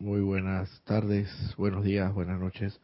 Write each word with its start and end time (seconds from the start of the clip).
muy 0.00 0.20
buenas 0.20 0.70
tardes, 0.84 1.28
buenos 1.56 1.82
días, 1.82 2.14
buenas 2.14 2.38
noches, 2.38 2.80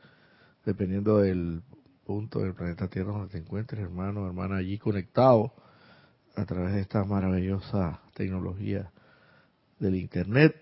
dependiendo 0.65 1.19
del 1.19 1.63
punto 2.05 2.41
del 2.41 2.55
planeta 2.55 2.89
Tierra 2.89 3.13
donde 3.13 3.29
te 3.29 3.39
encuentres, 3.39 3.81
hermano, 3.81 4.27
hermana, 4.27 4.57
allí 4.57 4.79
conectado 4.79 5.53
a 6.35 6.45
través 6.45 6.75
de 6.75 6.81
esta 6.81 7.05
maravillosa 7.05 8.01
tecnología 8.15 8.91
del 9.79 9.95
Internet. 9.95 10.57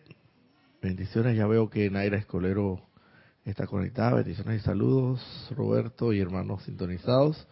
Bendiciones, 0.83 1.39
ya 1.39 1.47
veo 1.47 1.71
que 1.71 1.89
Naira 1.89 2.19
Escolero 2.19 2.83
está 3.47 3.67
conectada, 3.67 4.17
bendiciones 4.17 4.61
y 4.61 4.65
saludos, 4.65 5.49
Roberto 5.57 6.13
y 6.13 6.21
hermanos 6.21 6.65
sintonizados, 6.65 7.49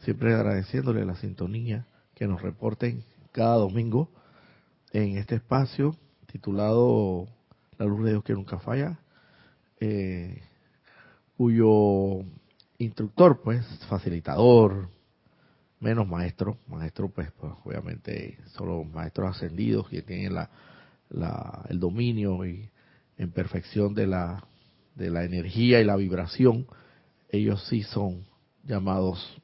siempre 0.00 0.34
agradeciéndole 0.34 1.06
la 1.06 1.16
sintonía 1.16 1.86
que 2.14 2.26
nos 2.26 2.42
reporten 2.42 3.02
cada 3.32 3.56
domingo 3.56 4.10
en 4.92 5.16
este 5.16 5.36
espacio 5.36 5.96
titulado 6.26 7.28
La 7.78 7.86
luz 7.86 8.04
de 8.04 8.10
Dios 8.12 8.24
que 8.24 8.32
nunca 8.32 8.58
falla, 8.58 8.98
eh, 9.80 10.42
cuyo 11.36 12.24
instructor, 12.78 13.42
pues, 13.42 13.66
facilitador, 13.88 14.88
menos 15.80 16.08
maestro, 16.08 16.58
maestro, 16.68 17.08
pues, 17.08 17.30
pues 17.32 17.52
obviamente 17.64 18.38
solo 18.54 18.84
maestros 18.84 19.36
ascendidos 19.36 19.88
que 19.88 20.02
tienen 20.02 20.34
la, 20.34 20.50
la, 21.10 21.64
el 21.68 21.78
dominio 21.78 22.46
y 22.46 22.70
en 23.18 23.30
perfección 23.30 23.94
de 23.94 24.06
la, 24.06 24.44
de 24.94 25.10
la 25.10 25.24
energía 25.24 25.80
y 25.80 25.84
la 25.84 25.96
vibración, 25.96 26.66
ellos 27.28 27.66
sí 27.68 27.82
son 27.82 28.24
llamados 28.64 29.40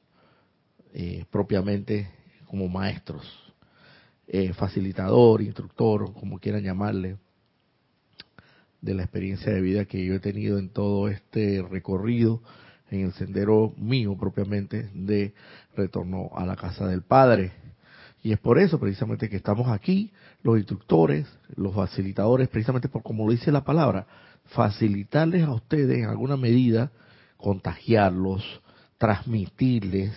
eh, 0.94 1.24
propiamente 1.30 2.10
como 2.46 2.68
maestros, 2.68 3.26
eh, 4.26 4.52
facilitador, 4.52 5.42
instructor, 5.42 6.12
como 6.14 6.38
quieran 6.38 6.62
llamarle, 6.62 7.16
de 8.82 8.94
la 8.94 9.04
experiencia 9.04 9.52
de 9.52 9.60
vida 9.62 9.86
que 9.86 10.04
yo 10.04 10.14
he 10.14 10.20
tenido 10.20 10.58
en 10.58 10.68
todo 10.68 11.08
este 11.08 11.62
recorrido, 11.62 12.42
en 12.90 13.06
el 13.06 13.12
sendero 13.14 13.72
mío 13.78 14.16
propiamente 14.18 14.90
de 14.92 15.32
retorno 15.74 16.30
a 16.34 16.44
la 16.44 16.56
casa 16.56 16.86
del 16.86 17.02
Padre. 17.02 17.52
Y 18.22 18.32
es 18.32 18.38
por 18.38 18.58
eso 18.58 18.78
precisamente 18.78 19.28
que 19.28 19.36
estamos 19.36 19.68
aquí, 19.68 20.12
los 20.42 20.58
instructores, 20.58 21.26
los 21.56 21.74
facilitadores, 21.74 22.48
precisamente 22.48 22.88
por 22.88 23.02
como 23.02 23.24
lo 23.24 23.32
dice 23.32 23.50
la 23.50 23.64
palabra, 23.64 24.06
facilitarles 24.46 25.44
a 25.44 25.54
ustedes 25.54 25.98
en 25.98 26.04
alguna 26.04 26.36
medida, 26.36 26.92
contagiarlos, 27.36 28.44
transmitirles, 28.98 30.12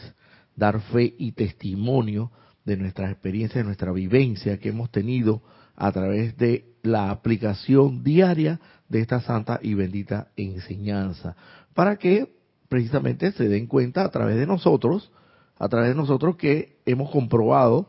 dar 0.56 0.82
fe 0.82 1.16
y 1.18 1.32
testimonio 1.32 2.32
de 2.66 2.78
nuestra 2.78 3.10
experiencia, 3.10 3.62
de 3.62 3.66
nuestra 3.66 3.92
vivencia 3.92 4.60
que 4.60 4.70
hemos 4.70 4.92
tenido 4.92 5.42
a 5.76 5.92
través 5.92 6.38
de 6.38 6.75
la 6.86 7.10
aplicación 7.10 8.04
diaria 8.04 8.60
de 8.90 9.02
esta 9.02 9.22
santa 9.22 9.60
y 9.62 9.74
bendita 9.74 10.30
enseñanza, 10.36 11.36
para 11.74 11.98
que 11.98 12.36
precisamente 12.70 13.32
se 13.32 13.48
den 13.48 13.68
cuenta 13.68 14.04
a 14.04 14.10
través 14.10 14.38
de 14.38 14.48
nosotros, 14.48 15.12
a 15.58 15.70
través 15.70 15.90
de 15.90 15.96
nosotros 15.96 16.36
que 16.36 16.78
hemos 16.86 17.10
comprobado 17.12 17.88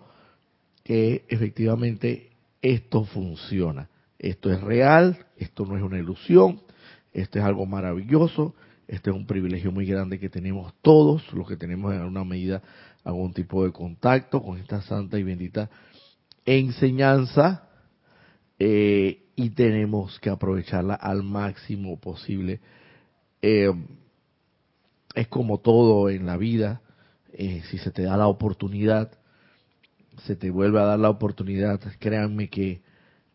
que 0.84 1.24
efectivamente 1.28 2.30
esto 2.62 3.04
funciona. 3.04 3.88
Esto 4.18 4.52
es 4.52 4.60
real, 4.60 5.26
esto 5.36 5.66
no 5.66 5.76
es 5.76 5.82
una 5.82 5.98
ilusión, 5.98 6.60
esto 7.12 7.38
es 7.38 7.44
algo 7.44 7.66
maravilloso, 7.66 8.54
este 8.88 9.10
es 9.10 9.16
un 9.16 9.26
privilegio 9.26 9.72
muy 9.72 9.86
grande 9.86 10.18
que 10.18 10.28
tenemos 10.28 10.72
todos, 10.82 11.32
los 11.32 11.48
que 11.48 11.56
tenemos 11.56 11.92
en 11.92 12.00
alguna 12.00 12.24
medida 12.24 12.62
algún 13.04 13.32
tipo 13.32 13.64
de 13.64 13.72
contacto 13.72 14.42
con 14.42 14.58
esta 14.58 14.80
santa 14.82 15.18
y 15.18 15.22
bendita 15.22 15.68
enseñanza 16.44 17.65
eh, 18.58 19.24
y 19.36 19.50
tenemos 19.50 20.18
que 20.20 20.30
aprovecharla 20.30 20.94
al 20.94 21.22
máximo 21.22 21.98
posible. 22.00 22.60
Eh, 23.42 23.72
es 25.14 25.28
como 25.28 25.58
todo 25.58 26.10
en 26.10 26.26
la 26.26 26.36
vida, 26.36 26.80
eh, 27.32 27.62
si 27.70 27.78
se 27.78 27.90
te 27.90 28.02
da 28.02 28.16
la 28.16 28.28
oportunidad, 28.28 29.12
se 30.24 30.36
te 30.36 30.50
vuelve 30.50 30.80
a 30.80 30.84
dar 30.84 30.98
la 30.98 31.10
oportunidad, 31.10 31.80
créanme 31.98 32.48
que 32.48 32.80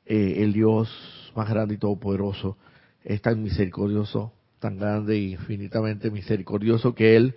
el 0.06 0.52
Dios 0.52 0.90
más 1.36 1.48
grande 1.50 1.76
y 1.76 1.78
todopoderoso 1.78 2.58
es 3.04 3.22
tan 3.22 3.42
misericordioso 3.42 4.34
tan 4.62 4.78
grande 4.78 5.16
e 5.16 5.32
infinitamente 5.32 6.12
misericordioso 6.12 6.94
que 6.94 7.18
Él 7.18 7.36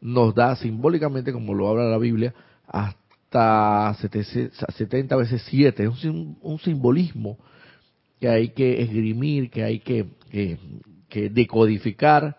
nos 0.00 0.34
da 0.34 0.56
simbólicamente, 0.56 1.32
como 1.32 1.52
lo 1.52 1.68
habla 1.68 1.84
la 1.84 1.98
Biblia, 1.98 2.32
hasta 2.66 2.99
70 3.30 5.16
veces 5.16 5.42
7. 5.48 5.84
Es 5.84 6.04
un, 6.04 6.58
simbolismo 6.62 7.38
que 8.20 8.28
hay 8.28 8.48
que 8.50 8.82
esgrimir, 8.82 9.50
que 9.50 9.64
hay 9.64 9.80
que, 9.80 10.06
que, 11.08 11.30
decodificar, 11.30 12.36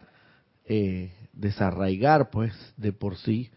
eh, 0.66 1.12
desarraigar, 1.34 2.30
pues, 2.30 2.54
de 2.78 2.94
por 2.94 3.18
sí 3.18 3.50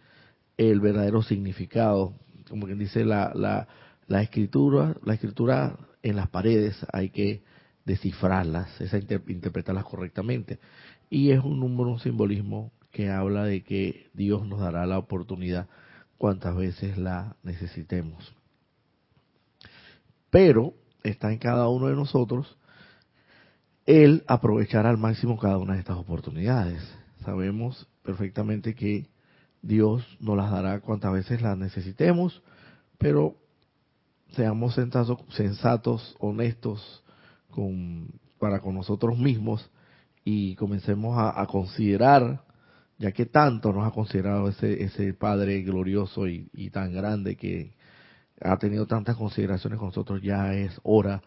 el 0.57 0.81
verdadero 0.81 1.23
significado. 1.23 2.15
Como 2.49 2.67
quien 2.67 2.79
dice 2.79 3.05
la, 3.05 3.33
la, 3.35 3.67
la 4.07 4.23
escritura, 4.23 4.97
la 5.05 5.15
escritura 5.15 5.77
en 6.03 6.17
las 6.17 6.29
paredes 6.29 6.77
hay 6.93 7.11
que 7.11 7.43
descifrarlas, 7.85 8.81
esa 8.81 8.99
interpretarlas 8.99 9.85
correctamente. 9.85 10.59
Y 11.11 11.31
es 11.31 11.43
un 11.43 11.61
número, 11.61 11.91
un 11.91 12.01
simbolismo 12.01 12.73
que 12.91 13.11
habla 13.11 13.45
de 13.45 13.63
que 13.63 14.07
Dios 14.15 14.47
nos 14.47 14.61
dará 14.61 14.87
la 14.87 14.99
oportunidad 14.99 15.67
cuantas 16.25 16.57
veces 16.57 16.97
la 16.97 17.37
necesitemos. 17.43 18.35
Pero 20.31 20.73
está 21.03 21.31
en 21.31 21.39
cada 21.39 21.69
uno 21.69 21.89
de 21.89 21.95
nosotros 21.95 22.57
el 23.85 24.25
aprovechar 24.27 24.87
al 24.87 24.97
máximo 24.97 25.39
cada 25.39 25.59
una 25.59 25.75
de 25.75 25.81
estas 25.81 25.99
oportunidades. 25.99 26.83
Sabemos 27.27 27.87
perfectamente 28.03 28.75
que 28.75 29.07
Dios 29.61 30.03
nos 30.19 30.35
las 30.39 30.51
dará 30.51 30.81
cuantas 30.81 31.13
veces 31.13 31.43
las 31.43 31.59
necesitemos, 31.59 32.43
pero 32.97 33.37
seamos 34.31 34.75
sensatos, 35.29 36.17
honestos, 36.21 37.05
para 38.39 38.61
con 38.61 38.75
nosotros 38.75 39.19
mismos 39.19 39.71
y 40.25 40.55
comencemos 40.55 41.19
a, 41.19 41.47
considerar, 41.49 42.43
ya 42.99 43.13
que 43.13 43.27
tanto 43.27 43.73
nos 43.73 43.87
ha 43.87 43.91
considerado 43.91 44.49
ese, 44.49 44.83
ese 44.83 45.15
Padre 45.15 45.63
glorioso 45.63 46.29
y, 46.29 46.71
tan 46.71 46.93
grande 46.93 47.37
que 47.37 47.75
ha 48.41 48.57
tenido 48.59 48.87
tantas 48.87 49.17
consideraciones 49.17 49.79
con 49.79 49.89
nosotros, 49.89 50.23
ya 50.23 50.55
es 50.55 50.81
hora 50.83 51.23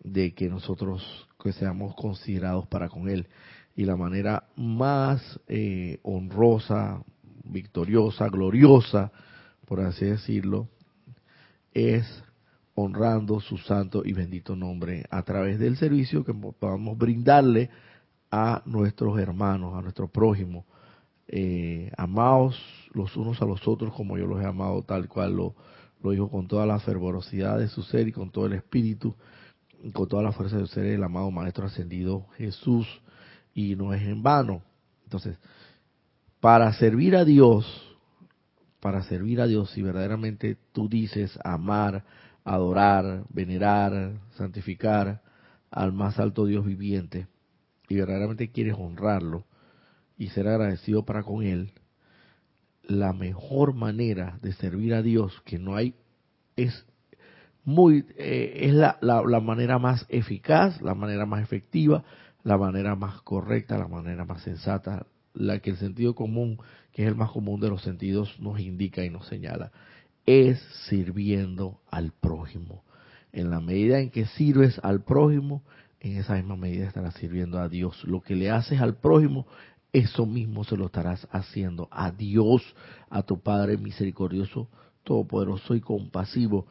de 0.00 0.34
que 0.34 0.48
nosotros 0.48 1.28
que 1.42 1.52
seamos 1.52 1.94
considerados 1.94 2.66
para 2.66 2.88
con 2.88 3.08
Él. 3.08 3.28
Y 3.76 3.84
la 3.84 3.96
manera 3.96 4.44
más 4.56 5.40
eh, 5.48 5.98
honrosa, 6.02 7.02
victoriosa, 7.44 8.28
gloriosa, 8.28 9.10
por 9.66 9.80
así 9.80 10.04
decirlo, 10.06 10.68
es 11.72 12.06
honrando 12.74 13.40
su 13.40 13.58
santo 13.58 14.02
y 14.04 14.12
bendito 14.12 14.56
nombre 14.56 15.04
a 15.10 15.22
través 15.22 15.58
del 15.58 15.76
servicio 15.76 16.24
que 16.24 16.34
podamos 16.34 16.96
brindarle 16.96 17.70
a 18.30 18.62
nuestros 18.64 19.18
hermanos, 19.18 19.74
a 19.74 19.82
nuestro 19.82 20.08
prójimo. 20.08 20.66
Eh, 21.26 21.90
amados 21.96 22.60
los 22.92 23.16
unos 23.16 23.40
a 23.40 23.46
los 23.46 23.66
otros 23.66 23.94
como 23.94 24.18
yo 24.18 24.26
los 24.26 24.42
he 24.42 24.46
amado, 24.46 24.82
tal 24.82 25.08
cual 25.08 25.34
lo, 25.34 25.54
lo 26.02 26.10
dijo 26.10 26.30
con 26.30 26.46
toda 26.46 26.66
la 26.66 26.78
fervorosidad 26.78 27.58
de 27.58 27.68
su 27.68 27.82
ser 27.82 28.08
y 28.08 28.12
con 28.12 28.30
todo 28.30 28.46
el 28.46 28.52
espíritu, 28.52 29.14
y 29.82 29.90
con 29.90 30.08
toda 30.08 30.22
la 30.22 30.32
fuerza 30.32 30.56
de 30.56 30.66
su 30.66 30.74
ser, 30.74 30.86
el 30.86 31.02
amado 31.02 31.30
Maestro 31.30 31.66
Ascendido 31.66 32.26
Jesús. 32.36 32.86
Y 33.54 33.76
no 33.76 33.94
es 33.94 34.02
en 34.02 34.22
vano. 34.22 34.62
Entonces, 35.04 35.38
para 36.40 36.72
servir 36.72 37.14
a 37.14 37.24
Dios, 37.24 37.64
para 38.80 39.02
servir 39.04 39.40
a 39.40 39.46
Dios, 39.46 39.70
si 39.70 39.80
verdaderamente 39.80 40.58
tú 40.72 40.88
dices 40.88 41.38
amar, 41.44 42.04
adorar, 42.44 43.24
venerar, 43.30 44.20
santificar 44.36 45.22
al 45.70 45.92
más 45.92 46.18
alto 46.18 46.46
Dios 46.46 46.66
viviente 46.66 47.26
y 47.88 47.96
verdaderamente 47.96 48.50
quieres 48.50 48.74
honrarlo 48.78 49.44
y 50.16 50.28
ser 50.28 50.48
agradecido 50.48 51.04
para 51.04 51.22
con 51.22 51.42
Él, 51.42 51.72
la 52.82 53.12
mejor 53.12 53.74
manera 53.74 54.38
de 54.42 54.52
servir 54.52 54.94
a 54.94 55.02
Dios 55.02 55.40
que 55.44 55.58
no 55.58 55.74
hay 55.74 55.94
es 56.56 56.86
muy 57.64 58.04
eh, 58.16 58.52
es 58.62 58.74
la, 58.74 58.98
la 59.00 59.40
manera 59.40 59.78
más 59.78 60.04
eficaz, 60.08 60.80
la 60.82 60.94
manera 60.94 61.24
más 61.24 61.42
efectiva, 61.42 62.04
la 62.42 62.58
manera 62.58 62.94
más 62.94 63.22
correcta, 63.22 63.78
la 63.78 63.88
manera 63.88 64.24
más 64.24 64.42
sensata, 64.42 65.06
la 65.32 65.60
que 65.60 65.70
el 65.70 65.78
sentido 65.78 66.14
común, 66.14 66.58
que 66.92 67.02
es 67.02 67.08
el 67.08 67.16
más 67.16 67.30
común 67.30 67.60
de 67.60 67.70
los 67.70 67.82
sentidos, 67.82 68.38
nos 68.38 68.60
indica 68.60 69.02
y 69.02 69.10
nos 69.10 69.26
señala 69.26 69.72
es 70.26 70.60
sirviendo 70.88 71.80
al 71.90 72.12
prójimo. 72.12 72.84
En 73.32 73.50
la 73.50 73.60
medida 73.60 73.98
en 73.98 74.10
que 74.10 74.26
sirves 74.26 74.78
al 74.82 75.02
prójimo, 75.02 75.62
en 76.00 76.18
esa 76.18 76.34
misma 76.34 76.56
medida 76.56 76.86
estarás 76.86 77.14
sirviendo 77.14 77.58
a 77.58 77.68
Dios. 77.68 78.04
Lo 78.04 78.20
que 78.20 78.36
le 78.36 78.50
haces 78.50 78.80
al 78.80 78.96
prójimo, 78.96 79.46
eso 79.94 80.26
mismo 80.26 80.64
se 80.64 80.76
lo 80.76 80.86
estarás 80.86 81.26
haciendo 81.30 81.86
a 81.92 82.10
Dios, 82.10 82.62
a 83.08 83.22
tu 83.22 83.40
Padre 83.40 83.78
misericordioso, 83.78 84.68
todopoderoso 85.04 85.76
y 85.76 85.80
compasivo. 85.80 86.66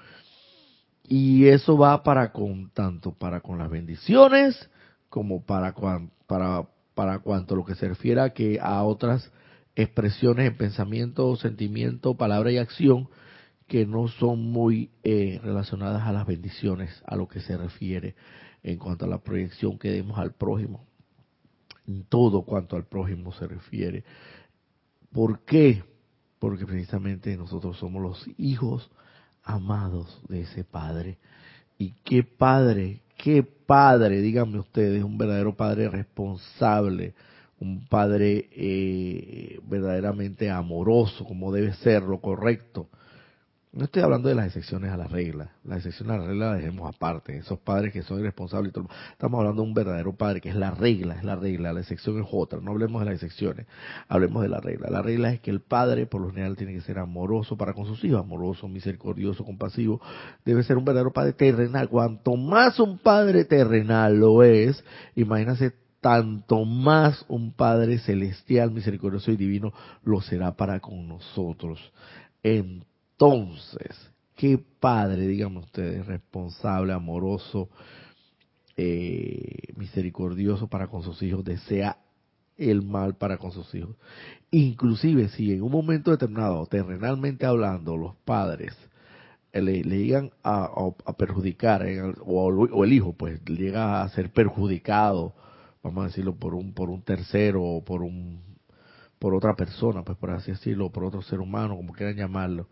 Y 1.08 1.46
eso 1.46 1.78
va 1.78 2.04
para 2.04 2.34
con 2.34 2.70
tanto 2.72 3.14
para 3.14 3.40
con 3.40 3.58
las 3.58 3.70
bendiciones 3.70 4.70
como 5.08 5.42
para, 5.46 5.74
para, 6.28 6.68
para 6.94 7.20
cuanto 7.20 7.56
lo 7.56 7.64
que 7.64 7.76
se 7.76 7.88
refiere 7.88 8.20
a 8.20 8.34
que 8.34 8.60
a 8.62 8.84
otras 8.84 9.32
expresiones 9.76 10.48
en 10.48 10.58
pensamiento, 10.58 11.36
sentimiento, 11.38 12.16
palabra 12.16 12.52
y 12.52 12.58
acción 12.58 13.08
que 13.68 13.86
no 13.86 14.10
son 14.10 14.52
muy 14.52 14.92
eh, 15.06 15.40
relacionadas 15.42 16.06
a 16.06 16.12
las 16.12 16.28
bendiciones, 16.28 17.02
a 17.06 17.16
lo 17.16 17.30
que 17.30 17.40
se 17.40 17.56
refiere 17.56 18.16
en 18.64 18.78
cuanto 18.78 19.06
a 19.06 19.08
la 19.08 19.20
proyección 19.20 19.80
que 19.80 19.92
demos 19.92 20.20
al 20.20 20.34
prójimo, 20.34 20.86
en 21.88 22.04
todo 22.06 22.44
cuanto 22.44 22.76
al 22.76 22.86
prójimo 22.86 23.34
se 23.34 23.48
refiere. 23.48 24.04
¿Por 25.12 25.42
qué? 25.42 25.84
Porque 26.40 26.66
precisamente 26.66 27.36
nosotros 27.38 27.78
somos 27.78 28.02
los 28.02 28.26
hijos 28.38 28.90
amados 29.44 30.22
de 30.28 30.42
ese 30.42 30.64
Padre. 30.64 31.18
Y 31.78 31.92
qué 32.04 32.24
Padre, 32.24 33.02
qué 33.18 33.44
Padre, 33.44 34.22
díganme 34.22 34.60
ustedes, 34.60 35.04
un 35.04 35.18
verdadero 35.18 35.56
Padre 35.56 35.90
responsable, 35.90 37.14
un 37.60 37.86
Padre 37.88 38.50
eh, 38.52 39.60
verdaderamente 39.68 40.50
amoroso, 40.50 41.26
como 41.26 41.52
debe 41.52 41.74
ser, 41.76 42.04
lo 42.04 42.20
correcto 42.20 42.90
no 43.74 43.86
estoy 43.86 44.04
hablando 44.04 44.30
de 44.30 44.36
las 44.36 44.46
excepciones 44.46 44.92
a 44.92 44.98
las 44.98 45.12
reglas. 45.12 45.50
Las 45.64 45.78
excepciones 45.78 46.14
a 46.14 46.18
las 46.20 46.28
reglas 46.28 46.52
las 46.52 46.62
dejemos 46.62 46.94
aparte. 46.94 47.38
Esos 47.38 47.58
padres 47.58 47.92
que 47.92 48.04
son 48.04 48.20
irresponsables. 48.20 48.72
Estamos 49.12 49.40
hablando 49.40 49.64
de 49.64 49.68
un 49.68 49.74
verdadero 49.74 50.14
padre, 50.14 50.42
que 50.42 50.50
es 50.50 50.56
la 50.56 50.70
regla, 50.70 51.16
es 51.16 51.24
la 51.24 51.36
regla. 51.36 51.74
La 51.74 51.80
excepción 51.80 52.22
es 52.22 52.28
otra. 52.32 52.60
No 52.62 52.70
hablemos 52.70 53.02
de 53.02 53.06
las 53.06 53.16
excepciones. 53.16 53.66
Hablemos 54.08 54.44
de 54.44 54.50
la 54.50 54.60
regla. 54.60 54.92
La 54.92 55.02
regla 55.02 55.32
es 55.32 55.40
que 55.40 55.50
el 55.50 55.60
padre, 55.60 56.06
por 56.06 56.22
lo 56.22 56.30
general, 56.30 56.56
tiene 56.56 56.74
que 56.74 56.82
ser 56.82 57.00
amoroso 57.00 57.58
para 57.58 57.74
con 57.74 57.88
sus 57.88 58.04
hijos. 58.04 58.20
Amoroso, 58.20 58.68
misericordioso, 58.68 59.44
compasivo. 59.44 60.00
Debe 60.46 60.62
ser 60.62 60.78
un 60.78 60.86
verdadero 60.86 61.12
padre 61.12 61.34
terrenal. 61.34 61.90
Cuanto 61.90 62.36
más 62.36 62.80
un 62.80 63.00
padre 63.00 63.44
terrenal 63.44 64.20
lo 64.20 64.44
es, 64.44 64.84
imagínense 65.16 65.74
tanto 66.00 66.66
más 66.66 67.26
un 67.30 67.54
Padre 67.54 67.98
celestial, 67.98 68.72
misericordioso 68.72 69.32
y 69.32 69.38
divino 69.38 69.72
lo 70.04 70.20
será 70.20 70.52
para 70.52 70.82
con 70.82 71.08
nosotros. 71.08 71.80
Entonces, 73.24 74.12
qué 74.36 74.60
padre, 74.80 75.28
díganme 75.28 75.60
ustedes, 75.60 76.06
responsable, 76.06 76.94
amoroso, 76.94 77.70
eh, 78.76 79.74
misericordioso 79.76 80.68
para 80.68 80.88
con 80.88 81.04
sus 81.04 81.22
hijos, 81.22 81.44
desea 81.44 81.98
el 82.58 82.82
mal 82.82 83.16
para 83.16 83.38
con 83.38 83.52
sus 83.52 83.74
hijos. 83.76 83.96
Inclusive 84.52 85.30
si 85.30 85.54
en 85.54 85.62
un 85.64 85.72
momento 85.72 86.12
determinado, 86.12 86.66
terrenalmente 86.66 87.46
hablando, 87.46 87.98
los 87.98 88.16
padres 88.26 88.76
le, 89.54 89.84
llegan 89.84 90.32
a, 90.44 90.70
perjudicar, 91.18 91.86
eh, 91.86 92.02
o, 92.02 92.48
o, 92.48 92.84
el 92.84 92.94
hijo 92.94 93.14
pues 93.14 93.44
llega 93.46 94.02
a 94.02 94.10
ser 94.10 94.32
perjudicado, 94.32 95.36
vamos 95.84 96.04
a 96.04 96.08
decirlo, 96.08 96.36
por 96.36 96.56
un, 96.56 96.74
por 96.74 96.90
un 96.90 97.04
tercero 97.04 97.64
o 97.64 97.84
por 97.84 98.02
un 98.02 98.42
por 99.24 99.34
otra 99.36 99.56
persona, 99.56 100.04
pues 100.04 100.18
por 100.18 100.32
así 100.32 100.52
decirlo, 100.52 100.92
por 100.92 101.06
otro 101.06 101.22
ser 101.22 101.40
humano, 101.40 101.78
como 101.78 101.94
quieran 101.94 102.18
llamarlo, 102.18 102.68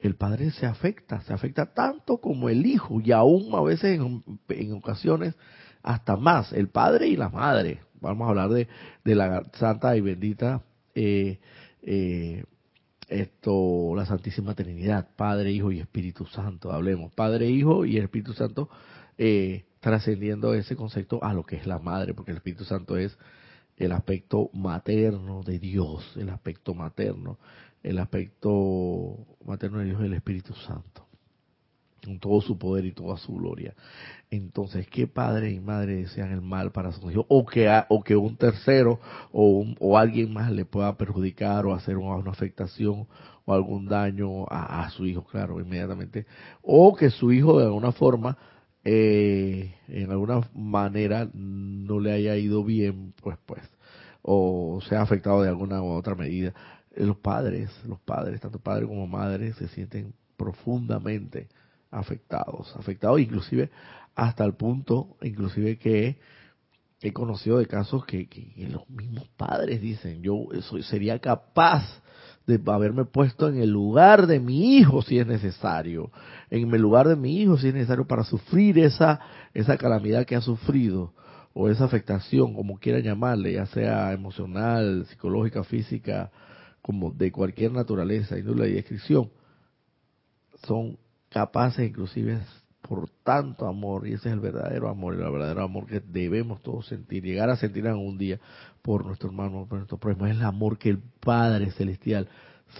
el 0.00 0.14
padre 0.14 0.50
se 0.52 0.66
afecta, 0.66 1.20
se 1.22 1.32
afecta 1.32 1.72
tanto 1.72 2.18
como 2.18 2.48
el 2.48 2.66
hijo 2.66 3.00
y 3.00 3.12
aún 3.12 3.54
a 3.54 3.60
veces 3.60 3.98
en, 3.98 4.72
ocasiones 4.72 5.34
hasta 5.82 6.16
más, 6.16 6.52
el 6.52 6.68
padre 6.68 7.08
y 7.08 7.16
la 7.16 7.28
madre. 7.28 7.80
Vamos 8.00 8.26
a 8.26 8.30
hablar 8.30 8.50
de, 8.50 8.68
de 9.04 9.14
la 9.14 9.42
santa 9.54 9.96
y 9.96 10.00
bendita 10.00 10.62
eh, 10.94 11.40
eh, 11.82 12.44
esto, 13.08 13.94
la 13.96 14.04
Santísima 14.06 14.54
Trinidad, 14.54 15.08
Padre, 15.16 15.50
Hijo 15.50 15.72
y 15.72 15.80
Espíritu 15.80 16.26
Santo. 16.26 16.70
Hablemos, 16.72 17.12
Padre, 17.14 17.48
Hijo 17.48 17.84
y 17.84 17.96
Espíritu 17.96 18.34
Santo, 18.34 18.68
eh, 19.16 19.64
trascendiendo 19.80 20.54
ese 20.54 20.76
concepto 20.76 21.22
a 21.24 21.32
lo 21.32 21.44
que 21.44 21.56
es 21.56 21.66
la 21.66 21.78
madre, 21.78 22.14
porque 22.14 22.32
el 22.32 22.36
Espíritu 22.36 22.64
Santo 22.64 22.96
es 22.96 23.16
el 23.76 23.92
aspecto 23.92 24.50
materno 24.52 25.42
de 25.42 25.58
Dios, 25.58 26.04
el 26.16 26.28
aspecto 26.28 26.74
materno 26.74 27.38
el 27.82 27.98
aspecto 27.98 29.16
materno 29.44 29.78
de 29.78 29.86
Dios 29.86 30.00
el 30.02 30.14
Espíritu 30.14 30.54
Santo, 30.54 31.06
con 32.04 32.18
todo 32.18 32.40
su 32.40 32.58
poder 32.58 32.84
y 32.84 32.92
toda 32.92 33.16
su 33.16 33.34
gloria. 33.34 33.74
Entonces, 34.30 34.86
¿qué 34.88 35.06
padre 35.06 35.50
y 35.52 35.60
madre 35.60 35.96
desean 35.96 36.32
el 36.32 36.42
mal 36.42 36.70
para 36.70 36.92
sus 36.92 37.10
hijos? 37.10 37.24
O 37.28 37.46
que, 37.46 37.68
o 37.88 38.02
que 38.02 38.14
un 38.14 38.36
tercero 38.36 39.00
o, 39.32 39.64
o 39.78 39.98
alguien 39.98 40.32
más 40.32 40.52
le 40.52 40.64
pueda 40.64 40.96
perjudicar 40.96 41.66
o 41.66 41.74
hacer 41.74 41.96
una, 41.96 42.30
afectación 42.30 43.06
o 43.46 43.54
algún 43.54 43.86
daño 43.86 44.44
a, 44.50 44.90
su 44.90 45.06
hijo, 45.06 45.24
claro, 45.24 45.60
inmediatamente. 45.60 46.26
O 46.62 46.94
que 46.94 47.08
su 47.08 47.32
hijo 47.32 47.58
de 47.58 47.64
alguna 47.64 47.92
forma, 47.92 48.36
eh, 48.84 49.74
en 49.88 50.10
alguna 50.10 50.42
manera, 50.54 51.30
no 51.32 51.98
le 52.00 52.12
haya 52.12 52.36
ido 52.36 52.62
bien, 52.62 53.14
pues, 53.22 53.38
pues, 53.46 53.62
o 54.20 54.80
sea 54.86 55.00
afectado 55.00 55.42
de 55.42 55.48
alguna 55.48 55.80
u 55.80 55.86
otra 55.92 56.14
medida 56.14 56.52
los 57.06 57.16
padres, 57.16 57.70
los 57.86 58.00
padres, 58.00 58.40
tanto 58.40 58.58
padres 58.58 58.88
como 58.88 59.06
madres, 59.06 59.56
se 59.56 59.68
sienten 59.68 60.12
profundamente 60.36 61.48
afectados, 61.90 62.74
afectados 62.76 63.20
inclusive 63.20 63.70
hasta 64.14 64.44
el 64.44 64.54
punto, 64.54 65.16
inclusive 65.22 65.78
que 65.78 66.18
he 67.00 67.12
conocido 67.12 67.58
de 67.58 67.66
casos 67.66 68.04
que, 68.04 68.28
los 68.70 68.88
mismos 68.90 69.28
padres 69.36 69.80
dicen, 69.80 70.22
yo 70.22 70.46
sería 70.82 71.18
capaz 71.20 71.84
de 72.46 72.60
haberme 72.66 73.04
puesto 73.04 73.48
en 73.48 73.58
el 73.58 73.70
lugar 73.70 74.26
de 74.26 74.40
mi 74.40 74.76
hijo 74.76 75.02
si 75.02 75.18
es 75.18 75.26
necesario, 75.26 76.10
en 76.50 76.74
el 76.74 76.80
lugar 76.80 77.06
de 77.06 77.14
mi 77.14 77.40
hijo 77.40 77.58
si 77.58 77.68
es 77.68 77.74
necesario 77.74 78.06
para 78.06 78.24
sufrir 78.24 78.78
esa, 78.78 79.20
esa 79.54 79.76
calamidad 79.76 80.26
que 80.26 80.34
ha 80.34 80.40
sufrido 80.40 81.12
o 81.52 81.68
esa 81.68 81.84
afectación, 81.84 82.54
como 82.54 82.78
quiera 82.78 83.00
llamarle, 83.00 83.52
ya 83.52 83.66
sea 83.66 84.12
emocional, 84.12 85.06
psicológica, 85.06 85.62
física, 85.64 86.30
como 86.88 87.10
de 87.10 87.30
cualquier 87.30 87.70
naturaleza, 87.72 88.38
y 88.38 88.42
no 88.42 88.54
la 88.54 88.64
descripción, 88.64 89.28
son 90.66 90.96
capaces 91.28 91.86
inclusive 91.86 92.40
por 92.80 93.10
tanto 93.22 93.66
amor, 93.66 94.08
y 94.08 94.14
ese 94.14 94.30
es 94.30 94.32
el 94.32 94.40
verdadero 94.40 94.88
amor, 94.88 95.12
el 95.12 95.30
verdadero 95.30 95.64
amor 95.64 95.84
que 95.84 96.00
debemos 96.00 96.62
todos 96.62 96.86
sentir, 96.86 97.22
llegar 97.22 97.50
a 97.50 97.58
sentir 97.58 97.84
en 97.84 97.96
un 97.96 98.16
día 98.16 98.40
por 98.80 99.04
nuestro 99.04 99.28
hermano, 99.28 99.66
por 99.68 99.76
nuestro 99.76 99.98
prójimo, 99.98 100.26
es 100.28 100.36
el 100.36 100.42
amor 100.42 100.78
que 100.78 100.88
el 100.88 101.02
Padre 101.20 101.72
Celestial 101.72 102.26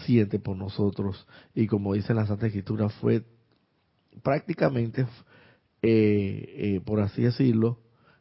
siente 0.06 0.38
por 0.38 0.56
nosotros, 0.56 1.26
y 1.54 1.66
como 1.66 1.92
dice 1.92 2.14
la 2.14 2.26
Santa 2.26 2.46
Escritura, 2.46 2.88
fue 2.88 3.24
prácticamente, 4.22 5.02
eh, 5.82 6.54
eh, 6.56 6.80
por 6.82 7.00
así 7.00 7.24
decirlo, 7.24 7.78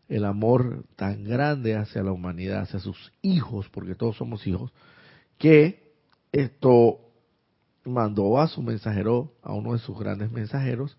el 0.10 0.26
amor 0.26 0.84
tan 0.98 1.24
grande 1.24 1.78
hacia 1.78 2.04
la 2.04 2.12
humanidad, 2.12 2.64
hacia 2.64 2.82
sus 2.82 3.14
hijos, 3.22 3.70
porque 3.70 3.96
todos 3.96 4.18
somos 4.18 4.46
hijos, 4.48 4.74
que 5.38 5.94
esto 6.32 7.00
mandó 7.86 8.40
a 8.40 8.48
su 8.48 8.62
mensajero, 8.62 9.34
a 9.42 9.54
uno 9.54 9.74
de 9.74 9.80
sus 9.80 9.98
grandes 9.98 10.32
mensajeros, 10.32 10.98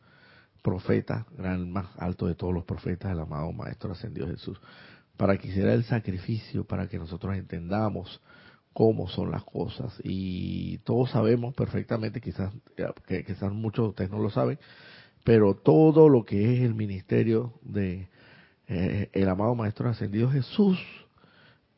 profeta, 0.62 1.26
gran 1.37 1.71
más 1.71 1.87
alto 1.99 2.26
de 2.26 2.35
todos 2.35 2.52
los 2.52 2.64
profetas, 2.64 3.12
el 3.12 3.21
amado 3.21 3.52
Maestro 3.52 3.92
Ascendido 3.92 4.26
Jesús, 4.26 4.61
para 5.16 5.37
que 5.37 5.49
hiciera 5.49 5.75
el 5.75 5.85
sacrificio, 5.85 6.64
para 6.64 6.88
que 6.88 6.99
nosotros 6.99 7.37
entendamos 7.37 8.21
cómo 8.73 9.09
son 9.09 9.30
las 9.30 9.45
cosas. 9.45 9.99
Y 10.02 10.78
todos 10.78 11.11
sabemos 11.11 11.54
perfectamente, 11.54 12.21
quizás, 12.21 12.52
quizás 13.26 13.52
muchos 13.52 13.85
de 13.85 13.88
ustedes 13.90 14.11
no 14.11 14.18
lo 14.18 14.30
saben, 14.30 14.59
pero 15.25 15.54
todo 15.54 16.09
lo 16.09 16.25
que 16.25 16.54
es 16.54 16.62
el 16.62 16.75
ministerio 16.75 17.54
de 17.62 18.09
eh, 18.66 19.11
el 19.12 19.28
amado 19.28 19.54
Maestro 19.54 19.88
Ascendido 19.88 20.30
Jesús, 20.30 20.78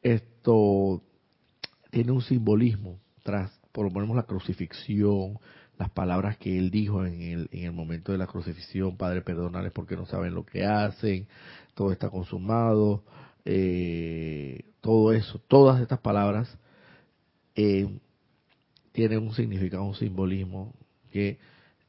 esto 0.03 1.03
tiene 1.91 2.13
un 2.13 2.23
simbolismo 2.23 2.99
tras, 3.23 3.51
por 3.73 3.85
lo 3.85 4.01
menos 4.01 4.17
la 4.17 4.25
crucifixión, 4.25 5.39
las 5.79 5.91
palabras 5.91 6.37
que 6.37 6.59
él 6.59 6.71
dijo 6.71 7.05
en 7.05 7.23
el, 7.23 7.49
en 7.53 7.65
el 7.65 7.73
momento 7.73 8.13
de 8.13 8.19
la 8.19 8.27
crucifixión, 8.27 8.97
Padre, 8.97 9.23
perdonales 9.23 9.73
porque 9.73 9.97
no 9.97 10.07
saben 10.07 10.35
lo 10.35 10.45
que 10.45 10.65
hacen, 10.65 11.27
todo 11.75 11.93
está 11.93 12.11
consumado, 12.11 13.03
eh, 13.45 14.65
todo 14.81 15.13
eso, 15.13 15.41
todas 15.49 15.81
estas 15.81 16.01
palabras 16.01 16.59
eh, 17.55 17.89
tienen 18.93 19.23
un 19.23 19.35
significado, 19.35 19.85
un 19.85 19.95
simbolismo 19.95 20.75
que 21.11 21.39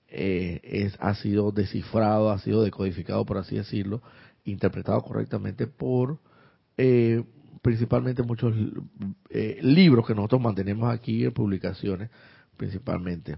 eh, 0.08 0.60
es, 0.63 0.98
ha 1.00 1.15
sido 1.15 1.51
descifrado, 1.51 2.31
ha 2.31 2.39
sido 2.39 2.63
decodificado, 2.63 3.25
por 3.25 3.38
así 3.38 3.55
decirlo, 3.55 4.01
interpretado 4.43 5.01
correctamente 5.01 5.67
por 5.67 6.20
eh, 6.77 7.24
principalmente 7.61 8.23
muchos 8.23 8.55
eh, 9.29 9.59
libros 9.61 10.07
que 10.07 10.15
nosotros 10.15 10.41
mantenemos 10.41 10.91
aquí 10.91 11.23
en 11.23 11.31
publicaciones, 11.31 12.09
principalmente. 12.57 13.37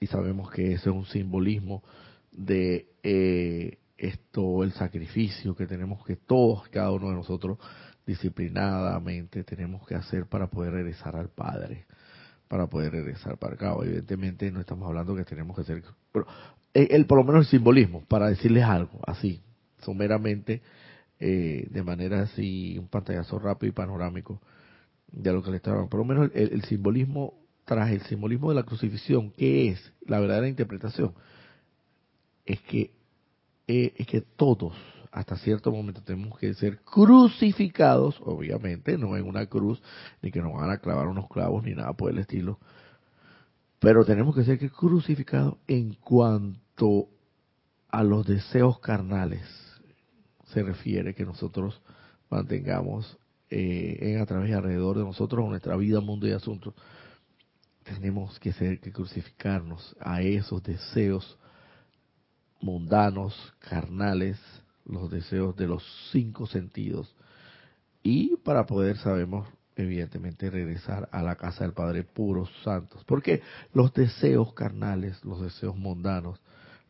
Y 0.00 0.06
sabemos 0.06 0.50
que 0.50 0.72
ese 0.72 0.88
es 0.88 0.96
un 0.96 1.04
simbolismo 1.06 1.82
de 2.32 2.88
eh, 3.02 3.78
esto, 3.98 4.64
el 4.64 4.72
sacrificio 4.72 5.54
que 5.54 5.66
tenemos 5.66 6.04
que 6.04 6.16
todos, 6.16 6.68
cada 6.68 6.90
uno 6.90 7.10
de 7.10 7.16
nosotros, 7.16 7.58
disciplinadamente 8.06 9.44
tenemos 9.44 9.86
que 9.86 9.94
hacer 9.94 10.26
para 10.26 10.46
poder 10.48 10.72
regresar 10.72 11.16
al 11.16 11.28
Padre, 11.28 11.86
para 12.48 12.66
poder 12.66 12.92
regresar 12.92 13.36
para 13.36 13.54
acá. 13.54 13.74
Evidentemente 13.82 14.50
no 14.50 14.60
estamos 14.60 14.88
hablando 14.88 15.14
que 15.14 15.24
tenemos 15.24 15.54
que 15.54 15.62
hacer, 15.62 15.82
pero 16.10 16.26
eh, 16.72 16.88
el, 16.90 17.04
por 17.04 17.18
lo 17.18 17.24
menos 17.24 17.46
el 17.46 17.50
simbolismo, 17.50 18.02
para 18.08 18.28
decirles 18.28 18.64
algo 18.64 19.00
así, 19.06 19.40
someramente 19.82 20.62
eh, 21.22 21.68
de 21.70 21.82
manera 21.82 22.22
así, 22.22 22.78
un 22.78 22.88
pantallazo 22.88 23.38
rápido 23.38 23.68
y 23.68 23.74
panorámico 23.74 24.40
de 25.12 25.32
lo 25.32 25.42
que 25.42 25.50
le 25.50 25.58
estaba 25.58 25.86
Por 25.86 26.00
lo 26.00 26.06
menos 26.06 26.30
el, 26.34 26.62
simbolismo, 26.64 27.34
tras 27.66 27.90
el 27.90 28.00
simbolismo 28.02 28.48
de 28.48 28.54
la 28.54 28.62
crucifixión, 28.62 29.30
¿qué 29.32 29.68
es 29.68 29.92
la 30.06 30.18
verdadera 30.18 30.48
interpretación? 30.48 31.12
Es 32.46 32.60
que, 32.62 32.92
eh, 33.68 33.92
es 33.96 34.06
que 34.06 34.22
todos, 34.22 34.74
hasta 35.12 35.36
cierto 35.36 35.70
momento, 35.70 36.02
tenemos 36.02 36.38
que 36.38 36.54
ser 36.54 36.80
crucificados, 36.80 38.18
obviamente, 38.24 38.96
no 38.96 39.14
en 39.16 39.26
una 39.26 39.44
cruz, 39.44 39.82
ni 40.22 40.30
que 40.30 40.40
nos 40.40 40.54
van 40.54 40.70
a 40.70 40.78
clavar 40.78 41.06
unos 41.06 41.28
clavos, 41.28 41.62
ni 41.64 41.74
nada 41.74 41.92
por 41.92 42.10
el 42.10 42.18
estilo. 42.18 42.58
Pero 43.78 44.06
tenemos 44.06 44.34
que 44.34 44.44
ser 44.44 44.70
crucificados 44.70 45.56
en 45.66 45.94
cuanto 45.94 47.08
a 47.90 48.02
los 48.04 48.26
deseos 48.26 48.78
carnales 48.78 49.69
se 50.52 50.62
refiere 50.62 51.14
que 51.14 51.24
nosotros 51.24 51.80
mantengamos 52.28 53.18
eh, 53.50 53.98
en 54.00 54.20
a 54.20 54.26
través 54.26 54.50
y 54.50 54.52
alrededor 54.52 54.96
de 54.98 55.04
nosotros 55.04 55.48
nuestra 55.48 55.76
vida, 55.76 56.00
mundo 56.00 56.28
y 56.28 56.32
asuntos. 56.32 56.74
Tenemos 57.82 58.38
que 58.38 58.52
ser 58.52 58.78
que 58.80 58.92
crucificarnos 58.92 59.96
a 60.00 60.22
esos 60.22 60.62
deseos 60.62 61.38
mundanos, 62.60 63.34
carnales, 63.58 64.38
los 64.84 65.10
deseos 65.10 65.56
de 65.56 65.66
los 65.66 65.84
cinco 66.12 66.46
sentidos. 66.46 67.14
Y 68.02 68.36
para 68.36 68.66
poder, 68.66 68.96
sabemos, 68.98 69.48
evidentemente, 69.76 70.50
regresar 70.50 71.08
a 71.10 71.22
la 71.22 71.36
casa 71.36 71.64
del 71.64 71.72
Padre 71.72 72.04
puros 72.04 72.50
santos. 72.62 73.02
Porque 73.04 73.42
los 73.72 73.92
deseos 73.92 74.52
carnales, 74.54 75.24
los 75.24 75.40
deseos 75.40 75.76
mundanos, 75.76 76.40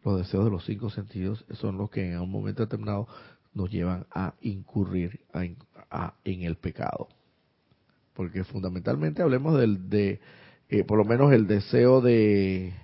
los 0.05 0.19
deseos 0.19 0.45
de 0.45 0.50
los 0.50 0.64
cinco 0.64 0.90
sentidos 0.90 1.45
son 1.52 1.76
los 1.79 1.90
que 1.90 2.12
en 2.12 2.21
un 2.21 2.31
momento 2.31 2.62
determinado 2.62 3.07
nos 3.54 3.71
llevan 3.71 4.07
a 4.11 4.35
incurrir 4.40 5.21
en 5.33 6.42
el 6.42 6.57
pecado. 6.57 7.09
Porque 8.14 8.45
fundamentalmente 8.45 9.23
hablemos 9.23 9.59
del, 9.59 9.88
de, 9.88 10.21
eh, 10.69 10.85
por 10.85 10.99
lo 10.99 11.04
menos 11.04 11.33
el 11.33 11.47
deseo 11.47 12.00
de, 12.00 12.75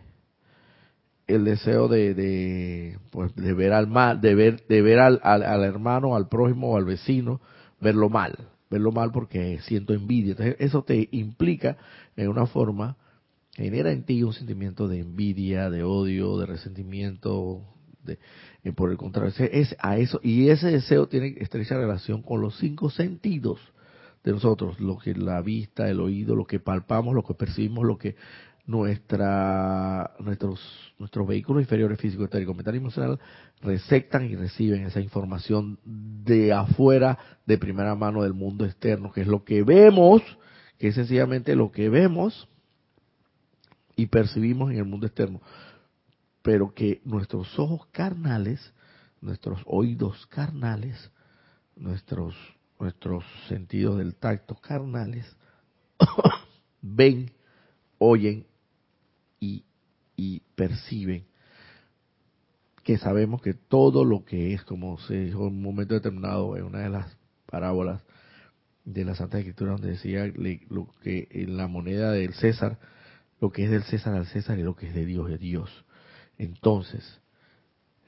el 1.26 1.44
deseo 1.44 1.88
de, 1.88 2.14
de, 2.14 2.98
pues, 3.10 3.34
de 3.34 3.52
ver 3.52 3.72
al 3.72 3.86
mal, 3.86 4.20
de 4.20 4.34
ver, 4.34 4.66
de 4.68 4.82
ver 4.82 4.98
al, 4.98 5.20
al, 5.22 5.64
hermano, 5.64 6.16
al 6.16 6.28
prójimo 6.28 6.76
al 6.76 6.84
vecino, 6.84 7.40
verlo 7.80 8.08
mal, 8.08 8.36
verlo 8.70 8.92
mal 8.92 9.12
porque 9.12 9.60
siento 9.62 9.92
envidia. 9.92 10.32
Entonces 10.32 10.56
eso 10.58 10.82
te 10.84 11.08
implica 11.12 11.76
en 12.16 12.28
una 12.28 12.46
forma 12.46 12.96
genera 13.56 13.90
en 13.90 14.04
ti 14.04 14.22
un 14.22 14.34
sentimiento 14.34 14.86
de 14.86 15.00
envidia, 15.00 15.70
de 15.70 15.82
odio, 15.82 16.38
de 16.38 16.46
resentimiento, 16.46 17.62
de, 18.04 18.18
eh, 18.66 18.72
por 18.72 18.90
el 18.90 18.96
contrario, 18.96 19.32
es 19.52 19.76
a 19.78 19.96
eso, 19.96 20.18
y 20.24 20.48
ese 20.48 20.72
deseo 20.72 21.06
tiene 21.06 21.36
estrecha 21.38 21.76
relación 21.76 22.20
con 22.20 22.40
los 22.40 22.58
cinco 22.58 22.90
sentidos 22.90 23.60
de 24.24 24.32
nosotros, 24.32 24.80
lo 24.80 24.98
que 24.98 25.14
la 25.14 25.40
vista, 25.40 25.88
el 25.88 26.00
oído, 26.00 26.34
lo 26.34 26.48
que 26.48 26.58
palpamos, 26.58 27.14
lo 27.14 27.22
que 27.22 27.34
percibimos, 27.34 27.86
lo 27.86 27.96
que 27.96 28.16
nuestra, 28.66 30.10
nuestros, 30.18 30.60
nuestros 30.98 31.28
vehículos 31.28 31.62
inferiores 31.62 32.00
físico, 32.00 32.24
etérico, 32.24 32.54
mental 32.54 32.74
y 32.74 32.78
emocional 32.78 33.20
receptan 33.62 34.24
y 34.24 34.34
reciben 34.34 34.84
esa 34.84 35.00
información 35.00 35.78
de 35.84 36.52
afuera, 36.52 37.18
de 37.46 37.58
primera 37.58 37.94
mano 37.94 38.24
del 38.24 38.34
mundo 38.34 38.64
externo, 38.64 39.12
que 39.12 39.20
es 39.20 39.28
lo 39.28 39.44
que 39.44 39.62
vemos, 39.62 40.22
que 40.76 40.88
es 40.88 40.96
sencillamente 40.96 41.54
lo 41.54 41.70
que 41.70 41.88
vemos 41.88 42.48
y 43.94 44.06
percibimos 44.06 44.72
en 44.72 44.78
el 44.78 44.84
mundo 44.84 45.06
externo, 45.06 45.40
pero 46.46 46.72
que 46.72 47.00
nuestros 47.04 47.58
ojos 47.58 47.88
carnales, 47.90 48.72
nuestros 49.20 49.60
oídos 49.66 50.28
carnales, 50.28 51.10
nuestros 51.74 52.36
nuestros 52.78 53.24
sentidos 53.48 53.98
del 53.98 54.14
tacto 54.14 54.54
carnales 54.54 55.26
ven, 56.82 57.32
oyen 57.98 58.46
y, 59.40 59.64
y 60.14 60.40
perciben 60.54 61.24
que 62.84 62.96
sabemos 62.96 63.42
que 63.42 63.54
todo 63.54 64.04
lo 64.04 64.24
que 64.24 64.54
es, 64.54 64.62
como 64.62 65.00
se 65.00 65.24
dijo 65.24 65.48
en 65.48 65.54
un 65.54 65.62
momento 65.62 65.94
determinado 65.94 66.56
en 66.56 66.62
una 66.62 66.78
de 66.78 66.90
las 66.90 67.16
parábolas 67.46 68.04
de 68.84 69.04
la 69.04 69.16
Santa 69.16 69.40
Escritura, 69.40 69.72
donde 69.72 69.88
decía 69.88 70.32
lo 70.68 70.92
que 71.02 71.26
en 71.32 71.56
la 71.56 71.66
moneda 71.66 72.12
del 72.12 72.34
César 72.34 72.78
lo 73.40 73.50
que 73.50 73.64
es 73.64 73.70
del 73.70 73.82
César 73.82 74.14
al 74.14 74.26
César 74.26 74.58
y 74.58 74.62
lo 74.62 74.76
que 74.76 74.86
es 74.86 74.94
de 74.94 75.04
Dios 75.04 75.28
de 75.28 75.38
Dios. 75.38 75.84
Entonces, 76.38 77.20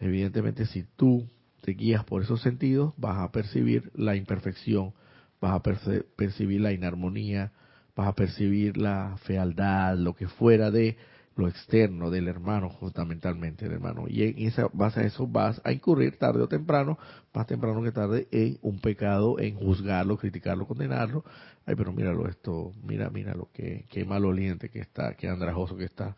evidentemente 0.00 0.66
si 0.66 0.84
tú 0.96 1.28
te 1.62 1.72
guías 1.72 2.04
por 2.04 2.22
esos 2.22 2.40
sentidos, 2.42 2.94
vas 2.96 3.18
a 3.18 3.32
percibir 3.32 3.90
la 3.94 4.16
imperfección, 4.16 4.94
vas 5.40 5.54
a 5.54 5.62
percibir 5.62 6.60
la 6.60 6.72
inarmonía, 6.72 7.52
vas 7.96 8.08
a 8.08 8.14
percibir 8.14 8.76
la 8.76 9.16
fealdad, 9.24 9.96
lo 9.96 10.14
que 10.14 10.28
fuera 10.28 10.70
de 10.70 10.96
lo 11.38 11.46
externo 11.46 12.10
del 12.10 12.26
hermano, 12.26 12.70
fundamentalmente 12.80 13.66
el 13.66 13.72
hermano. 13.72 14.06
Y 14.08 14.24
en 14.24 14.38
esa 14.38 14.68
base 14.72 15.00
a 15.00 15.04
eso 15.04 15.26
vas 15.26 15.60
a 15.64 15.70
incurrir 15.70 16.18
tarde 16.18 16.42
o 16.42 16.48
temprano, 16.48 16.98
más 17.32 17.46
temprano 17.46 17.80
que 17.82 17.92
tarde, 17.92 18.26
en 18.32 18.58
un 18.60 18.80
pecado, 18.80 19.38
en 19.38 19.54
juzgarlo, 19.54 20.18
criticarlo, 20.18 20.66
condenarlo. 20.66 21.24
Ay, 21.64 21.76
pero 21.76 21.92
míralo 21.92 22.28
esto, 22.28 22.72
mira, 22.82 23.08
mira 23.10 23.34
lo 23.34 23.50
que, 23.52 23.84
qué 23.88 24.04
maloliente 24.04 24.68
que 24.68 24.80
está, 24.80 25.14
qué 25.14 25.28
andrajoso 25.28 25.76
que 25.76 25.84
está, 25.84 26.16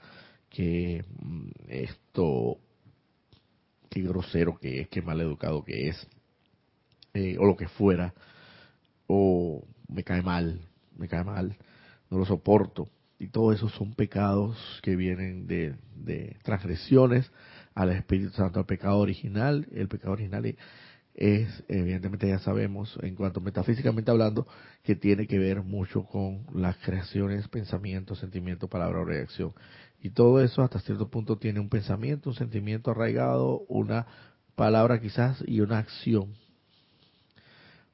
qué 0.51 1.05
mm, 1.23 1.49
esto, 1.69 2.59
qué 3.89 4.03
grosero 4.03 4.59
que 4.59 4.83
es, 4.83 4.89
qué 4.89 5.01
mal 5.03 5.21
educado 5.21 5.65
que 5.65 5.89
es, 5.89 6.07
eh, 7.15 7.37
o 7.39 7.47
lo 7.47 7.57
que 7.57 7.69
fuera, 7.69 8.13
o 9.07 9.65
me 9.89 10.05
cae 10.05 10.23
mal, 10.23 10.61
me 10.97 11.09
cae 11.09 11.25
mal, 11.25 11.57
no 12.11 12.19
lo 12.19 12.27
soporto 12.27 12.89
y 13.21 13.29
todo 13.29 13.53
eso 13.53 13.69
son 13.69 13.93
pecados 13.93 14.57
que 14.83 14.97
vienen 14.97 15.47
de, 15.47 15.77
transgresiones 16.43 17.31
al 17.75 17.91
Espíritu 17.91 18.33
Santo, 18.33 18.59
al 18.59 18.67
pecado 18.67 18.99
original. 18.99 19.69
El 19.73 19.89
pecado 19.89 20.15
original 20.15 20.57
es, 21.15 21.65
evidentemente 21.69 22.29
ya 22.29 22.39
sabemos, 22.39 22.99
en 23.03 23.15
cuanto 23.15 23.41
metafísicamente 23.41 24.11
hablando, 24.11 24.47
que 24.83 24.97
tiene 24.97 25.27
que 25.27 25.39
ver 25.39 25.63
mucho 25.63 26.05
con 26.05 26.47
las 26.55 26.77
creaciones, 26.79 27.49
pensamiento, 27.49 28.15
sentimiento, 28.15 28.69
palabra 28.69 29.01
o 29.01 29.05
reacción. 29.05 29.53
Y 30.01 30.11
todo 30.11 30.41
eso 30.41 30.63
hasta 30.63 30.81
cierto 30.81 31.11
punto 31.11 31.37
tiene 31.37 31.61
un 31.61 31.69
pensamiento, 31.69 32.31
un 32.31 32.37
sentimiento 32.37 32.91
arraigado, 32.91 33.65
una 33.69 34.07
palabra 34.55 35.01
quizás 35.01 35.43
y 35.47 35.61
una 35.61 35.79
acción 35.79 36.35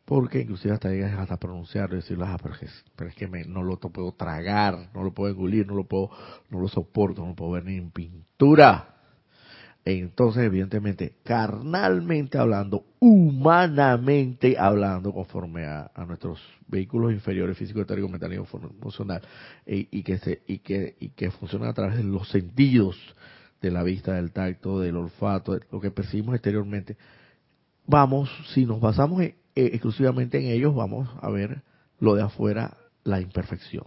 porque 0.06 0.40
inclusive 0.40 0.72
hasta 0.72 0.88
llegas 0.88 1.18
hasta 1.18 1.36
pronunciar 1.36 1.90
y 1.92 1.96
decir, 1.96 2.16
ah, 2.22 2.38
pero 2.40 2.54
es, 2.54 3.14
que 3.16 3.26
me, 3.26 3.44
no 3.44 3.62
lo 3.64 3.76
puedo 3.78 4.12
tragar, 4.12 4.88
no 4.94 5.02
lo 5.02 5.12
puedo 5.12 5.32
engolir, 5.32 5.66
no 5.66 5.74
lo 5.74 5.84
puedo, 5.84 6.10
no 6.48 6.60
lo 6.60 6.68
soporto, 6.68 7.22
no 7.22 7.28
lo 7.28 7.34
puedo 7.34 7.50
ver 7.50 7.64
ni 7.64 7.76
en 7.76 7.90
pintura. 7.90 8.95
Entonces, 9.88 10.42
evidentemente, 10.42 11.14
carnalmente 11.22 12.38
hablando, 12.38 12.86
humanamente 12.98 14.58
hablando, 14.58 15.12
conforme 15.12 15.64
a, 15.64 15.92
nuestros 16.08 16.42
vehículos 16.66 17.12
inferiores, 17.12 17.56
físico, 17.56 17.82
etérico, 17.82 18.08
mental 18.08 18.32
y 18.32 18.36
emocional, 18.36 19.22
y, 19.64 20.02
que 20.02 20.18
se, 20.18 20.42
y 20.48 20.58
que, 20.58 20.96
y 20.98 21.10
que 21.10 21.30
funcionan 21.30 21.68
a 21.68 21.72
través 21.72 21.98
de 21.98 22.02
los 22.02 22.28
sentidos 22.30 22.96
de 23.62 23.70
la 23.70 23.84
vista, 23.84 24.14
del 24.14 24.32
tacto, 24.32 24.80
del 24.80 24.96
olfato, 24.96 25.56
lo 25.70 25.80
que 25.80 25.92
percibimos 25.92 26.34
exteriormente, 26.34 26.96
vamos, 27.86 28.28
si 28.54 28.66
nos 28.66 28.80
basamos 28.80 29.22
eh, 29.22 29.36
exclusivamente 29.54 30.38
en 30.38 30.46
ellos 30.46 30.74
vamos 30.74 31.08
a 31.22 31.30
ver 31.30 31.62
lo 32.00 32.16
de 32.16 32.22
afuera, 32.22 32.76
la 33.04 33.20
imperfección. 33.20 33.84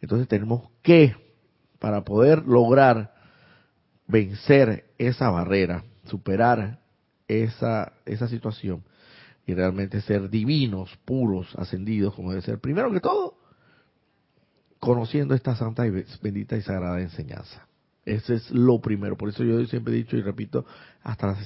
Entonces 0.00 0.28
tenemos 0.28 0.70
que, 0.82 1.16
para 1.80 2.04
poder 2.04 2.46
lograr 2.46 3.12
vencer 4.06 4.91
esa 5.08 5.30
barrera, 5.30 5.84
superar 6.04 6.80
esa, 7.28 7.92
esa 8.04 8.28
situación 8.28 8.84
y 9.46 9.54
realmente 9.54 10.00
ser 10.00 10.30
divinos, 10.30 10.96
puros, 11.04 11.54
ascendidos, 11.56 12.14
como 12.14 12.30
debe 12.30 12.42
ser, 12.42 12.58
primero 12.58 12.92
que 12.92 13.00
todo, 13.00 13.38
conociendo 14.78 15.34
esta 15.34 15.56
santa 15.56 15.86
y 15.86 16.04
bendita 16.22 16.56
y 16.56 16.62
sagrada 16.62 17.00
enseñanza. 17.00 17.66
Ese 18.04 18.34
es 18.34 18.50
lo 18.50 18.80
primero. 18.80 19.16
Por 19.16 19.28
eso 19.28 19.44
yo 19.44 19.64
siempre 19.66 19.94
he 19.94 19.96
dicho 19.96 20.16
y 20.16 20.22
repito, 20.22 20.66
hasta, 21.02 21.36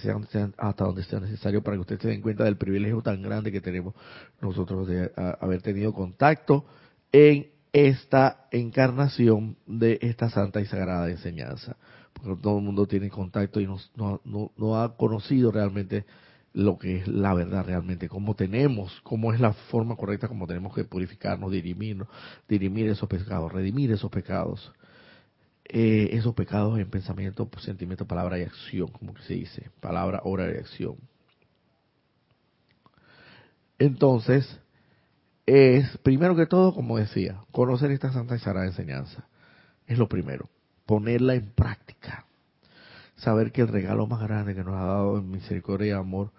hasta 0.57 0.85
donde 0.85 1.03
sea 1.03 1.21
necesario 1.21 1.63
para 1.63 1.77
que 1.77 1.83
ustedes 1.83 2.03
se 2.03 2.09
den 2.09 2.23
cuenta 2.23 2.45
del 2.45 2.57
privilegio 2.57 3.03
tan 3.03 3.21
grande 3.23 3.53
que 3.53 3.61
tenemos 3.61 3.95
nosotros 4.41 4.89
de 4.89 5.13
haber 5.41 5.61
tenido 5.61 5.93
contacto 5.93 6.65
en 7.13 7.49
esta 7.73 8.47
encarnación 8.53 9.59
de 9.67 9.99
esta 10.01 10.31
santa 10.31 10.63
y 10.63 10.67
sagrada 10.67 11.11
enseñanza. 11.11 11.77
Porque 12.23 12.43
todo 12.43 12.59
el 12.59 12.65
mundo 12.65 12.87
tiene 12.87 13.11
contacto 13.11 13.61
y 13.61 13.67
no, 13.67 14.21
no 14.57 14.81
ha 14.81 14.97
conocido 14.97 15.53
realmente 15.53 16.05
lo 16.53 16.79
que 16.79 16.97
es 16.99 17.09
la 17.09 17.35
verdad 17.35 17.67
realmente, 17.67 18.09
cómo 18.09 18.35
tenemos, 18.35 19.01
cómo 19.03 19.35
es 19.35 19.41
la 19.41 19.53
forma 19.53 19.95
correcta 19.95 20.27
como 20.27 20.47
tenemos 20.47 20.75
que 20.75 20.85
purificarnos, 20.85 21.53
dirimirnos, 21.53 22.09
dirimir 22.49 22.89
esos 22.89 23.09
pecados, 23.09 23.53
redimir 23.53 23.93
esos 23.93 24.11
pecados 24.11 24.73
eh, 25.69 26.11
esos 26.13 26.33
pecados 26.35 26.79
en 26.79 26.89
pensamiento, 26.89 27.49
sentimiento, 27.59 28.07
palabra 28.07 28.39
y 28.39 28.43
acción, 28.43 28.89
como 28.89 29.17
se 29.19 29.35
dice, 29.35 29.71
palabra, 29.81 30.21
obra 30.23 30.49
y 30.53 30.59
acción. 30.59 30.97
entonces, 33.79 34.61
es, 35.45 35.99
primero 35.99 36.37
que 36.37 36.47
todo, 36.47 36.73
como 36.73 36.99
decía, 36.99 37.41
conocer 37.51 37.91
esta 37.91 38.13
santa 38.13 38.37
y 38.37 38.39
sagrada 38.39 38.67
enseñanza. 38.67 39.27
Es 39.87 39.99
lo 39.99 40.09
primero. 40.09 40.49
Ponerla 40.87 41.35
en 41.35 41.51
práctica. 41.51 42.27
Saber 43.17 43.53
que 43.53 43.63
el 43.63 43.69
regalo 43.69 44.07
más 44.07 44.21
grande 44.21 44.55
que 44.55 44.65
nos 44.65 44.75
ha 44.75 44.85
dado 44.85 45.19
en 45.19 45.31
misericordia 45.31 45.89
y 45.89 45.91
amor, 45.91 46.31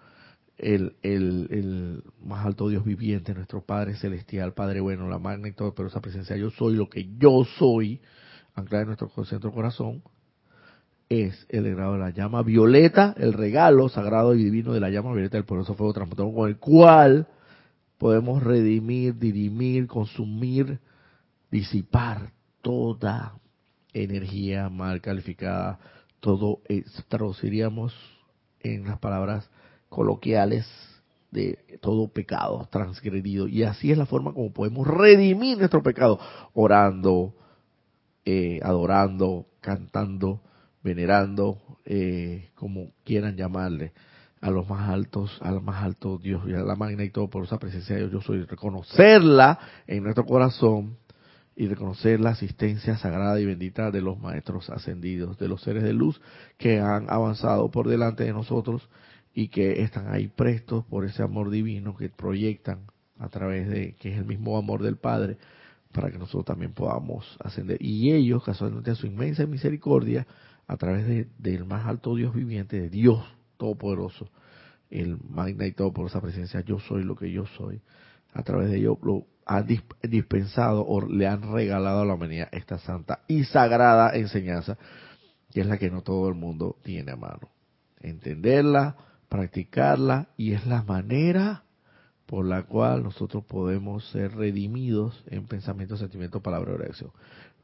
el, 0.56 0.96
el, 1.02 1.48
el 1.50 2.02
más 2.24 2.44
alto 2.44 2.68
Dios 2.68 2.84
viviente, 2.84 3.34
nuestro 3.34 3.62
Padre 3.62 3.94
Celestial, 3.94 4.54
Padre 4.54 4.80
Bueno, 4.80 5.08
la 5.08 5.18
magna 5.18 5.48
y 5.48 5.52
todo, 5.52 5.74
pero 5.74 5.88
esa 5.88 6.00
presencia, 6.00 6.36
yo 6.36 6.50
soy 6.50 6.74
lo 6.74 6.88
que 6.88 7.08
yo 7.18 7.44
soy, 7.58 8.00
anclada 8.54 8.82
en 8.82 8.88
nuestro 8.88 9.24
centro 9.24 9.52
corazón, 9.52 10.02
es 11.08 11.46
el 11.48 11.74
grado 11.74 11.94
de 11.94 12.00
la 12.00 12.10
llama 12.10 12.42
violeta, 12.42 13.14
el 13.16 13.32
regalo 13.32 13.88
sagrado 13.88 14.34
y 14.34 14.44
divino 14.44 14.72
de 14.72 14.80
la 14.80 14.90
llama 14.90 15.12
violeta 15.12 15.36
del 15.36 15.46
poderoso 15.46 15.74
fuego 15.74 15.94
transmutado, 15.94 16.32
con 16.34 16.48
el 16.48 16.58
cual 16.58 17.26
podemos 17.96 18.42
redimir, 18.42 19.18
dirimir, 19.18 19.86
consumir, 19.86 20.80
disipar 21.50 22.32
toda 22.60 23.34
energía 24.02 24.68
mal 24.68 25.00
calificada, 25.00 25.78
todo 26.20 26.60
traduciríamos 27.08 27.94
en 28.60 28.86
las 28.86 28.98
palabras 28.98 29.48
coloquiales 29.88 30.66
de 31.30 31.78
todo 31.80 32.08
pecado 32.08 32.68
transgredido. 32.70 33.48
Y 33.48 33.62
así 33.62 33.92
es 33.92 33.98
la 33.98 34.06
forma 34.06 34.32
como 34.32 34.52
podemos 34.52 34.86
redimir 34.86 35.58
nuestro 35.58 35.82
pecado, 35.82 36.18
orando, 36.54 37.34
eh, 38.24 38.60
adorando, 38.62 39.46
cantando, 39.60 40.40
venerando, 40.82 41.58
eh, 41.84 42.50
como 42.54 42.92
quieran 43.04 43.36
llamarle, 43.36 43.92
a 44.40 44.50
los 44.50 44.68
más 44.68 44.88
altos, 44.88 45.36
al 45.40 45.60
más 45.60 45.82
alto 45.82 46.18
Dios 46.18 46.42
y 46.46 46.54
a 46.54 46.60
la 46.60 46.76
magna 46.76 47.02
y 47.02 47.10
todo 47.10 47.28
por 47.28 47.44
esa 47.44 47.58
presencia 47.58 47.96
de 47.96 48.02
Dios, 48.02 48.12
yo 48.12 48.20
soy, 48.20 48.44
reconocerla 48.44 49.58
en 49.86 50.04
nuestro 50.04 50.24
corazón 50.24 50.96
y 51.58 51.66
reconocer 51.66 52.20
la 52.20 52.30
asistencia 52.30 52.96
sagrada 52.98 53.40
y 53.40 53.44
bendita 53.44 53.90
de 53.90 54.00
los 54.00 54.20
maestros 54.20 54.70
ascendidos, 54.70 55.38
de 55.38 55.48
los 55.48 55.60
seres 55.60 55.82
de 55.82 55.92
luz 55.92 56.20
que 56.56 56.78
han 56.78 57.10
avanzado 57.10 57.68
por 57.72 57.88
delante 57.88 58.22
de 58.22 58.32
nosotros 58.32 58.88
y 59.34 59.48
que 59.48 59.82
están 59.82 60.06
ahí 60.08 60.28
prestos 60.28 60.84
por 60.84 61.04
ese 61.04 61.24
amor 61.24 61.50
divino 61.50 61.96
que 61.96 62.10
proyectan 62.10 62.82
a 63.18 63.28
través 63.28 63.68
de, 63.68 63.96
que 63.96 64.12
es 64.12 64.18
el 64.18 64.24
mismo 64.24 64.56
amor 64.56 64.84
del 64.84 64.98
Padre, 64.98 65.36
para 65.90 66.12
que 66.12 66.18
nosotros 66.18 66.44
también 66.44 66.74
podamos 66.74 67.36
ascender. 67.40 67.78
Y 67.80 68.12
ellos, 68.12 68.44
casualmente 68.44 68.92
a 68.92 68.94
su 68.94 69.08
inmensa 69.08 69.44
misericordia, 69.44 70.28
a 70.68 70.76
través 70.76 71.26
del 71.38 71.64
más 71.64 71.88
alto 71.88 72.14
Dios 72.14 72.32
viviente, 72.36 72.80
de 72.80 72.88
Dios 72.88 73.24
Todopoderoso, 73.56 74.30
el 74.90 75.18
magna 75.28 75.66
y 75.66 75.72
todo 75.72 75.92
por 75.92 76.06
esa 76.06 76.20
presencia, 76.20 76.60
yo 76.60 76.78
soy 76.78 77.02
lo 77.02 77.16
que 77.16 77.32
yo 77.32 77.46
soy. 77.56 77.80
A 78.32 78.44
través 78.44 78.70
de 78.70 78.76
ello 78.76 78.96
lo 79.02 79.26
han 79.48 79.66
dispensado 80.02 80.86
o 80.86 81.00
le 81.00 81.26
han 81.26 81.52
regalado 81.52 82.02
a 82.02 82.04
la 82.04 82.14
humanidad 82.14 82.48
esta 82.52 82.78
santa 82.78 83.20
y 83.26 83.44
sagrada 83.44 84.14
enseñanza, 84.14 84.76
que 85.50 85.62
es 85.62 85.66
la 85.66 85.78
que 85.78 85.90
no 85.90 86.02
todo 86.02 86.28
el 86.28 86.34
mundo 86.34 86.76
tiene 86.82 87.12
a 87.12 87.16
mano. 87.16 87.48
Entenderla, 88.00 88.94
practicarla 89.30 90.28
y 90.36 90.52
es 90.52 90.66
la 90.66 90.82
manera 90.82 91.62
por 92.26 92.44
la 92.44 92.64
cual 92.64 93.02
nosotros 93.02 93.42
podemos 93.44 94.06
ser 94.10 94.36
redimidos 94.36 95.24
en 95.28 95.46
pensamiento, 95.46 95.96
sentimiento, 95.96 96.42
palabra 96.42 96.74
y 96.78 96.90
acción. 96.90 97.10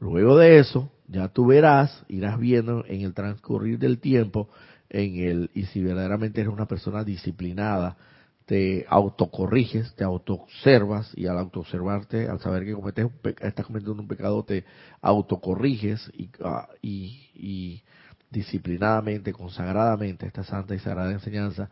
Luego 0.01 0.39
de 0.39 0.59
eso, 0.59 0.91
ya 1.07 1.29
tú 1.29 1.47
verás, 1.47 2.05
irás 2.09 2.39
viendo 2.39 2.83
en 2.87 3.03
el 3.03 3.13
transcurrir 3.13 3.79
del 3.79 3.99
tiempo, 3.99 4.49
en 4.89 5.17
el 5.17 5.51
y 5.53 5.65
si 5.67 5.83
verdaderamente 5.83 6.41
eres 6.41 6.53
una 6.53 6.67
persona 6.67 7.05
disciplinada, 7.05 7.99
te 8.47 8.85
autocorriges, 8.89 9.95
te 9.95 10.05
autoobservas 10.05 11.13
y 11.17 11.27
al 11.27 11.39
autoobservarte, 11.39 12.29
al 12.29 12.41
saber 12.41 12.65
que 12.65 12.75
cometes 12.75 13.07
estás 13.41 13.67
cometiendo 13.67 14.03
un 14.03 14.09
pecado, 14.09 14.45
te 14.45 14.65
autocorriges 15.01 16.11
y, 16.15 16.31
ah, 16.43 16.69
y, 16.83 17.31
y 17.35 17.83
disciplinadamente, 18.31 19.33
consagradamente 19.33 20.27
esta 20.27 20.45
santa 20.45 20.75
y 20.75 20.79
sagrada 20.79 21.13
enseñanza, 21.13 21.71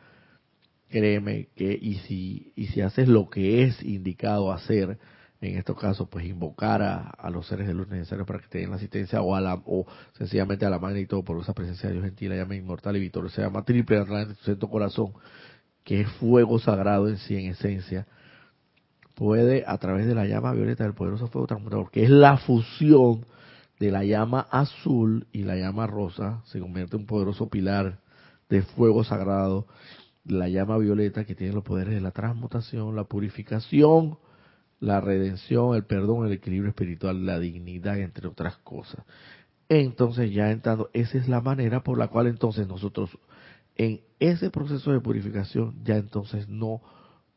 créeme 0.88 1.48
que 1.56 1.78
y 1.80 1.96
si 2.06 2.52
y 2.56 2.66
si 2.68 2.80
haces 2.80 3.08
lo 3.08 3.28
que 3.28 3.64
es 3.64 3.82
indicado 3.82 4.52
hacer, 4.52 4.98
en 5.48 5.58
estos 5.58 5.76
casos, 5.78 6.08
pues 6.08 6.24
invocar 6.24 6.82
a, 6.82 7.30
los 7.30 7.48
seres 7.48 7.66
de 7.66 7.74
luz 7.74 7.88
necesarios 7.88 8.26
para 8.26 8.38
que 8.38 8.46
te 8.46 8.58
den 8.58 8.70
la 8.70 8.76
asistencia 8.76 9.22
o, 9.22 9.34
a 9.34 9.40
la, 9.40 9.60
o 9.66 9.86
sencillamente 10.16 10.64
a 10.64 10.70
la 10.70 10.78
magna 10.78 11.00
y 11.00 11.06
todo 11.06 11.24
por 11.24 11.40
esa 11.40 11.52
presencia 11.52 11.88
de 11.88 11.94
Dios 11.94 12.04
gentil, 12.04 12.30
la 12.30 12.36
llama 12.36 12.54
inmortal 12.54 12.96
y 12.96 13.00
victoriosa, 13.00 13.36
se 13.36 13.42
llama 13.42 13.64
triple 13.64 13.98
en 13.98 14.34
tu 14.36 14.44
centro 14.44 14.68
corazón, 14.70 15.12
que 15.84 16.02
es 16.02 16.08
fuego 16.12 16.58
sagrado 16.58 17.08
en 17.08 17.18
sí, 17.18 17.36
en 17.36 17.50
esencia, 17.50 18.06
puede 19.14 19.64
a 19.66 19.78
través 19.78 20.06
de 20.06 20.14
la 20.14 20.26
llama 20.26 20.52
violeta 20.52 20.84
del 20.84 20.94
poderoso 20.94 21.28
fuego 21.28 21.46
transmutador, 21.46 21.90
que 21.90 22.04
es 22.04 22.10
la 22.10 22.38
fusión 22.38 23.26
de 23.78 23.90
la 23.90 24.04
llama 24.04 24.46
azul 24.50 25.26
y 25.32 25.42
la 25.42 25.56
llama 25.56 25.86
rosa, 25.86 26.42
se 26.44 26.60
convierte 26.60 26.96
en 26.96 27.02
un 27.02 27.06
poderoso 27.06 27.48
pilar 27.48 27.98
de 28.48 28.62
fuego 28.62 29.02
sagrado, 29.02 29.66
la 30.24 30.48
llama 30.48 30.78
violeta 30.78 31.24
que 31.24 31.34
tiene 31.34 31.52
los 31.52 31.64
poderes 31.64 31.94
de 31.94 32.00
la 32.00 32.12
transmutación, 32.12 32.94
la 32.94 33.04
purificación, 33.04 34.18
la 34.78 35.00
redención, 35.00 35.74
el 35.74 35.84
perdón, 35.84 36.26
el 36.26 36.32
equilibrio 36.32 36.70
espiritual, 36.70 37.26
la 37.26 37.38
dignidad, 37.38 37.98
entre 37.98 38.28
otras 38.28 38.56
cosas. 38.58 39.04
Entonces 39.68 40.32
ya 40.32 40.50
entrando, 40.50 40.90
esa 40.92 41.18
es 41.18 41.28
la 41.28 41.40
manera 41.40 41.82
por 41.82 41.98
la 41.98 42.08
cual 42.08 42.26
entonces 42.26 42.68
nosotros 42.68 43.10
en 43.84 44.00
ese 44.20 44.50
proceso 44.50 44.92
de 44.92 45.00
purificación 45.00 45.82
ya 45.84 45.96
entonces 45.96 46.48
no, 46.48 46.80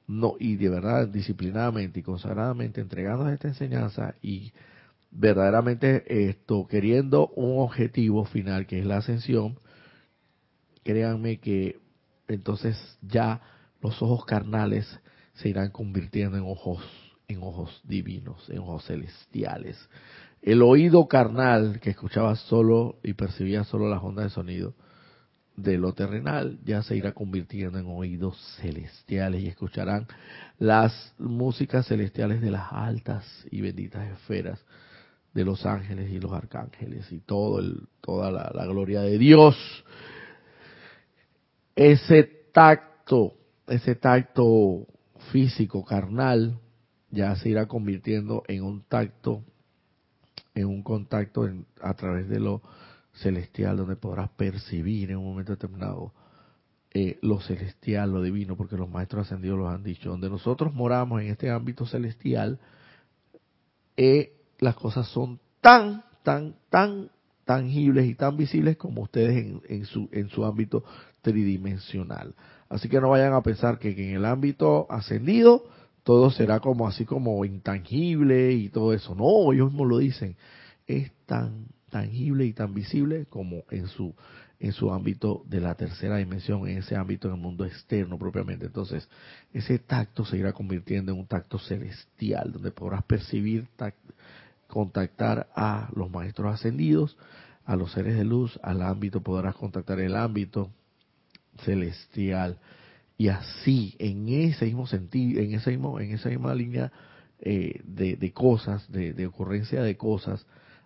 no, 0.08 0.36
y 0.40 0.56
de 0.58 0.70
verdad 0.70 1.08
disciplinadamente 1.08 2.02
y 2.02 2.04
consagradamente 2.04 2.82
entregando 2.82 3.28
esta 3.30 3.48
enseñanza 3.48 4.16
y 4.22 4.54
verdaderamente 5.10 6.30
esto, 6.30 6.68
queriendo 6.68 7.30
un 7.30 7.60
objetivo 7.64 8.26
final 8.26 8.68
que 8.68 8.80
es 8.80 8.86
la 8.86 8.98
ascensión, 8.98 9.58
créanme 10.84 11.40
que 11.40 11.80
entonces 12.28 12.78
ya 13.02 13.42
los 13.82 14.02
ojos 14.02 14.26
carnales 14.26 15.00
se 15.34 15.50
irán 15.50 15.72
convirtiendo 15.72 16.38
en 16.38 16.44
ojos 16.44 16.84
en 17.28 17.42
ojos 17.42 17.82
divinos, 17.84 18.48
en 18.52 18.60
ojos 18.60 18.86
celestiales. 18.86 19.78
El 20.44 20.62
oído 20.62 21.08
carnal 21.08 21.80
que 21.80 21.90
escuchaba 21.90 22.36
solo 22.36 23.00
y 23.02 23.14
percibía 23.14 23.64
solo 23.64 23.90
las 23.90 24.04
ondas 24.04 24.26
de 24.26 24.30
sonido 24.30 24.76
de 25.58 25.78
lo 25.78 25.94
terrenal 25.94 26.60
ya 26.66 26.84
se 26.84 26.98
irá 26.98 27.14
convirtiendo 27.14 27.80
en 27.80 27.88
oídos 27.88 28.38
celestiales 28.62 29.42
y 29.42 29.48
escucharán 29.48 30.08
las 30.60 31.14
músicas 31.18 31.88
celestiales 31.88 32.42
de 32.42 32.52
las 32.52 32.72
altas 32.72 33.26
y 33.50 33.62
benditas 33.62 34.10
esferas 34.12 34.60
de 35.34 35.44
los 35.44 35.66
ángeles 35.66 36.10
y 36.12 36.20
los 36.20 36.32
arcángeles 36.32 37.12
y 37.12 37.20
todo 37.20 37.60
el, 37.60 37.88
toda 38.02 38.32
la, 38.32 38.66
gloria 38.66 39.02
de 39.02 39.18
Dios. 39.18 39.56
Ese 41.76 42.24
tacto, 42.54 43.34
ese 43.68 43.96
tacto 43.96 44.88
físico, 45.32 45.84
carnal, 45.84 46.58
ya 47.12 47.36
se 47.36 47.50
irá 47.50 47.66
convirtiendo 47.68 48.44
en 48.48 48.64
un 48.64 48.84
tacto, 48.84 49.44
en 50.54 50.68
un 50.68 50.82
contacto 50.84 51.50
a 51.82 51.94
través 51.96 52.30
de 52.30 52.40
lo 52.40 52.62
celestial, 53.16 53.78
donde 53.78 53.96
podrás 53.96 54.30
percibir 54.32 55.12
en 55.12 55.18
un 55.18 55.26
momento 55.26 55.54
determinado 55.54 56.14
eh, 56.94 57.18
lo 57.22 57.42
celestial, 57.42 58.12
lo 58.12 58.22
divino, 58.22 58.56
porque 58.56 58.78
los 58.78 58.90
maestros 58.90 59.26
ascendidos 59.26 59.60
los 59.60 59.74
han 59.74 59.84
dicho. 59.84 60.10
Donde 60.10 60.30
nosotros 60.30 60.74
moramos 60.74 61.22
en 61.22 61.28
este 61.28 61.50
ámbito 61.50 61.86
celestial, 61.86 62.60
eh, 63.98 64.34
las 64.60 64.76
cosas 64.76 65.08
son 65.08 65.40
tan, 65.62 66.04
tan, 66.24 66.56
tan 66.70 67.10
tangibles 67.44 68.08
y 68.08 68.16
tan 68.16 68.38
visibles 68.38 68.78
como 68.78 69.04
ustedes 69.04 69.46
en, 69.46 69.62
en, 69.68 69.86
su, 69.86 70.10
en 70.12 70.30
su 70.30 70.46
ámbito 70.46 70.84
tridimensional. 71.22 72.34
Así 72.70 72.90
que 72.90 73.00
no 73.00 73.10
vayan 73.10 73.34
a 73.34 73.44
pensar 73.44 73.78
que 73.78 73.92
en 73.92 74.16
el 74.16 74.26
ámbito 74.26 74.88
ascendido 74.90 75.66
todo 76.04 76.30
será 76.32 76.60
como 76.60 76.88
así 76.88 77.04
como 77.06 77.44
intangible 77.46 78.54
y 78.54 78.70
todo 78.70 78.94
eso. 78.94 79.16
No, 79.16 79.52
ellos 79.52 79.72
mismos 79.72 79.88
lo 79.88 79.98
dicen. 79.98 80.36
Es 80.88 81.12
tan 81.26 81.68
tangible 81.96 82.46
y 82.46 82.52
tan 82.52 82.74
visible 82.74 83.26
como 83.30 83.64
en 83.72 83.88
su 83.88 84.14
en 84.60 84.74
su 84.74 84.92
ámbito 84.92 85.44
de 85.48 85.62
la 85.62 85.76
tercera 85.76 86.18
dimensión, 86.18 86.68
en 86.68 86.80
ese 86.80 86.98
ámbito 86.98 87.30
en 87.30 87.36
el 87.36 87.40
mundo 87.40 87.64
externo 87.64 88.18
propiamente. 88.18 88.66
Entonces, 88.66 89.08
ese 89.54 89.80
tacto 89.80 90.26
se 90.26 90.38
irá 90.38 90.52
convirtiendo 90.52 91.14
en 91.14 91.20
un 91.20 91.26
tacto 91.26 91.58
celestial, 91.58 92.52
donde 92.52 92.72
podrás 92.72 93.04
percibir, 93.04 93.68
contactar 94.68 95.48
a 95.56 95.90
los 95.96 96.10
maestros 96.12 96.54
ascendidos, 96.54 97.18
a 97.66 97.78
los 97.78 97.94
seres 97.94 98.18
de 98.18 98.26
luz, 98.26 98.60
al 98.62 98.82
ámbito, 98.82 99.22
podrás 99.22 99.56
contactar 99.56 100.00
el 100.02 100.16
ámbito 100.16 100.72
celestial 101.64 102.58
y 103.18 103.30
así 103.30 103.96
en 104.00 104.28
ese 104.28 104.66
mismo 104.66 104.88
sentido, 104.88 105.42
en 105.42 105.54
ese 105.54 105.72
mismo, 105.72 106.00
en 106.00 106.12
esa 106.12 106.30
misma 106.30 106.54
línea 106.56 106.92
eh, 107.40 107.82
de, 107.84 108.32
cosas, 108.34 108.90
de, 108.92 109.28
ocurrencia 109.28 109.82
de 109.82 109.96
cosas, 109.96 110.46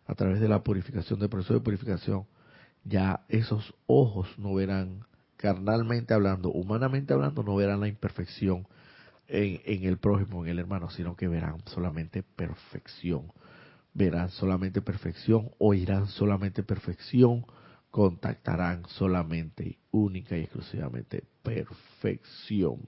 a 0.10 0.16
través 0.16 0.40
de 0.40 0.50
la 0.50 0.64
purificación, 0.64 1.20
del 1.20 1.30
proceso 1.30 1.54
de 1.54 1.60
purificación, 1.60 2.26
ya 2.84 3.26
esos 3.30 3.76
ojos 3.86 4.28
no 4.40 4.56
verán, 4.56 5.06
carnalmente 5.38 6.16
hablando, 6.16 6.50
humanamente 6.50 7.14
hablando, 7.14 7.44
no 7.44 7.56
verán 7.56 7.80
la 7.80 7.88
imperfección 7.88 8.68
en, 9.28 9.84
el 9.84 9.98
prójimo, 9.98 10.44
en 10.44 10.50
el 10.50 10.58
hermano, 10.58 10.90
sino 10.90 11.16
que 11.16 11.28
verán 11.28 11.58
solamente 11.68 12.24
perfección. 12.24 13.32
Verán 13.94 14.30
solamente 14.32 14.82
perfección, 14.82 15.52
oirán 15.60 16.08
solamente 16.08 16.64
perfección, 16.64 17.46
contactarán 17.92 18.86
solamente, 18.88 19.78
única 19.92 20.36
y 20.36 20.42
exclusivamente 20.42 21.24
perfección. 21.44 22.80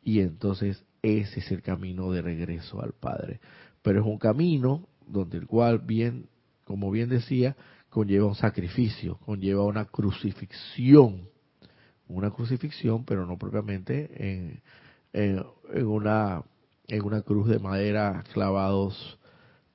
Y 0.00 0.20
entonces 0.20 0.84
ese 1.02 1.40
es 1.40 1.50
el 1.50 1.62
camino 1.62 2.12
de 2.12 2.22
regreso 2.22 2.80
al 2.80 2.92
Padre. 2.92 3.40
Pero 3.82 4.00
es 4.00 4.06
un 4.06 4.18
camino 4.18 4.86
donde 5.10 5.38
el 5.38 5.46
cual 5.46 5.78
bien, 5.80 6.28
como 6.64 6.90
bien 6.90 7.08
decía, 7.08 7.56
conlleva 7.88 8.26
un 8.26 8.34
sacrificio, 8.34 9.16
conlleva 9.18 9.64
una 9.64 9.86
crucifixión, 9.86 11.28
una 12.08 12.30
crucifixión, 12.30 13.04
pero 13.04 13.26
no 13.26 13.38
propiamente 13.38 14.10
en, 14.32 14.62
en, 15.12 15.44
una 15.86 16.42
en 16.88 17.04
una 17.04 17.22
cruz 17.22 17.48
de 17.48 17.60
madera 17.60 18.24
clavados 18.32 19.18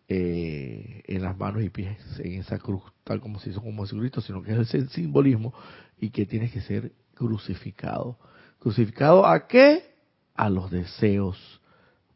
eh, 0.08 1.02
en 1.08 1.22
las 1.22 1.38
manos 1.38 1.64
y 1.64 1.70
pies 1.70 1.98
en 2.20 2.42
esa 2.42 2.60
cruz, 2.60 2.84
tal 3.04 3.22
como 3.22 3.40
se 3.40 3.50
hizo 3.50 3.62
con 3.62 3.78
Jesucristo, 3.78 4.22
sino 4.22 4.44
que 4.44 4.60
es 4.60 4.74
el 4.74 4.90
simbolismo 4.90 5.54
y 5.98 6.10
que 6.10 6.26
tiene 6.26 6.52
que 6.52 6.62
ser 6.62 6.92
crucificado. 7.16 8.18
¿Crucificado 8.60 9.26
a 9.26 9.48
qué? 9.48 9.96
A 10.36 10.50
los 10.50 10.70
deseos 10.70 11.62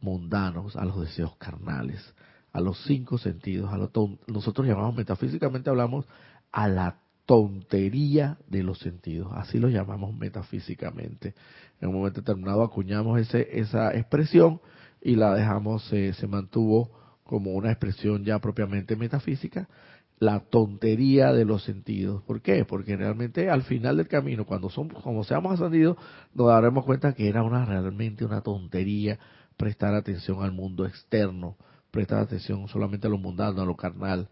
mundanos, 0.01 0.75
a 0.75 0.85
los 0.85 0.99
deseos 1.01 1.35
carnales, 1.37 2.13
a 2.51 2.61
los 2.61 2.83
cinco 2.85 3.17
sentidos, 3.17 3.71
a 3.71 3.77
lo 3.77 3.91
nosotros 4.27 4.67
llamamos 4.67 4.95
metafísicamente 4.95 5.69
hablamos 5.69 6.05
a 6.51 6.67
la 6.67 6.99
tontería 7.25 8.37
de 8.47 8.63
los 8.63 8.79
sentidos, 8.79 9.31
así 9.35 9.59
lo 9.59 9.69
llamamos 9.69 10.15
metafísicamente. 10.15 11.35
En 11.79 11.89
un 11.89 11.95
momento 11.95 12.21
determinado 12.21 12.63
acuñamos 12.63 13.19
ese, 13.19 13.59
esa 13.59 13.93
expresión 13.95 14.61
y 15.01 15.15
la 15.15 15.35
dejamos, 15.35 15.83
se 15.83 16.27
mantuvo 16.27 16.89
como 17.23 17.51
una 17.53 17.69
expresión 17.69 18.25
ya 18.25 18.39
propiamente 18.39 18.95
metafísica, 18.95 19.69
la 20.17 20.41
tontería 20.41 21.31
de 21.31 21.45
los 21.45 21.63
sentidos. 21.63 22.23
¿Por 22.23 22.41
qué? 22.41 22.65
Porque 22.65 22.97
realmente 22.97 23.49
al 23.49 23.63
final 23.63 23.97
del 23.97 24.07
camino, 24.07 24.45
cuando 24.45 24.69
somos, 24.69 25.01
como 25.03 25.23
seamos 25.23 25.53
ascendidos, 25.53 25.97
nos 26.33 26.47
daremos 26.47 26.85
cuenta 26.85 27.13
que 27.13 27.29
era 27.29 27.43
una 27.43 27.65
realmente 27.65 28.25
una 28.25 28.41
tontería 28.41 29.19
prestar 29.57 29.93
atención 29.93 30.43
al 30.43 30.51
mundo 30.51 30.85
externo, 30.85 31.55
prestar 31.91 32.19
atención 32.19 32.67
solamente 32.67 33.07
a 33.07 33.09
lo 33.09 33.17
mundano, 33.17 33.61
a 33.61 33.65
lo 33.65 33.75
carnal. 33.75 34.29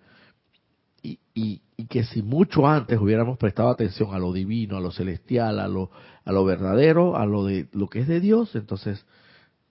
Y, 1.01 1.19
y, 1.33 1.61
y, 1.77 1.85
que 1.85 2.03
si 2.03 2.21
mucho 2.21 2.67
antes 2.67 2.99
hubiéramos 2.99 3.37
prestado 3.37 3.69
atención 3.69 4.13
a 4.13 4.19
lo 4.19 4.33
divino, 4.33 4.77
a 4.77 4.81
lo 4.81 4.91
celestial, 4.91 5.59
a 5.59 5.67
lo, 5.67 5.91
a 6.25 6.31
lo 6.31 6.43
verdadero, 6.43 7.15
a 7.15 7.25
lo 7.25 7.45
de 7.45 7.67
lo 7.71 7.87
que 7.87 7.99
es 7.99 8.07
de 8.07 8.19
Dios, 8.19 8.55
entonces, 8.55 9.05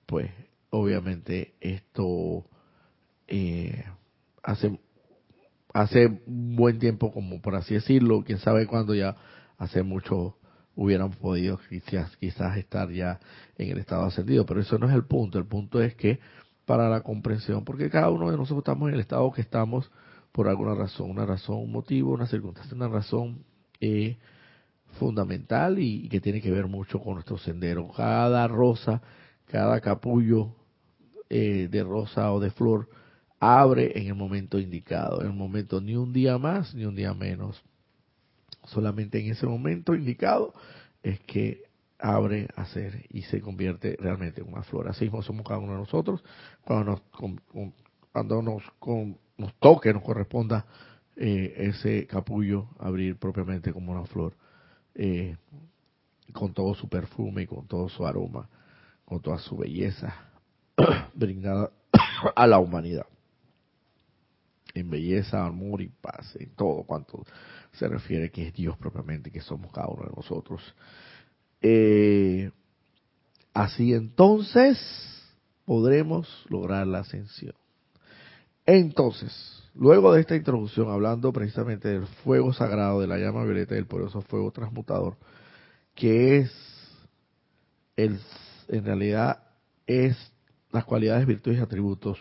pues, 0.07 0.31
obviamente 0.71 1.55
esto 1.61 2.47
eh, 3.27 3.85
hace 4.43 4.79
hace 5.77 6.07
un 6.27 6.57
buen 6.57 6.79
tiempo, 6.79 7.13
como 7.13 7.43
por 7.43 7.55
así 7.55 7.75
decirlo, 7.75 8.25
quién 8.25 8.39
sabe 8.39 8.67
cuándo 8.67 8.95
ya 8.95 9.15
hace 9.59 9.83
mucho 9.83 10.37
hubieran 10.75 11.11
podido 11.11 11.59
quizás, 11.69 12.17
quizás 12.17 12.57
estar 12.57 12.91
ya 12.91 13.21
en 13.59 13.71
el 13.71 13.79
estado 13.79 14.05
ascendido, 14.05 14.47
pero 14.47 14.61
eso 14.61 14.79
no 14.79 14.89
es 14.89 14.95
el 14.95 15.05
punto, 15.05 15.39
el 15.39 15.47
punto 15.47 15.83
es 15.83 15.95
que 15.95 16.19
para 16.67 16.91
la 16.91 17.01
comprensión, 17.01 17.65
porque 17.65 17.89
cada 17.89 18.11
uno 18.11 18.31
de 18.31 18.37
nosotros 18.37 18.59
estamos 18.59 18.89
en 18.89 18.95
el 18.95 19.01
estado 19.01 19.31
que 19.33 19.41
estamos 19.41 19.91
por 20.33 20.49
alguna 20.49 20.75
razón, 20.75 21.11
una 21.11 21.25
razón, 21.25 21.59
un 21.59 21.73
motivo, 21.73 22.13
una 22.13 22.27
circunstancia, 22.27 22.77
una 22.77 22.89
razón 22.89 23.45
eh, 23.81 24.19
fundamental 24.99 25.79
y, 25.79 26.09
que 26.09 26.21
tiene 26.21 26.43
que 26.43 26.51
ver 26.51 26.67
mucho 26.67 27.01
con 27.01 27.15
nuestro 27.15 27.39
sendero. 27.39 27.89
Cada 27.97 28.47
rosa, 28.49 29.01
cada 29.47 29.81
capullo 29.81 30.55
eh, 31.31 31.69
de 31.71 31.83
rosa 31.85 32.33
o 32.33 32.41
de 32.41 32.51
flor 32.51 32.89
abre 33.39 33.99
en 33.99 34.09
el 34.09 34.15
momento 34.15 34.59
indicado, 34.59 35.21
en 35.21 35.29
el 35.29 35.33
momento 35.33 35.81
ni 35.81 35.95
un 35.97 36.13
día 36.13 36.37
más 36.37 36.75
ni 36.75 36.85
un 36.85 36.97
día 36.97 37.15
menos. 37.15 37.63
Solamente 38.65 39.21
en 39.21 39.31
ese 39.31 39.47
momento 39.47 39.95
indicado 39.95 40.53
es 41.03 41.21
que 41.21 41.66
abre 41.99 42.49
a 42.57 42.67
ser 42.67 43.07
y 43.11 43.23
se 43.23 43.41
convierte 43.41 43.97
realmente 43.99 44.41
en 44.41 44.53
una 44.53 44.63
flor. 44.63 44.89
Así 44.89 45.05
mismo 45.05 45.23
somos 45.23 45.47
cada 45.47 45.61
uno 45.61 45.73
de 45.73 45.79
nosotros. 45.79 46.23
Cuando 46.63 46.93
nos, 46.93 47.03
cuando 48.13 48.43
nos, 48.43 48.63
nos 49.39 49.55
toque, 49.55 49.93
nos 49.93 50.03
corresponda 50.03 50.67
eh, 51.17 51.55
ese 51.57 52.07
capullo 52.07 52.69
abrir 52.79 53.17
propiamente 53.17 53.73
como 53.73 53.93
una 53.93 54.05
flor, 54.07 54.35
eh, 54.95 55.37
con 56.33 56.53
todo 56.53 56.75
su 56.75 56.89
perfume 56.89 57.43
y 57.43 57.47
con 57.47 57.67
todo 57.67 57.89
su 57.89 58.07
aroma, 58.07 58.49
con 59.05 59.21
toda 59.21 59.39
su 59.39 59.57
belleza, 59.57 60.15
brindada 61.15 61.71
a 62.37 62.47
la 62.47 62.59
humanidad 62.59 63.07
en 64.81 64.91
belleza, 64.91 65.45
amor 65.45 65.81
y 65.81 65.89
paz, 65.89 66.37
en 66.39 66.51
todo 66.51 66.83
cuanto 66.85 67.25
se 67.73 67.89
refiere 67.89 68.31
que 68.31 68.49
es 68.49 68.55
Dios 68.55 68.77
propiamente, 68.77 69.31
que 69.31 69.41
somos 69.41 69.73
cada 69.73 69.89
uno 69.89 70.05
de 70.05 70.15
nosotros. 70.15 70.63
Eh, 71.61 72.51
así 73.55 73.93
entonces 73.93 74.79
podremos 75.65 76.45
lograr 76.49 76.87
la 76.87 77.01
ascensión. 77.01 77.55
Entonces, 78.65 79.33
luego 79.75 80.13
de 80.13 80.21
esta 80.21 80.37
introducción, 80.37 80.91
hablando 80.91 81.33
precisamente 81.33 81.89
del 81.89 82.07
fuego 82.25 82.53
sagrado, 82.53 83.01
de 83.01 83.07
la 83.07 83.19
llama 83.19 83.45
violeta 83.45 83.75
y 83.75 83.77
del 83.77 83.87
poderoso 83.87 84.23
fuego 84.23 84.51
transmutador, 84.51 85.17
que 85.95 86.39
es, 86.39 86.53
el, 87.97 88.21
en 88.69 88.85
realidad, 88.85 89.43
es 89.87 90.17
las 90.71 90.85
cualidades, 90.85 91.27
virtudes 91.27 91.59
y 91.59 91.63
atributos 91.63 92.19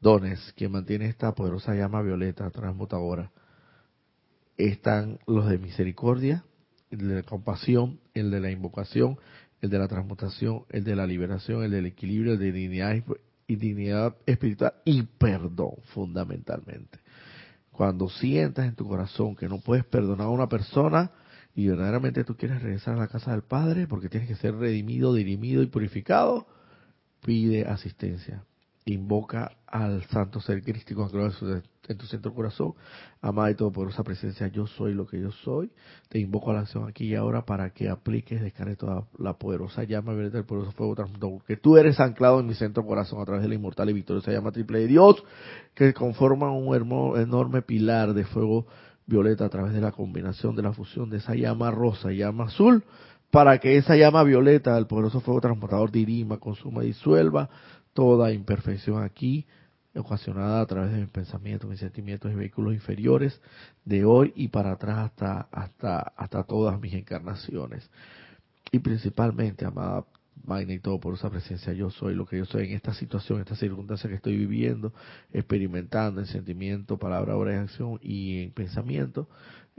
dones 0.00 0.52
que 0.54 0.68
mantiene 0.68 1.06
esta 1.06 1.34
poderosa 1.34 1.74
llama 1.74 2.02
violeta 2.02 2.50
transmutadora 2.50 3.30
están 4.56 5.18
los 5.26 5.48
de 5.48 5.58
misericordia, 5.58 6.44
el 6.90 7.08
de 7.08 7.14
la 7.16 7.22
compasión, 7.22 8.00
el 8.14 8.30
de 8.30 8.40
la 8.40 8.50
invocación, 8.50 9.18
el 9.60 9.70
de 9.70 9.78
la 9.78 9.88
transmutación, 9.88 10.64
el 10.70 10.84
de 10.84 10.96
la 10.96 11.06
liberación, 11.06 11.64
el 11.64 11.70
del 11.70 11.86
equilibrio, 11.86 12.34
el 12.34 12.38
de 12.38 12.52
dignidad 12.52 12.96
y 13.46 13.56
dignidad 13.56 14.16
espiritual 14.26 14.74
y 14.84 15.02
perdón 15.02 15.74
fundamentalmente. 15.94 16.98
Cuando 17.70 18.08
sientas 18.08 18.66
en 18.66 18.74
tu 18.74 18.86
corazón 18.88 19.36
que 19.36 19.48
no 19.48 19.60
puedes 19.60 19.84
perdonar 19.84 20.26
a 20.26 20.30
una 20.30 20.48
persona 20.48 21.10
y 21.54 21.68
verdaderamente 21.68 22.24
tú 22.24 22.36
quieres 22.36 22.62
regresar 22.62 22.94
a 22.94 23.00
la 23.00 23.08
casa 23.08 23.32
del 23.32 23.42
Padre 23.42 23.86
porque 23.86 24.08
tienes 24.08 24.28
que 24.28 24.36
ser 24.36 24.54
redimido, 24.54 25.14
dirimido 25.14 25.62
y 25.62 25.66
purificado, 25.66 26.46
pide 27.24 27.66
asistencia, 27.66 28.44
invoca 28.86 29.52
al 29.66 30.04
santo 30.04 30.40
ser 30.40 30.62
crístico 30.62 31.10
en 31.88 31.98
tu 31.98 32.06
centro 32.06 32.32
corazón, 32.32 32.74
amada 33.20 33.50
y 33.50 33.54
todopoderosa 33.54 34.04
presencia, 34.04 34.46
yo 34.48 34.66
soy 34.66 34.94
lo 34.94 35.06
que 35.06 35.20
yo 35.20 35.30
soy, 35.30 35.70
te 36.08 36.18
invoco 36.20 36.50
a 36.50 36.54
la 36.54 36.60
acción 36.60 36.88
aquí 36.88 37.06
y 37.06 37.14
ahora 37.16 37.44
para 37.44 37.70
que 37.70 37.88
apliques, 37.88 38.40
descargue 38.40 38.76
toda 38.76 39.06
la 39.18 39.34
poderosa 39.34 39.82
llama 39.84 40.14
del 40.14 40.44
poderoso 40.44 40.72
fuego 40.72 40.94
transmutador, 40.94 41.38
porque 41.38 41.56
tú 41.56 41.76
eres 41.76 41.98
anclado 42.00 42.40
en 42.40 42.46
mi 42.46 42.54
centro 42.54 42.86
corazón 42.86 43.20
a 43.20 43.24
través 43.24 43.42
de 43.42 43.48
la 43.48 43.56
inmortal 43.56 43.90
y 43.90 43.92
victoriosa 43.92 44.32
llama 44.32 44.52
triple 44.52 44.80
de 44.80 44.86
Dios, 44.86 45.22
que 45.74 45.92
conforma 45.92 46.52
un 46.52 46.74
enorme 47.18 47.62
pilar 47.62 48.14
de 48.14 48.24
fuego 48.24 48.66
violeta 49.06 49.44
a 49.44 49.48
través 49.48 49.72
de 49.72 49.80
la 49.80 49.92
combinación 49.92 50.56
de 50.56 50.62
la 50.62 50.72
fusión 50.72 51.10
de 51.10 51.18
esa 51.18 51.34
llama 51.34 51.70
rosa 51.70 52.12
y 52.12 52.18
llama 52.18 52.44
azul, 52.44 52.84
para 53.30 53.58
que 53.58 53.76
esa 53.76 53.96
llama 53.96 54.22
violeta 54.22 54.74
del 54.76 54.86
poderoso 54.86 55.20
fuego 55.20 55.40
transmutador 55.40 55.90
dirima, 55.90 56.38
consuma 56.38 56.82
disuelva 56.82 57.50
toda 57.96 58.30
imperfección 58.30 59.02
aquí, 59.02 59.46
ocasionada 59.94 60.60
a 60.60 60.66
través 60.66 60.92
de 60.92 61.00
mis 61.00 61.08
pensamientos, 61.08 61.68
mis 61.68 61.80
sentimientos 61.80 62.30
y 62.30 62.34
vehículos 62.34 62.74
inferiores 62.74 63.40
de 63.86 64.04
hoy 64.04 64.34
y 64.36 64.48
para 64.48 64.72
atrás 64.72 64.98
hasta, 64.98 65.48
hasta, 65.50 66.00
hasta 66.00 66.42
todas 66.44 66.78
mis 66.78 66.92
encarnaciones. 66.92 67.90
Y 68.70 68.80
principalmente, 68.80 69.64
amada 69.64 70.04
Magna 70.44 70.74
y 70.74 70.78
todo 70.78 71.00
por 71.00 71.14
esa 71.14 71.30
presencia, 71.30 71.72
yo 71.72 71.88
soy 71.88 72.14
lo 72.14 72.26
que 72.26 72.36
yo 72.36 72.44
soy 72.44 72.66
en 72.66 72.72
esta 72.72 72.92
situación, 72.92 73.38
en 73.38 73.44
esta 73.44 73.56
circunstancia 73.56 74.10
que 74.10 74.16
estoy 74.16 74.36
viviendo, 74.36 74.92
experimentando 75.32 76.20
en 76.20 76.26
sentimiento, 76.26 76.98
palabra, 76.98 77.34
obra 77.34 77.54
y 77.54 77.56
acción 77.56 77.98
y 78.02 78.42
en 78.42 78.50
pensamiento, 78.52 79.28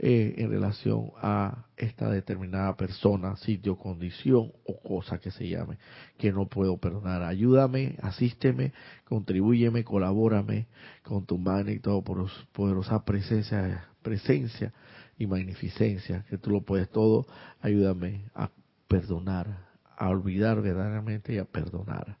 eh, 0.00 0.36
en 0.38 0.50
relación 0.50 1.10
a 1.20 1.66
esta 1.76 2.08
determinada 2.08 2.76
persona, 2.76 3.36
sitio, 3.36 3.76
condición 3.76 4.52
o 4.64 4.80
cosa 4.80 5.18
que 5.18 5.32
se 5.32 5.48
llame, 5.48 5.78
que 6.16 6.30
no 6.30 6.46
puedo 6.46 6.76
perdonar. 6.76 7.24
Ayúdame, 7.24 7.96
asísteme, 8.00 8.72
contribúyeme, 9.06 9.82
colabórame 9.82 10.68
con 11.02 11.26
tu 11.26 11.42
todo 11.82 12.04
poderosa 12.52 13.04
presencia, 13.04 13.88
presencia 14.02 14.72
y 15.18 15.26
magnificencia, 15.26 16.24
que 16.30 16.38
tú 16.38 16.50
lo 16.50 16.60
puedes 16.60 16.88
todo. 16.90 17.26
Ayúdame 17.60 18.30
a 18.36 18.50
perdonar, 18.86 19.66
a 19.96 20.08
olvidar 20.10 20.62
verdaderamente 20.62 21.34
y 21.34 21.38
a 21.38 21.44
perdonar 21.44 22.18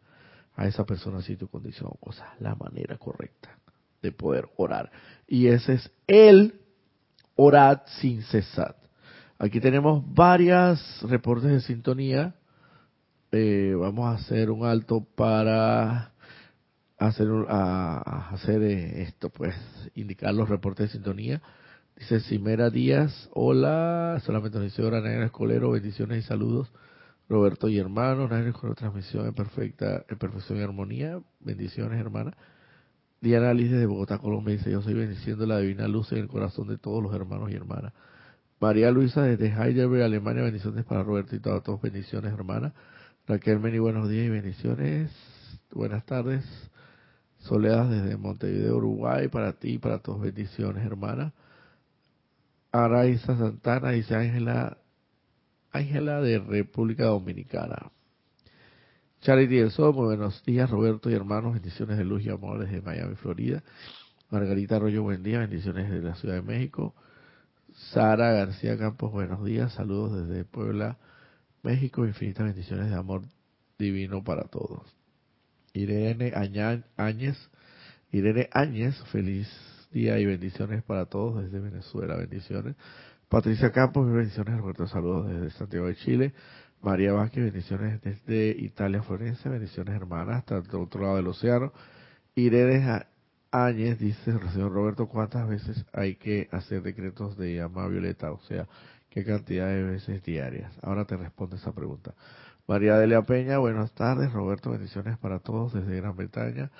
a 0.56 0.66
esa 0.66 0.84
persona, 0.84 1.22
sitio, 1.22 1.46
condición 1.46 1.90
o 1.92 1.96
cosa, 1.98 2.34
la 2.40 2.56
manera 2.56 2.98
correcta 2.98 3.56
de 4.02 4.10
poder 4.10 4.48
orar. 4.56 4.90
Y 5.28 5.46
ese 5.46 5.74
es 5.74 5.92
el 6.08 6.60
orad 7.38 7.80
sin 8.00 8.22
cesar. 8.24 8.76
Aquí 9.38 9.60
tenemos 9.60 10.02
varias 10.12 10.80
reportes 11.02 11.50
de 11.50 11.60
sintonía 11.60 12.34
eh, 13.30 13.74
vamos 13.78 14.06
a 14.06 14.12
hacer 14.12 14.50
un 14.50 14.64
alto 14.64 15.06
para 15.14 16.12
hacer 16.96 17.28
a, 17.48 18.30
hacer 18.30 18.62
eh, 18.62 19.02
esto, 19.02 19.28
pues 19.28 19.54
indicar 19.94 20.34
los 20.34 20.48
reportes 20.48 20.86
de 20.88 20.92
sintonía. 20.94 21.42
Dice 21.96 22.20
Cimera 22.20 22.70
Díaz, 22.70 23.28
hola, 23.34 24.20
solamente 24.24 24.58
nos 24.58 24.66
dice 24.66 24.82
ahora 24.82 25.00
Naira 25.00 25.26
Escolero, 25.26 25.72
bendiciones 25.72 26.24
y 26.24 26.26
saludos. 26.26 26.72
Roberto 27.28 27.68
y 27.68 27.78
hermanos, 27.78 28.30
Naira 28.30 28.52
con 28.52 28.74
transmisión 28.74 29.26
en 29.26 29.34
perfecta, 29.34 30.06
en 30.08 30.16
perfección 30.16 30.58
y 30.60 30.62
armonía, 30.62 31.20
bendiciones 31.40 32.00
hermana. 32.00 32.34
Diana 33.20 33.52
Liz 33.52 33.70
de 33.72 33.86
Bogotá, 33.86 34.18
Colombia 34.18 34.54
dice, 34.54 34.70
yo 34.70 34.80
soy 34.80 34.94
bendiciendo 34.94 35.44
la 35.44 35.58
divina 35.58 35.88
luz 35.88 36.12
en 36.12 36.18
el 36.18 36.28
corazón 36.28 36.68
de 36.68 36.78
todos 36.78 37.02
los 37.02 37.12
hermanos 37.14 37.50
y 37.50 37.54
hermanas. 37.54 37.92
María 38.60 38.90
Luisa 38.90 39.22
desde 39.22 39.48
Heidelberg, 39.48 40.02
Alemania, 40.02 40.42
bendiciones 40.42 40.84
para 40.84 41.02
Roberto 41.02 41.34
y 41.34 41.40
todos, 41.40 41.62
todos 41.64 41.80
bendiciones 41.80 42.32
hermana. 42.32 42.74
Raquel 43.26 43.60
Meni, 43.60 43.78
buenos 43.78 44.08
días 44.08 44.26
y 44.26 44.30
bendiciones. 44.30 45.10
Buenas 45.72 46.06
tardes. 46.06 46.44
Soledad 47.38 47.88
desde 47.88 48.16
Montevideo, 48.16 48.76
Uruguay, 48.76 49.28
para 49.28 49.52
ti 49.52 49.74
y 49.74 49.78
para 49.78 49.98
todos 49.98 50.20
bendiciones 50.20 50.84
hermana. 50.84 51.32
Araiza 52.72 53.36
Santana 53.36 53.90
dice 53.90 54.14
Ángela, 54.14 54.78
Ángela 55.72 56.20
de 56.20 56.38
República 56.38 57.06
Dominicana. 57.06 57.90
Charity 59.20 59.56
del 59.56 59.72
Sol, 59.72 59.94
muy 59.94 60.04
buenos 60.04 60.44
días 60.44 60.70
Roberto 60.70 61.10
y 61.10 61.14
hermanos, 61.14 61.54
bendiciones 61.54 61.98
de 61.98 62.04
luz 62.04 62.24
y 62.24 62.30
amor 62.30 62.60
desde 62.60 62.80
Miami, 62.80 63.16
Florida. 63.16 63.64
Margarita 64.30 64.76
Arroyo, 64.76 65.02
buen 65.02 65.24
día, 65.24 65.40
bendiciones 65.40 65.90
desde 65.90 66.06
la 66.06 66.14
Ciudad 66.14 66.36
de 66.36 66.42
México. 66.42 66.94
Sara 67.92 68.30
García 68.30 68.78
Campos, 68.78 69.10
buenos 69.10 69.44
días, 69.44 69.72
saludos 69.72 70.28
desde 70.28 70.44
Puebla, 70.44 70.98
México, 71.64 72.06
infinitas 72.06 72.46
bendiciones 72.46 72.90
de 72.90 72.94
amor 72.96 73.22
divino 73.76 74.22
para 74.22 74.44
todos. 74.44 74.82
Irene 75.72 76.32
Áñez, 76.96 77.36
Irene 78.12 78.48
Áñez, 78.52 78.94
feliz 79.10 79.48
día 79.90 80.16
y 80.20 80.26
bendiciones 80.26 80.84
para 80.84 81.06
todos 81.06 81.42
desde 81.42 81.58
Venezuela, 81.58 82.14
bendiciones. 82.14 82.76
Patricia 83.28 83.72
Campos, 83.72 84.10
bendiciones, 84.10 84.60
Roberto, 84.60 84.86
saludos 84.86 85.28
desde 85.28 85.50
Santiago 85.58 85.88
de 85.88 85.96
Chile. 85.96 86.34
María 86.80 87.12
Vázquez, 87.12 87.44
bendiciones 87.44 88.00
desde 88.02 88.50
Italia, 88.50 89.02
Florencia, 89.02 89.50
bendiciones 89.50 89.94
hermanas, 89.96 90.36
hasta 90.36 90.58
el 90.58 90.76
otro 90.76 91.02
lado 91.02 91.16
del 91.16 91.26
océano. 91.26 91.72
Irene 92.36 93.04
Áñez 93.50 93.98
dice, 93.98 94.32
señor 94.52 94.72
Roberto, 94.72 95.08
¿cuántas 95.08 95.48
veces 95.48 95.84
hay 95.92 96.14
que 96.14 96.48
hacer 96.52 96.82
decretos 96.82 97.36
de 97.36 97.56
llama 97.56 97.88
violeta? 97.88 98.30
O 98.30 98.38
sea, 98.42 98.68
¿qué 99.10 99.24
cantidad 99.24 99.66
de 99.66 99.82
veces 99.82 100.22
diarias? 100.22 100.72
Ahora 100.82 101.04
te 101.04 101.16
responde 101.16 101.56
esa 101.56 101.72
pregunta. 101.72 102.14
María 102.68 102.96
Delia 102.96 103.22
Peña, 103.22 103.58
buenas 103.58 103.92
tardes. 103.92 104.32
Roberto, 104.32 104.70
bendiciones 104.70 105.18
para 105.18 105.40
todos 105.40 105.72
desde 105.72 105.96
Gran 105.96 106.14
Bretaña. 106.14 106.70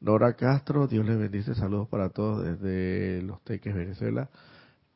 Nora 0.00 0.34
Castro, 0.34 0.88
Dios 0.88 1.06
les 1.06 1.18
bendice, 1.18 1.54
saludos 1.54 1.88
para 1.88 2.10
todos 2.10 2.44
desde 2.44 3.22
Los 3.22 3.42
Teques, 3.44 3.74
Venezuela. 3.74 4.28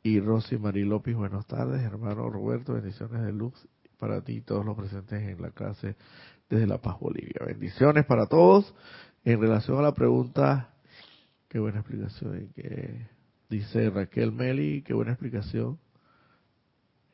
Y 0.02 0.20
Rosy 0.20 0.58
Marí 0.58 0.84
López, 0.84 1.16
buenas 1.16 1.46
tardes. 1.46 1.80
Hermano 1.82 2.28
Roberto, 2.28 2.74
bendiciones 2.74 3.22
de 3.22 3.32
luz 3.32 3.68
para 4.02 4.20
ti 4.20 4.38
y 4.38 4.40
todos 4.40 4.66
los 4.66 4.76
presentes 4.76 5.22
en 5.22 5.40
la 5.40 5.52
clase 5.52 5.94
desde 6.50 6.66
La 6.66 6.78
Paz, 6.78 6.98
Bolivia. 6.98 7.40
Bendiciones 7.46 8.04
para 8.04 8.26
todos. 8.26 8.74
En 9.22 9.40
relación 9.40 9.78
a 9.78 9.82
la 9.82 9.94
pregunta, 9.94 10.74
qué 11.48 11.60
buena 11.60 11.78
explicación. 11.78 12.48
que 12.52 13.06
dice 13.48 13.90
Raquel 13.90 14.32
Meli, 14.32 14.82
qué 14.82 14.92
buena 14.92 15.12
explicación. 15.12 15.78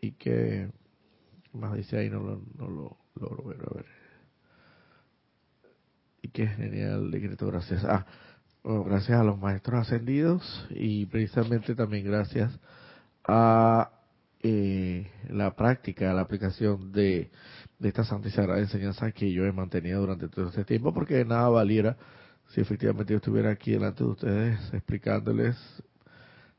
Y 0.01 0.12
que 0.12 0.70
más 1.53 1.74
dice 1.74 1.98
ahí, 1.98 2.09
no 2.09 2.20
lo, 2.20 2.42
no 2.57 2.68
lo 2.70 2.96
logro 3.16 3.44
ver, 3.44 3.61
a 3.70 3.74
ver. 3.74 3.87
Y 6.22 6.29
qué 6.29 6.46
genial 6.46 7.11
decreto, 7.11 7.48
gracias. 7.48 7.85
Ah, 7.85 8.07
gracias 8.64 9.20
a 9.20 9.24
los 9.24 9.38
maestros 9.38 9.83
ascendidos 9.83 10.66
y 10.70 11.05
precisamente 11.05 11.74
también 11.74 12.07
gracias 12.07 12.59
a 13.24 13.98
eh, 14.42 15.11
la 15.29 15.55
práctica, 15.57 16.12
la 16.12 16.22
aplicación 16.22 16.92
de, 16.92 17.31
de 17.79 17.88
esta 17.88 18.05
santa 18.05 18.29
y 18.29 18.31
sagrada 18.31 18.61
enseñanza 18.61 19.11
que 19.12 19.33
yo 19.33 19.44
he 19.44 19.53
mantenido 19.53 20.01
durante 20.01 20.29
todo 20.29 20.48
este 20.48 20.64
tiempo, 20.64 20.92
porque 20.94 21.24
nada 21.24 21.48
valiera 21.48 21.96
si 22.48 22.61
efectivamente 22.61 23.12
yo 23.12 23.18
estuviera 23.18 23.51
aquí 23.51 23.72
delante 23.72 24.05
de 24.05 24.11
ustedes 24.11 24.59
explicándoles, 24.72 25.57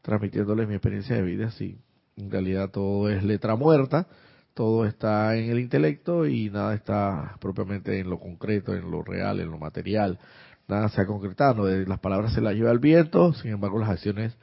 transmitiéndoles 0.02 0.68
mi 0.68 0.76
experiencia 0.76 1.16
de 1.16 1.22
vida, 1.24 1.52
si 1.52 1.78
en 2.16 2.30
realidad 2.30 2.70
todo 2.70 3.10
es 3.10 3.24
letra 3.24 3.56
muerta, 3.56 4.08
todo 4.54 4.86
está 4.86 5.36
en 5.36 5.50
el 5.50 5.60
intelecto 5.60 6.28
y 6.28 6.50
nada 6.50 6.76
está 6.76 7.38
propiamente 7.40 8.00
en 8.00 8.10
lo 8.10 8.20
concreto, 8.20 8.76
en 8.76 8.92
lo 8.92 9.02
real, 9.04 9.40
en 9.40 9.50
lo 9.50 9.58
material, 9.58 10.20
nada 10.68 10.90
se 10.90 11.02
ha 11.02 11.06
concretado, 11.06 11.68
las 11.68 12.00
palabras 12.00 12.34
se 12.34 12.42
las 12.42 12.54
lleva 12.54 12.72
el 12.72 12.80
viento, 12.80 13.34
sin 13.34 13.52
embargo 13.52 13.80
las 13.80 13.90
acciones 13.90 14.38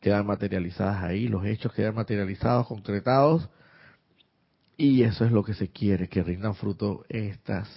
quedan 0.00 0.26
materializadas 0.26 1.02
ahí, 1.02 1.28
los 1.28 1.44
hechos 1.44 1.72
quedan 1.72 1.94
materializados, 1.94 2.66
concretados, 2.66 3.48
y 4.76 5.02
eso 5.02 5.24
es 5.24 5.32
lo 5.32 5.42
que 5.42 5.54
se 5.54 5.68
quiere, 5.68 6.08
que 6.08 6.22
rindan 6.22 6.54
fruto 6.54 7.04
estas 7.08 7.68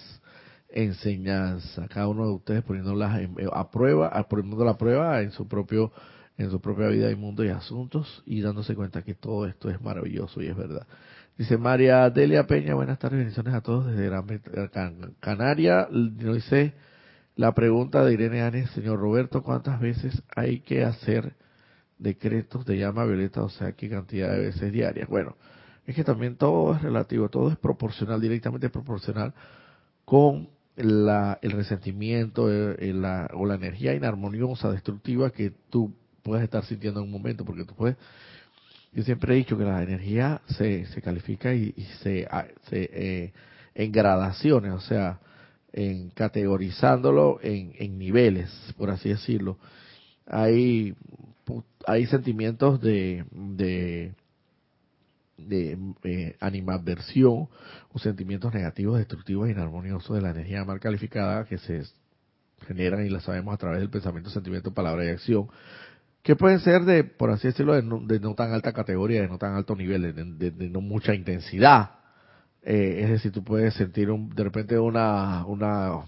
enseñanzas, 0.68 1.88
cada 1.88 2.08
uno 2.08 2.26
de 2.26 2.32
ustedes 2.32 2.62
poniéndolas 2.62 3.28
a 3.52 3.70
prueba, 3.70 4.10
poniendo 4.28 4.64
la 4.64 4.78
prueba 4.78 5.20
en 5.20 5.32
su 5.32 5.46
propio 5.46 5.92
en 6.38 6.50
su 6.50 6.60
propia 6.60 6.88
vida 6.88 7.10
y 7.10 7.14
mundo 7.14 7.44
y 7.44 7.48
asuntos 7.48 8.22
y 8.24 8.40
dándose 8.40 8.74
cuenta 8.74 9.02
que 9.02 9.14
todo 9.14 9.46
esto 9.46 9.70
es 9.70 9.80
maravilloso 9.80 10.42
y 10.42 10.46
es 10.46 10.56
verdad. 10.56 10.86
Dice 11.36 11.56
María 11.56 12.08
Delia 12.10 12.46
Peña, 12.46 12.74
buenas 12.74 12.98
tardes, 12.98 13.18
bendiciones 13.18 13.54
a 13.54 13.60
todos 13.60 13.86
desde 13.86 14.06
Gran 14.06 14.26
Canaria. 15.20 15.88
Dice 15.90 16.74
la 17.36 17.52
pregunta 17.52 18.04
de 18.04 18.14
Irene 18.14 18.42
Anes, 18.42 18.70
señor 18.70 18.98
Roberto, 18.98 19.42
¿cuántas 19.42 19.80
veces 19.80 20.22
hay 20.34 20.60
que 20.60 20.84
hacer 20.84 21.34
decretos 22.02 22.66
de 22.66 22.78
llama 22.78 23.04
violeta, 23.04 23.42
o 23.42 23.48
sea, 23.48 23.72
qué 23.72 23.88
cantidad 23.88 24.32
de 24.32 24.40
veces 24.40 24.72
diarias. 24.72 25.08
Bueno, 25.08 25.36
es 25.86 25.94
que 25.94 26.04
también 26.04 26.36
todo 26.36 26.74
es 26.74 26.82
relativo, 26.82 27.28
todo 27.28 27.50
es 27.50 27.56
proporcional, 27.56 28.20
directamente 28.20 28.68
proporcional 28.68 29.32
con 30.04 30.48
la, 30.76 31.38
el 31.42 31.52
resentimiento 31.52 32.50
eh, 32.50 32.92
la, 32.92 33.30
o 33.34 33.46
la 33.46 33.54
energía 33.54 33.94
inarmoniosa, 33.94 34.70
destructiva 34.70 35.30
que 35.30 35.52
tú 35.70 35.94
puedes 36.22 36.44
estar 36.44 36.64
sintiendo 36.64 37.00
en 37.00 37.06
un 37.06 37.12
momento, 37.12 37.44
porque 37.44 37.64
tú 37.64 37.74
puedes, 37.74 37.96
yo 38.92 39.02
siempre 39.02 39.34
he 39.34 39.36
dicho 39.36 39.56
que 39.56 39.64
la 39.64 39.82
energía 39.82 40.40
se, 40.46 40.86
se 40.86 41.02
califica 41.02 41.54
y, 41.54 41.72
se, 42.02 42.28
se 42.68 42.90
eh, 42.92 43.32
en 43.74 43.92
gradaciones, 43.92 44.72
o 44.72 44.80
sea, 44.80 45.20
en 45.72 46.10
categorizándolo 46.10 47.38
en, 47.42 47.72
en 47.78 47.98
niveles, 47.98 48.50
por 48.76 48.90
así 48.90 49.08
decirlo. 49.08 49.58
Hay 50.26 50.94
hay 51.86 52.06
sentimientos 52.06 52.80
de, 52.80 53.24
de, 53.30 54.14
de 55.36 55.78
eh, 56.04 56.36
animadversión 56.40 57.48
o 57.92 57.98
sentimientos 57.98 58.52
negativos, 58.54 58.98
destructivos 58.98 59.48
e 59.48 59.52
inarmoniosos 59.52 60.16
de 60.16 60.22
la 60.22 60.30
energía 60.30 60.64
mal 60.64 60.80
calificada 60.80 61.44
que 61.44 61.58
se 61.58 61.82
generan 62.66 63.04
y 63.04 63.10
la 63.10 63.20
sabemos 63.20 63.54
a 63.54 63.58
través 63.58 63.80
del 63.80 63.90
pensamiento, 63.90 64.30
sentimiento, 64.30 64.72
palabra 64.72 65.04
y 65.04 65.08
acción, 65.08 65.48
que 66.22 66.36
pueden 66.36 66.60
ser 66.60 66.82
de, 66.82 67.04
por 67.04 67.30
así 67.30 67.48
decirlo, 67.48 67.74
de 67.74 68.20
no, 68.20 68.34
tan 68.34 68.52
alta 68.52 68.72
categoría, 68.72 69.22
de 69.22 69.28
no 69.28 69.38
tan 69.38 69.54
alto 69.54 69.74
nivel, 69.74 70.38
de, 70.38 70.70
no 70.70 70.80
mucha 70.80 71.14
intensidad. 71.14 71.90
Eh, 72.62 73.00
es 73.02 73.10
decir, 73.10 73.32
tú 73.32 73.42
puedes 73.42 73.74
sentir 73.74 74.08
un, 74.10 74.30
de 74.30 74.44
repente 74.44 74.78
una, 74.78 75.44
una 75.46 76.04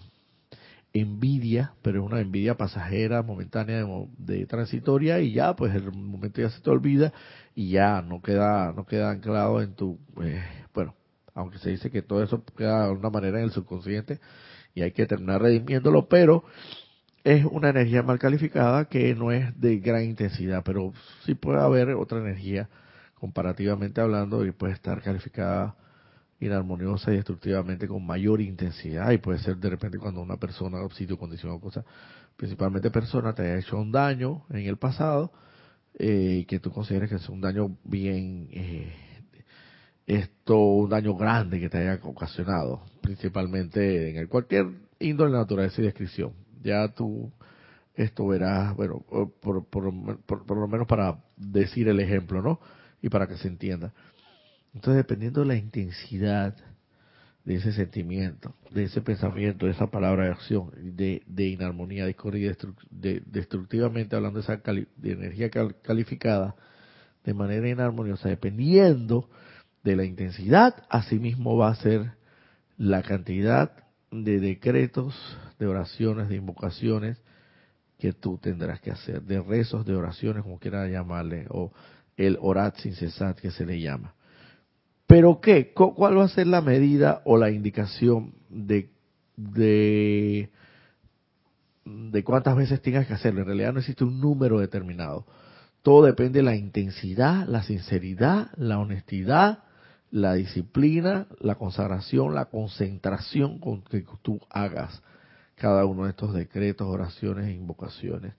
envidia, 0.94 1.74
pero 1.82 2.00
es 2.00 2.06
una 2.06 2.20
envidia 2.20 2.56
pasajera, 2.56 3.22
momentánea, 3.22 3.84
de, 4.16 4.46
transitoria 4.46 5.18
y 5.18 5.32
ya, 5.32 5.54
pues 5.56 5.74
el 5.74 5.92
momento 5.92 6.40
ya 6.40 6.50
se 6.50 6.60
te 6.60 6.70
olvida 6.70 7.12
y 7.54 7.70
ya 7.70 8.00
no 8.00 8.22
queda, 8.22 8.72
no 8.72 8.86
queda 8.86 9.10
anclado 9.10 9.60
en 9.60 9.74
tu, 9.74 9.98
eh, 10.22 10.42
bueno, 10.72 10.94
aunque 11.34 11.58
se 11.58 11.70
dice 11.70 11.90
que 11.90 12.02
todo 12.02 12.22
eso 12.22 12.44
queda 12.56 12.86
de 12.86 12.92
una 12.92 13.10
manera 13.10 13.38
en 13.38 13.44
el 13.44 13.50
subconsciente 13.50 14.20
y 14.72 14.82
hay 14.82 14.92
que 14.92 15.06
terminar 15.06 15.42
redimiéndolo, 15.42 16.08
pero 16.08 16.44
es 17.24 17.44
una 17.44 17.70
energía 17.70 18.04
mal 18.04 18.20
calificada 18.20 18.84
que 18.84 19.14
no 19.16 19.32
es 19.32 19.60
de 19.60 19.78
gran 19.78 20.04
intensidad, 20.04 20.62
pero 20.64 20.92
sí 21.24 21.34
puede 21.34 21.60
haber 21.60 21.90
otra 21.94 22.18
energía 22.18 22.68
comparativamente 23.16 24.00
hablando 24.00 24.44
y 24.46 24.52
puede 24.52 24.74
estar 24.74 25.02
calificada 25.02 25.74
inarmoniosa 26.46 27.12
y 27.12 27.16
destructivamente 27.16 27.88
con 27.88 28.04
mayor 28.04 28.40
intensidad 28.40 29.10
y 29.10 29.18
puede 29.18 29.38
ser 29.38 29.56
de 29.56 29.70
repente 29.70 29.98
cuando 29.98 30.20
una 30.20 30.36
persona, 30.36 30.78
sitio, 30.90 31.18
condición 31.18 31.52
o 31.52 31.60
cosa, 31.60 31.84
principalmente 32.36 32.90
persona, 32.90 33.34
te 33.34 33.42
haya 33.42 33.58
hecho 33.58 33.76
un 33.78 33.92
daño 33.92 34.44
en 34.50 34.66
el 34.66 34.76
pasado 34.76 35.32
eh, 35.98 36.44
que 36.48 36.58
tú 36.58 36.70
consideres 36.70 37.08
que 37.08 37.16
es 37.16 37.28
un 37.28 37.40
daño 37.40 37.76
bien, 37.84 38.48
eh, 38.50 38.92
esto, 40.06 40.58
un 40.58 40.90
daño 40.90 41.14
grande 41.14 41.60
que 41.60 41.68
te 41.68 41.78
haya 41.78 42.00
ocasionado, 42.02 42.82
principalmente 43.00 44.10
en 44.10 44.16
el, 44.16 44.28
cualquier 44.28 44.66
índole, 44.98 45.32
naturaleza 45.32 45.80
y 45.80 45.84
descripción. 45.84 46.32
Ya 46.62 46.88
tú 46.88 47.32
esto 47.94 48.26
verás, 48.26 48.74
bueno, 48.74 49.04
por, 49.40 49.66
por, 49.66 50.20
por 50.26 50.56
lo 50.56 50.66
menos 50.66 50.86
para 50.86 51.22
decir 51.36 51.88
el 51.88 52.00
ejemplo, 52.00 52.42
¿no? 52.42 52.60
Y 53.00 53.08
para 53.08 53.26
que 53.28 53.36
se 53.36 53.48
entienda. 53.48 53.92
Entonces, 54.74 54.96
dependiendo 54.96 55.40
de 55.40 55.46
la 55.46 55.56
intensidad 55.56 56.56
de 57.44 57.54
ese 57.56 57.72
sentimiento, 57.72 58.54
de 58.70 58.84
ese 58.84 59.02
pensamiento, 59.02 59.66
de 59.66 59.72
esa 59.72 59.86
palabra 59.86 60.24
de 60.24 60.30
acción, 60.32 60.70
de, 60.74 61.22
inarmonía, 61.36 62.06
discordia, 62.06 62.56
de, 62.90 63.22
destructivamente 63.26 64.16
hablando 64.16 64.40
de 64.40 64.44
esa 64.44 64.56
de 64.56 65.12
energía 65.12 65.50
calificada 65.82 66.56
de 67.22 67.34
manera 67.34 67.68
inarmoniosa, 67.68 68.28
dependiendo 68.28 69.28
de 69.82 69.96
la 69.96 70.04
intensidad, 70.04 70.84
asimismo 70.88 71.56
va 71.56 71.68
a 71.68 71.74
ser 71.76 72.12
la 72.76 73.02
cantidad 73.02 73.72
de 74.10 74.40
decretos, 74.40 75.14
de 75.58 75.66
oraciones, 75.66 76.28
de 76.28 76.36
invocaciones 76.36 77.22
que 77.98 78.12
tú 78.12 78.38
tendrás 78.38 78.80
que 78.80 78.90
hacer, 78.90 79.22
de 79.22 79.40
rezos, 79.40 79.86
de 79.86 79.94
oraciones, 79.94 80.42
como 80.42 80.58
quiera 80.58 80.88
llamarle, 80.88 81.46
o 81.50 81.72
el 82.16 82.38
orat 82.40 82.76
sin 82.78 82.94
cesar 82.94 83.34
que 83.34 83.50
se 83.50 83.64
le 83.64 83.80
llama. 83.80 84.14
Pero 85.06 85.40
¿qué? 85.40 85.72
¿Cuál 85.72 86.18
va 86.18 86.24
a 86.24 86.28
ser 86.28 86.46
la 86.46 86.60
medida 86.60 87.22
o 87.24 87.36
la 87.36 87.50
indicación 87.50 88.34
de, 88.48 88.90
de, 89.36 90.50
de 91.84 92.24
cuántas 92.24 92.56
veces 92.56 92.80
tengas 92.80 93.06
que 93.06 93.14
hacerlo? 93.14 93.40
En 93.40 93.46
realidad 93.46 93.72
no 93.72 93.80
existe 93.80 94.04
un 94.04 94.20
número 94.20 94.60
determinado. 94.60 95.26
Todo 95.82 96.06
depende 96.06 96.38
de 96.38 96.44
la 96.44 96.56
intensidad, 96.56 97.46
la 97.46 97.62
sinceridad, 97.62 98.50
la 98.56 98.78
honestidad, 98.78 99.64
la 100.10 100.34
disciplina, 100.34 101.26
la 101.40 101.56
consagración, 101.56 102.34
la 102.34 102.46
concentración 102.46 103.58
con 103.58 103.82
que 103.82 104.06
tú 104.22 104.40
hagas 104.48 105.02
cada 105.56 105.84
uno 105.84 106.04
de 106.04 106.10
estos 106.10 106.32
decretos, 106.32 106.88
oraciones 106.88 107.48
e 107.48 107.52
invocaciones. 107.52 108.34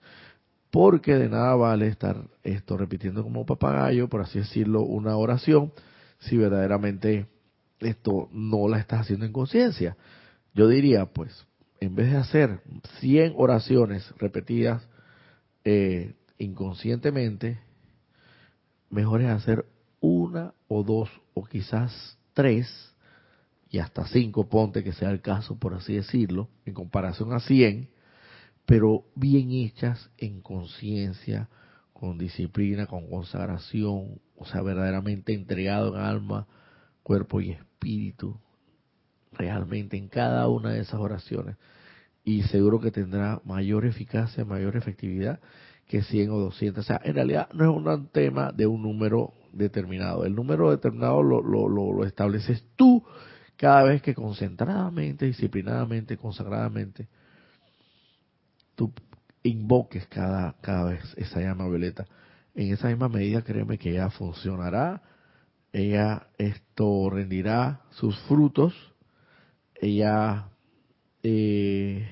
Porque 0.70 1.14
de 1.14 1.28
nada 1.28 1.54
vale 1.54 1.86
estar 1.86 2.16
esto 2.42 2.76
repitiendo 2.76 3.22
como 3.22 3.46
papagayo, 3.46 4.08
por 4.08 4.22
así 4.22 4.40
decirlo, 4.40 4.82
una 4.82 5.16
oración 5.16 5.72
si 6.26 6.36
verdaderamente 6.36 7.26
esto 7.80 8.28
no 8.32 8.68
la 8.68 8.78
estás 8.78 9.02
haciendo 9.02 9.26
en 9.26 9.32
conciencia. 9.32 9.96
Yo 10.54 10.68
diría, 10.68 11.06
pues, 11.06 11.46
en 11.80 11.94
vez 11.94 12.10
de 12.10 12.18
hacer 12.18 12.60
100 13.00 13.34
oraciones 13.36 14.12
repetidas 14.18 14.86
eh, 15.64 16.14
inconscientemente, 16.38 17.58
mejor 18.90 19.22
es 19.22 19.28
hacer 19.28 19.66
una 20.00 20.54
o 20.68 20.82
dos 20.82 21.10
o 21.34 21.44
quizás 21.44 22.18
tres 22.34 22.94
y 23.70 23.78
hasta 23.78 24.06
cinco, 24.06 24.48
ponte 24.48 24.84
que 24.84 24.92
sea 24.92 25.10
el 25.10 25.20
caso, 25.20 25.58
por 25.58 25.74
así 25.74 25.94
decirlo, 25.94 26.48
en 26.64 26.74
comparación 26.74 27.32
a 27.32 27.40
100, 27.40 27.90
pero 28.64 29.04
bien 29.14 29.50
hechas 29.52 30.10
en 30.18 30.40
conciencia, 30.40 31.48
con 31.92 32.18
disciplina, 32.18 32.86
con 32.86 33.08
consagración, 33.08 34.20
o 34.36 34.44
sea, 34.46 34.62
verdaderamente 34.62 35.32
entregado 35.34 35.94
en 35.94 36.00
alma, 36.00 36.46
cuerpo 37.02 37.40
y 37.40 37.52
espíritu, 37.52 38.38
realmente 39.32 39.96
en 39.96 40.08
cada 40.08 40.48
una 40.48 40.72
de 40.72 40.80
esas 40.80 41.00
oraciones. 41.00 41.56
Y 42.24 42.42
seguro 42.44 42.80
que 42.80 42.90
tendrá 42.90 43.40
mayor 43.44 43.86
eficacia, 43.86 44.44
mayor 44.44 44.76
efectividad 44.76 45.40
que 45.86 46.02
100 46.02 46.30
o 46.30 46.38
200. 46.38 46.84
O 46.84 46.86
sea, 46.86 47.00
en 47.04 47.14
realidad 47.14 47.48
no 47.52 47.64
es 47.64 47.70
un 47.70 48.08
tema 48.08 48.52
de 48.52 48.66
un 48.66 48.82
número 48.82 49.32
determinado. 49.52 50.24
El 50.24 50.34
número 50.34 50.70
determinado 50.70 51.22
lo, 51.22 51.40
lo, 51.40 51.68
lo, 51.68 52.04
estableces 52.04 52.64
tú 52.76 53.04
cada 53.56 53.84
vez 53.84 54.02
que 54.02 54.14
concentradamente, 54.14 55.26
disciplinadamente, 55.26 56.16
consagradamente, 56.16 57.08
tú 58.74 58.92
invoques 59.42 60.06
cada, 60.08 60.56
cada 60.60 60.90
vez 60.90 61.14
esa 61.16 61.40
llama 61.40 61.68
violeta. 61.68 62.06
En 62.56 62.72
esa 62.72 62.88
misma 62.88 63.10
medida, 63.10 63.42
créeme 63.42 63.76
que 63.76 63.90
ella 63.90 64.08
funcionará, 64.08 65.02
ella 65.74 66.28
esto 66.38 67.10
rendirá 67.10 67.82
sus 67.90 68.18
frutos, 68.20 68.72
ella 69.74 70.48
eh, 71.22 72.08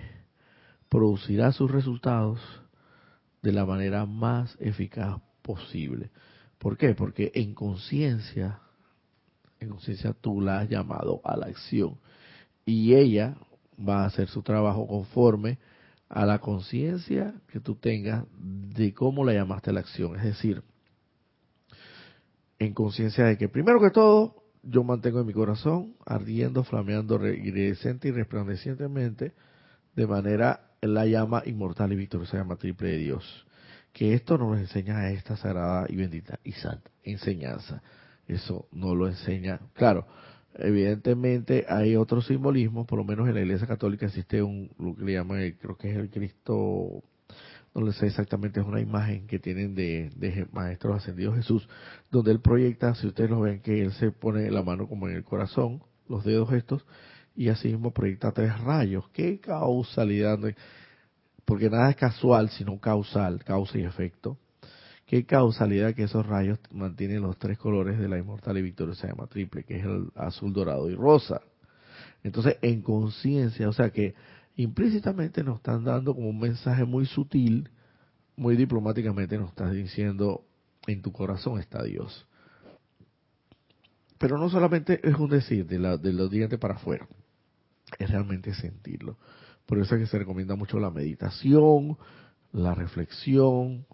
producirá 0.91 1.51
sus 1.53 1.71
resultados 1.71 2.41
de 3.41 3.53
la 3.53 3.65
manera 3.65 4.05
más 4.05 4.55
eficaz 4.61 5.19
posible. 5.41 6.11
¿Por 6.59 6.77
qué? 6.77 6.95
Porque 6.95 7.33
en 7.35 7.55
conciencia, 7.55 8.61
en 9.61 9.71
conciencia 9.71 10.13
tú 10.13 10.43
la 10.43 10.61
has 10.61 10.69
llamado 10.69 11.23
a 11.25 11.39
la 11.39 11.47
acción 11.47 11.99
y 12.67 12.93
ella 12.93 13.35
va 13.81 14.03
a 14.03 14.07
hacer 14.09 14.29
su 14.29 14.43
trabajo 14.43 14.87
conforme 14.87 15.59
a 16.15 16.25
la 16.25 16.39
conciencia 16.39 17.35
que 17.49 17.59
tú 17.59 17.75
tengas 17.75 18.25
de 18.39 18.95
cómo 18.95 19.25
la 19.25 19.33
llamaste 19.33 19.73
la 19.73 19.81
acción. 19.81 20.15
Es 20.15 20.23
decir, 20.23 20.63
en 22.61 22.73
conciencia 22.73 23.25
de 23.25 23.37
que 23.37 23.49
primero 23.49 23.81
que 23.81 23.91
todo 23.91 24.37
yo 24.63 24.85
mantengo 24.85 25.21
en 25.21 25.27
mi 25.27 25.33
corazón 25.33 25.97
ardiendo, 26.07 26.63
flameando, 26.63 27.17
iridescente 27.27 28.09
y 28.09 28.11
resplandecientemente 28.13 29.33
de 29.97 30.07
manera 30.07 30.71
la 30.81 31.05
llama 31.05 31.43
inmortal 31.47 31.93
y 31.93 31.97
victoriosa 31.97 32.37
llama 32.37 32.57
triple 32.57 32.91
de 32.91 32.99
Dios. 32.99 33.47
Que 33.93 34.15
esto 34.15 34.39
nos 34.39 34.57
enseña 34.57 34.99
a 34.99 35.11
esta 35.11 35.37
sagrada 35.37 35.87
y 35.89 35.97
bendita 35.97 36.39
y 36.45 36.53
santa 36.53 36.93
enseñanza. 37.03 37.83
Eso 38.29 38.69
no 38.71 38.95
lo 38.95 39.09
enseña. 39.09 39.59
Claro, 39.75 40.07
Evidentemente 40.57 41.67
hay 41.69 41.97
otro 41.97 42.23
simbolismo, 42.23 42.87
por 42.87 42.99
lo 42.99 43.05
menos 43.05 43.29
en 43.29 43.35
la 43.35 43.41
Iglesia 43.41 43.67
Católica 43.67 44.07
existe 44.07 44.43
un, 44.43 44.71
lo 44.79 44.95
que 44.95 45.05
le 45.05 45.13
llaman, 45.15 45.57
creo 45.61 45.77
que 45.77 45.91
es 45.91 45.97
el 45.97 46.11
Cristo, 46.11 47.03
no 47.75 47.81
lo 47.81 47.93
sé 47.93 48.07
exactamente, 48.07 48.61
es 48.61 48.67
una 48.67 48.81
imagen 48.81 49.27
que 49.27 49.41
tienen 49.41 49.75
de, 49.75 50.11
de 50.15 50.47
Maestro 50.53 50.95
Ascendido 50.95 51.35
Jesús, 51.35 51.69
donde 52.11 52.31
él 52.31 52.41
proyecta, 52.41 52.95
si 52.95 53.09
ustedes 53.09 53.31
lo 53.31 53.41
ven, 53.41 53.61
que 53.61 53.83
él 53.83 53.93
se 53.95 54.13
pone 54.13 54.49
la 54.51 54.63
mano 54.63 54.87
como 54.87 55.09
en 55.09 55.17
el 55.17 55.25
corazón, 55.25 55.83
los 56.09 56.25
dedos 56.25 56.53
estos, 56.53 56.87
y 57.35 57.49
así 57.49 57.69
mismo 57.69 57.93
proyecta 57.93 58.31
tres 58.31 58.57
rayos. 58.61 59.09
¿Qué 59.11 59.41
causalidad? 59.41 60.39
Porque 61.45 61.69
nada 61.69 61.91
es 61.91 61.97
casual, 61.97 62.49
sino 62.51 62.79
causal, 62.79 63.43
causa 63.43 63.77
y 63.77 63.83
efecto. 63.83 64.39
Qué 65.15 65.27
causalidad 65.27 65.95
que 65.95 66.03
esos 66.03 66.27
rayos 66.27 66.59
mantienen 66.73 67.23
los 67.23 67.39
tres 67.39 67.57
colores 67.57 68.01
de 68.01 68.09
la 68.09 68.19
inmortal 68.19 68.59
y 68.59 68.63
victoria 68.63 68.97
se 68.97 69.07
llama 69.07 69.29
triple, 69.29 69.63
que 69.63 69.79
es 69.79 69.85
el 69.85 70.11
azul, 70.17 70.53
dorado 70.53 70.91
y 70.91 70.97
rosa. 70.97 71.41
Entonces, 72.25 72.57
en 72.63 72.83
conciencia, 72.83 73.69
o 73.69 73.73
sea 73.73 73.91
que 73.91 74.17
implícitamente 74.57 75.45
nos 75.45 75.59
están 75.59 75.85
dando 75.85 76.17
como 76.17 76.31
un 76.31 76.41
mensaje 76.41 76.85
muy 76.85 77.07
sutil, 77.07 77.71
muy 78.35 78.57
diplomáticamente 78.57 79.39
nos 79.39 79.51
están 79.51 79.73
diciendo, 79.73 80.45
en 80.89 81.01
tu 81.01 81.13
corazón 81.13 81.61
está 81.61 81.85
Dios. 81.85 82.27
Pero 84.19 84.37
no 84.37 84.51
solamente 84.51 84.99
es 85.09 85.15
un 85.15 85.31
decir 85.31 85.65
de, 85.69 85.79
la, 85.79 85.97
de 85.97 86.13
los 86.13 86.29
dientes 86.29 86.59
para 86.59 86.75
afuera, 86.75 87.07
es 88.01 88.11
realmente 88.11 88.53
sentirlo. 88.53 89.17
Por 89.65 89.79
eso 89.79 89.95
es 89.95 90.01
que 90.01 90.07
se 90.09 90.19
recomienda 90.19 90.57
mucho 90.57 90.81
la 90.81 90.91
meditación, 90.91 91.99
la 92.51 92.75
reflexión, 92.75 93.87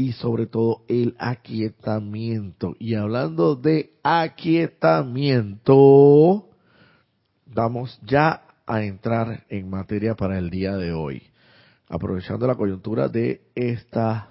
y 0.00 0.12
sobre 0.12 0.46
todo 0.46 0.84
el 0.88 1.14
aquietamiento. 1.18 2.74
Y 2.78 2.94
hablando 2.94 3.54
de 3.54 3.92
aquietamiento, 4.02 6.48
vamos 7.44 8.00
ya 8.02 8.44
a 8.66 8.82
entrar 8.82 9.44
en 9.50 9.68
materia 9.68 10.14
para 10.14 10.38
el 10.38 10.48
día 10.48 10.74
de 10.76 10.94
hoy. 10.94 11.24
Aprovechando 11.86 12.46
la 12.46 12.54
coyuntura 12.54 13.08
de 13.08 13.42
esta 13.54 14.30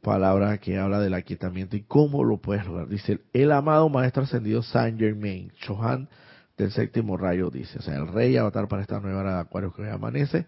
palabra 0.00 0.56
que 0.56 0.78
habla 0.78 1.00
del 1.00 1.12
aquietamiento 1.12 1.76
y 1.76 1.82
cómo 1.82 2.24
lo 2.24 2.38
puedes 2.38 2.66
lograr. 2.66 2.88
Dice 2.88 3.20
el 3.34 3.52
amado 3.52 3.90
maestro 3.90 4.22
ascendido 4.22 4.62
Saint 4.62 4.98
Germain, 4.98 5.52
Chohan 5.60 6.08
del 6.56 6.72
séptimo 6.72 7.18
rayo, 7.18 7.50
dice, 7.50 7.78
o 7.78 7.82
sea, 7.82 7.96
el 7.96 8.08
rey 8.08 8.38
avatar 8.38 8.68
para 8.68 8.80
esta 8.80 9.00
nueva 9.00 9.20
era 9.20 9.34
de 9.34 9.40
Acuario 9.40 9.70
que 9.74 9.82
hoy 9.82 9.90
amanece, 9.90 10.46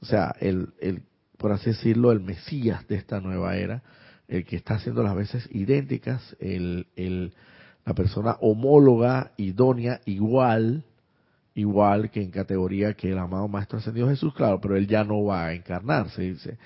o 0.00 0.06
sea, 0.06 0.34
el, 0.40 0.70
el 0.80 1.02
por 1.36 1.52
así 1.52 1.70
decirlo, 1.70 2.12
el 2.12 2.20
Mesías 2.20 2.86
de 2.88 2.96
esta 2.96 3.20
nueva 3.20 3.56
era, 3.56 3.82
el 4.28 4.44
que 4.44 4.56
está 4.56 4.74
haciendo 4.74 5.02
las 5.02 5.14
veces 5.14 5.48
idénticas, 5.52 6.36
el, 6.40 6.88
el, 6.96 7.32
la 7.84 7.94
persona 7.94 8.36
homóloga, 8.40 9.32
idónea, 9.36 10.00
igual, 10.04 10.84
igual 11.54 12.10
que 12.10 12.22
en 12.22 12.30
categoría 12.30 12.94
que 12.94 13.12
el 13.12 13.18
amado 13.18 13.48
Maestro 13.48 13.78
Ascendido 13.78 14.08
Jesús, 14.08 14.34
claro, 14.34 14.60
pero 14.60 14.76
él 14.76 14.86
ya 14.86 15.04
no 15.04 15.24
va 15.24 15.46
a 15.46 15.54
encarnar, 15.54 16.10
se 16.10 16.22
dice. 16.22 16.58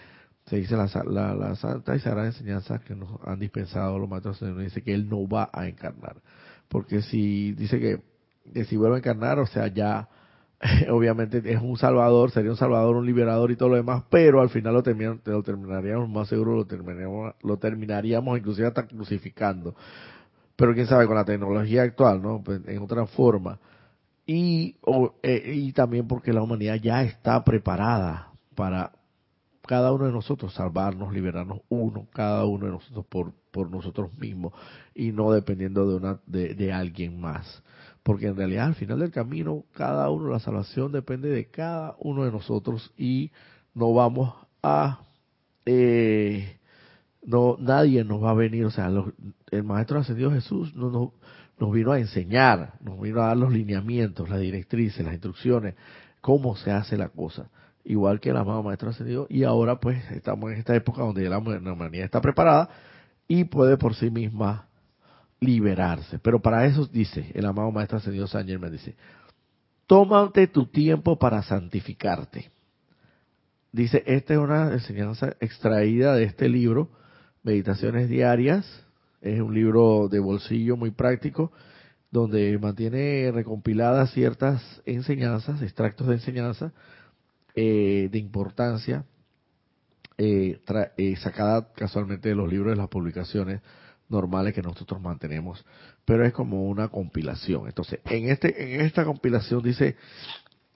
Se 0.46 0.56
dice 0.56 0.74
la, 0.74 0.88
la, 1.04 1.34
la 1.34 1.54
santa 1.54 1.94
y 1.94 2.00
sagrada 2.00 2.26
enseñanza 2.26 2.80
que 2.80 2.96
nos 2.96 3.20
han 3.24 3.38
dispensado 3.38 3.98
los 3.98 4.08
maestros 4.08 4.36
ascendidos, 4.36 4.64
dice 4.64 4.82
que 4.82 4.94
él 4.94 5.08
no 5.08 5.28
va 5.28 5.48
a 5.52 5.68
encarnar. 5.68 6.16
Porque 6.68 7.02
si 7.02 7.52
dice 7.52 7.78
que, 7.78 8.00
que 8.52 8.64
si 8.64 8.76
vuelve 8.76 8.96
a 8.96 8.98
encarnar, 8.98 9.38
o 9.38 9.46
sea, 9.46 9.68
ya 9.68 10.08
obviamente 10.90 11.40
es 11.44 11.60
un 11.60 11.76
salvador, 11.76 12.30
sería 12.30 12.50
un 12.50 12.56
salvador, 12.56 12.96
un 12.96 13.06
liberador 13.06 13.50
y 13.50 13.56
todo 13.56 13.70
lo 13.70 13.76
demás, 13.76 14.04
pero 14.10 14.40
al 14.42 14.50
final 14.50 14.74
lo, 14.74 14.82
lo 15.24 15.42
terminaríamos, 15.42 16.08
más 16.08 16.28
seguro 16.28 16.54
lo 16.54 16.66
terminaríamos, 16.66 17.34
lo 17.42 17.56
terminaríamos 17.58 18.38
inclusive 18.38 18.68
hasta 18.68 18.86
crucificando. 18.86 19.74
Pero 20.56 20.74
quién 20.74 20.86
sabe 20.86 21.06
con 21.06 21.16
la 21.16 21.24
tecnología 21.24 21.82
actual, 21.82 22.20
¿no? 22.20 22.42
Pues, 22.44 22.60
en 22.66 22.82
otra 22.82 23.06
forma. 23.06 23.58
Y, 24.26 24.76
eh, 25.22 25.52
y 25.54 25.72
también 25.72 26.06
porque 26.06 26.32
la 26.32 26.42
humanidad 26.42 26.76
ya 26.76 27.02
está 27.02 27.42
preparada 27.42 28.32
para 28.54 28.92
cada 29.66 29.92
uno 29.92 30.04
de 30.04 30.12
nosotros 30.12 30.52
salvarnos, 30.52 31.14
liberarnos 31.14 31.60
uno, 31.70 32.06
cada 32.12 32.44
uno 32.44 32.66
de 32.66 32.72
nosotros 32.72 33.06
por, 33.06 33.32
por 33.50 33.70
nosotros 33.70 34.16
mismos 34.18 34.52
y 34.94 35.12
no 35.12 35.32
dependiendo 35.32 35.88
de, 35.88 35.96
una, 35.96 36.20
de, 36.26 36.54
de 36.54 36.72
alguien 36.72 37.18
más 37.18 37.62
porque 38.10 38.26
en 38.26 38.36
realidad 38.36 38.66
al 38.66 38.74
final 38.74 38.98
del 38.98 39.12
camino, 39.12 39.62
cada 39.72 40.10
uno, 40.10 40.30
la 40.30 40.40
salvación 40.40 40.90
depende 40.90 41.28
de 41.28 41.44
cada 41.44 41.94
uno 42.00 42.24
de 42.24 42.32
nosotros 42.32 42.92
y 42.98 43.30
no 43.72 43.94
vamos 43.94 44.34
a, 44.64 45.02
eh, 45.64 46.56
no, 47.22 47.56
nadie 47.60 48.02
nos 48.02 48.20
va 48.20 48.30
a 48.30 48.34
venir, 48.34 48.64
o 48.64 48.72
sea, 48.72 48.90
el 49.52 49.62
Maestro 49.62 50.00
Ascendido 50.00 50.32
Jesús 50.32 50.74
no, 50.74 50.90
no, 50.90 51.12
nos 51.60 51.70
vino 51.70 51.92
a 51.92 52.00
enseñar, 52.00 52.72
nos 52.80 53.00
vino 53.00 53.22
a 53.22 53.28
dar 53.28 53.36
los 53.36 53.52
lineamientos, 53.52 54.28
las 54.28 54.40
directrices, 54.40 55.04
las 55.04 55.14
instrucciones, 55.14 55.76
cómo 56.20 56.56
se 56.56 56.72
hace 56.72 56.96
la 56.96 57.10
cosa. 57.10 57.48
Igual 57.84 58.18
que 58.18 58.30
el 58.30 58.38
amado 58.38 58.64
Maestro 58.64 58.90
Ascendido, 58.90 59.28
y 59.30 59.44
ahora 59.44 59.78
pues 59.78 60.02
estamos 60.10 60.50
en 60.50 60.58
esta 60.58 60.74
época 60.74 61.02
donde 61.02 61.28
la 61.28 61.38
humanidad 61.38 62.06
está 62.06 62.20
preparada 62.20 62.70
y 63.28 63.44
puede 63.44 63.76
por 63.76 63.94
sí 63.94 64.10
misma 64.10 64.66
liberarse. 65.40 66.18
Pero 66.18 66.40
para 66.40 66.66
eso 66.66 66.86
dice 66.86 67.30
el 67.34 67.46
amado 67.46 67.72
Maestro 67.72 67.98
Ascendido 67.98 68.26
San 68.26 68.46
Germán, 68.46 68.72
dice, 68.72 68.94
tómate 69.86 70.46
tu 70.46 70.66
tiempo 70.66 71.18
para 71.18 71.42
santificarte. 71.42 72.50
Dice, 73.72 74.02
esta 74.06 74.34
es 74.34 74.38
una 74.38 74.72
enseñanza 74.72 75.36
extraída 75.40 76.14
de 76.14 76.24
este 76.24 76.48
libro, 76.48 76.90
Meditaciones 77.42 78.08
Diarias, 78.08 78.86
es 79.20 79.40
un 79.40 79.54
libro 79.54 80.08
de 80.08 80.18
bolsillo 80.18 80.76
muy 80.76 80.90
práctico, 80.90 81.52
donde 82.10 82.58
mantiene 82.58 83.30
recompiladas 83.32 84.12
ciertas 84.12 84.82
enseñanzas, 84.84 85.62
extractos 85.62 86.08
de 86.08 86.14
enseñanza 86.14 86.72
eh, 87.54 88.08
de 88.10 88.18
importancia, 88.18 89.04
eh, 90.18 90.60
eh, 90.96 91.16
sacada 91.16 91.72
casualmente 91.72 92.28
de 92.28 92.34
los 92.34 92.50
libros 92.50 92.72
de 92.72 92.76
las 92.76 92.88
publicaciones 92.88 93.60
normales 94.10 94.54
que 94.54 94.62
nosotros 94.62 95.00
mantenemos, 95.00 95.64
pero 96.04 96.26
es 96.26 96.32
como 96.32 96.68
una 96.68 96.88
compilación. 96.88 97.66
Entonces, 97.66 98.00
en 98.04 98.28
este 98.28 98.74
en 98.74 98.80
esta 98.82 99.04
compilación 99.04 99.62
dice 99.62 99.96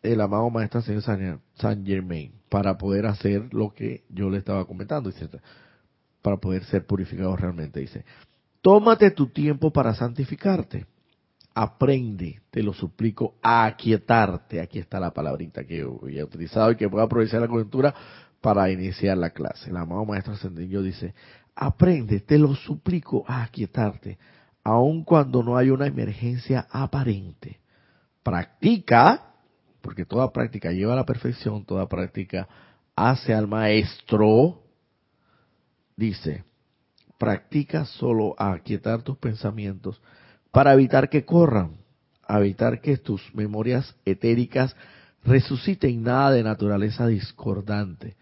el 0.02 0.20
amado 0.20 0.48
maestro 0.50 0.82
señor 0.82 1.40
San 1.54 1.84
Germain 1.84 2.32
para 2.48 2.76
poder 2.76 3.06
hacer 3.06 3.52
lo 3.52 3.72
que 3.74 4.04
yo 4.08 4.30
le 4.30 4.38
estaba 4.38 4.66
comentando, 4.66 5.10
dice, 5.10 5.28
para 6.22 6.36
poder 6.36 6.64
ser 6.64 6.86
purificado 6.86 7.34
realmente, 7.36 7.80
dice, 7.80 8.04
tómate 8.60 9.10
tu 9.10 9.28
tiempo 9.28 9.72
para 9.72 9.94
santificarte. 9.94 10.86
Aprende, 11.56 12.40
te 12.50 12.62
lo 12.62 12.72
suplico, 12.72 13.36
a 13.40 13.64
aquietarte. 13.64 14.60
Aquí 14.60 14.78
está 14.80 14.98
la 14.98 15.12
palabrita 15.12 15.64
que 15.64 15.78
yo 15.78 16.00
he 16.08 16.22
utilizado 16.22 16.72
y 16.72 16.76
que 16.76 16.86
voy 16.86 17.00
a 17.00 17.04
aprovechar 17.04 17.40
la 17.40 17.48
coyuntura 17.48 17.94
para 18.40 18.70
iniciar 18.70 19.16
la 19.16 19.30
clase. 19.30 19.70
El 19.70 19.76
amado 19.76 20.04
maestro 20.04 20.34
ascendido 20.34 20.82
dice, 20.82 21.14
Aprende, 21.56 22.20
te 22.20 22.38
lo 22.38 22.54
suplico, 22.54 23.24
a 23.26 23.44
aquietarte, 23.44 24.18
aun 24.64 25.04
cuando 25.04 25.42
no 25.42 25.56
hay 25.56 25.70
una 25.70 25.86
emergencia 25.86 26.66
aparente. 26.70 27.60
Practica, 28.22 29.34
porque 29.80 30.04
toda 30.04 30.32
práctica 30.32 30.72
lleva 30.72 30.94
a 30.94 30.96
la 30.96 31.06
perfección, 31.06 31.64
toda 31.64 31.88
práctica 31.88 32.48
hace 32.96 33.34
al 33.34 33.46
maestro. 33.46 34.62
Dice, 35.96 36.44
practica 37.18 37.84
solo 37.84 38.34
a 38.38 38.52
aquietar 38.52 39.02
tus 39.02 39.16
pensamientos 39.18 40.00
para 40.50 40.72
evitar 40.72 41.08
que 41.08 41.24
corran, 41.24 41.76
evitar 42.28 42.80
que 42.80 42.96
tus 42.96 43.22
memorias 43.34 43.94
etéricas 44.04 44.74
resuciten 45.22 46.02
nada 46.02 46.32
de 46.32 46.42
naturaleza 46.42 47.06
discordante 47.06 48.16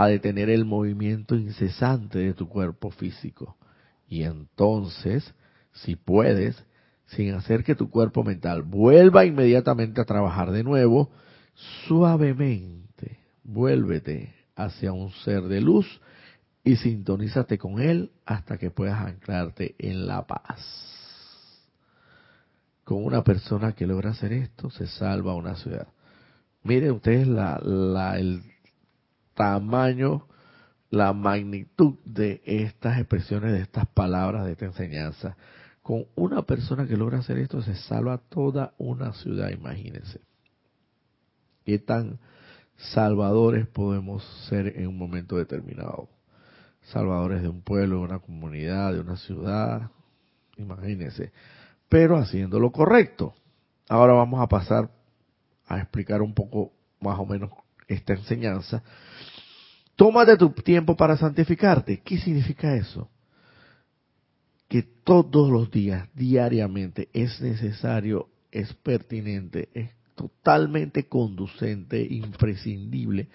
a 0.00 0.06
detener 0.06 0.48
el 0.48 0.64
movimiento 0.64 1.34
incesante 1.34 2.20
de 2.20 2.32
tu 2.32 2.48
cuerpo 2.48 2.92
físico. 2.92 3.56
Y 4.06 4.22
entonces, 4.22 5.34
si 5.72 5.96
puedes, 5.96 6.64
sin 7.06 7.34
hacer 7.34 7.64
que 7.64 7.74
tu 7.74 7.90
cuerpo 7.90 8.22
mental 8.22 8.62
vuelva 8.62 9.24
inmediatamente 9.24 10.00
a 10.00 10.04
trabajar 10.04 10.52
de 10.52 10.62
nuevo, 10.62 11.10
suavemente 11.88 13.18
vuélvete 13.42 14.32
hacia 14.54 14.92
un 14.92 15.10
ser 15.24 15.42
de 15.42 15.60
luz 15.60 16.00
y 16.62 16.76
sintonízate 16.76 17.58
con 17.58 17.80
él 17.80 18.12
hasta 18.24 18.56
que 18.56 18.70
puedas 18.70 19.04
anclarte 19.04 19.74
en 19.80 20.06
la 20.06 20.28
paz. 20.28 20.60
Con 22.84 23.04
una 23.04 23.24
persona 23.24 23.72
que 23.72 23.88
logra 23.88 24.10
hacer 24.10 24.32
esto, 24.32 24.70
se 24.70 24.86
salva 24.86 25.34
una 25.34 25.56
ciudad. 25.56 25.88
Miren 26.62 26.92
ustedes 26.92 27.26
la, 27.26 27.58
la, 27.60 28.16
tamaño, 29.38 30.26
la 30.90 31.12
magnitud 31.12 31.94
de 32.04 32.42
estas 32.44 32.98
expresiones, 32.98 33.52
de 33.52 33.60
estas 33.60 33.86
palabras, 33.86 34.44
de 34.44 34.52
esta 34.52 34.64
enseñanza. 34.64 35.36
Con 35.80 36.06
una 36.16 36.42
persona 36.42 36.88
que 36.88 36.96
logra 36.96 37.20
hacer 37.20 37.38
esto 37.38 37.62
se 37.62 37.76
salva 37.76 38.18
toda 38.18 38.74
una 38.78 39.12
ciudad, 39.12 39.50
imagínense. 39.50 40.20
Qué 41.64 41.78
tan 41.78 42.18
salvadores 42.76 43.68
podemos 43.68 44.24
ser 44.48 44.76
en 44.76 44.88
un 44.88 44.98
momento 44.98 45.36
determinado. 45.36 46.08
Salvadores 46.92 47.40
de 47.40 47.48
un 47.48 47.62
pueblo, 47.62 47.98
de 47.98 48.02
una 48.02 48.18
comunidad, 48.18 48.92
de 48.92 49.00
una 49.00 49.16
ciudad, 49.16 49.88
imagínense. 50.56 51.30
Pero 51.88 52.16
haciendo 52.16 52.58
lo 52.58 52.72
correcto. 52.72 53.34
Ahora 53.88 54.14
vamos 54.14 54.40
a 54.40 54.48
pasar 54.48 54.90
a 55.68 55.78
explicar 55.78 56.22
un 56.22 56.34
poco 56.34 56.72
más 57.00 57.20
o 57.20 57.24
menos 57.24 57.50
esta 57.86 58.14
enseñanza 58.14 58.82
Tómate 59.98 60.36
tu 60.36 60.50
tiempo 60.50 60.96
para 60.96 61.16
santificarte. 61.16 62.00
¿Qué 62.04 62.18
significa 62.18 62.76
eso? 62.76 63.10
Que 64.68 64.84
todos 64.84 65.50
los 65.50 65.72
días, 65.72 66.08
diariamente, 66.14 67.08
es 67.12 67.40
necesario, 67.40 68.28
es 68.52 68.72
pertinente, 68.74 69.68
es 69.74 69.90
totalmente 70.14 71.08
conducente, 71.08 72.00
imprescindible, 72.08 73.26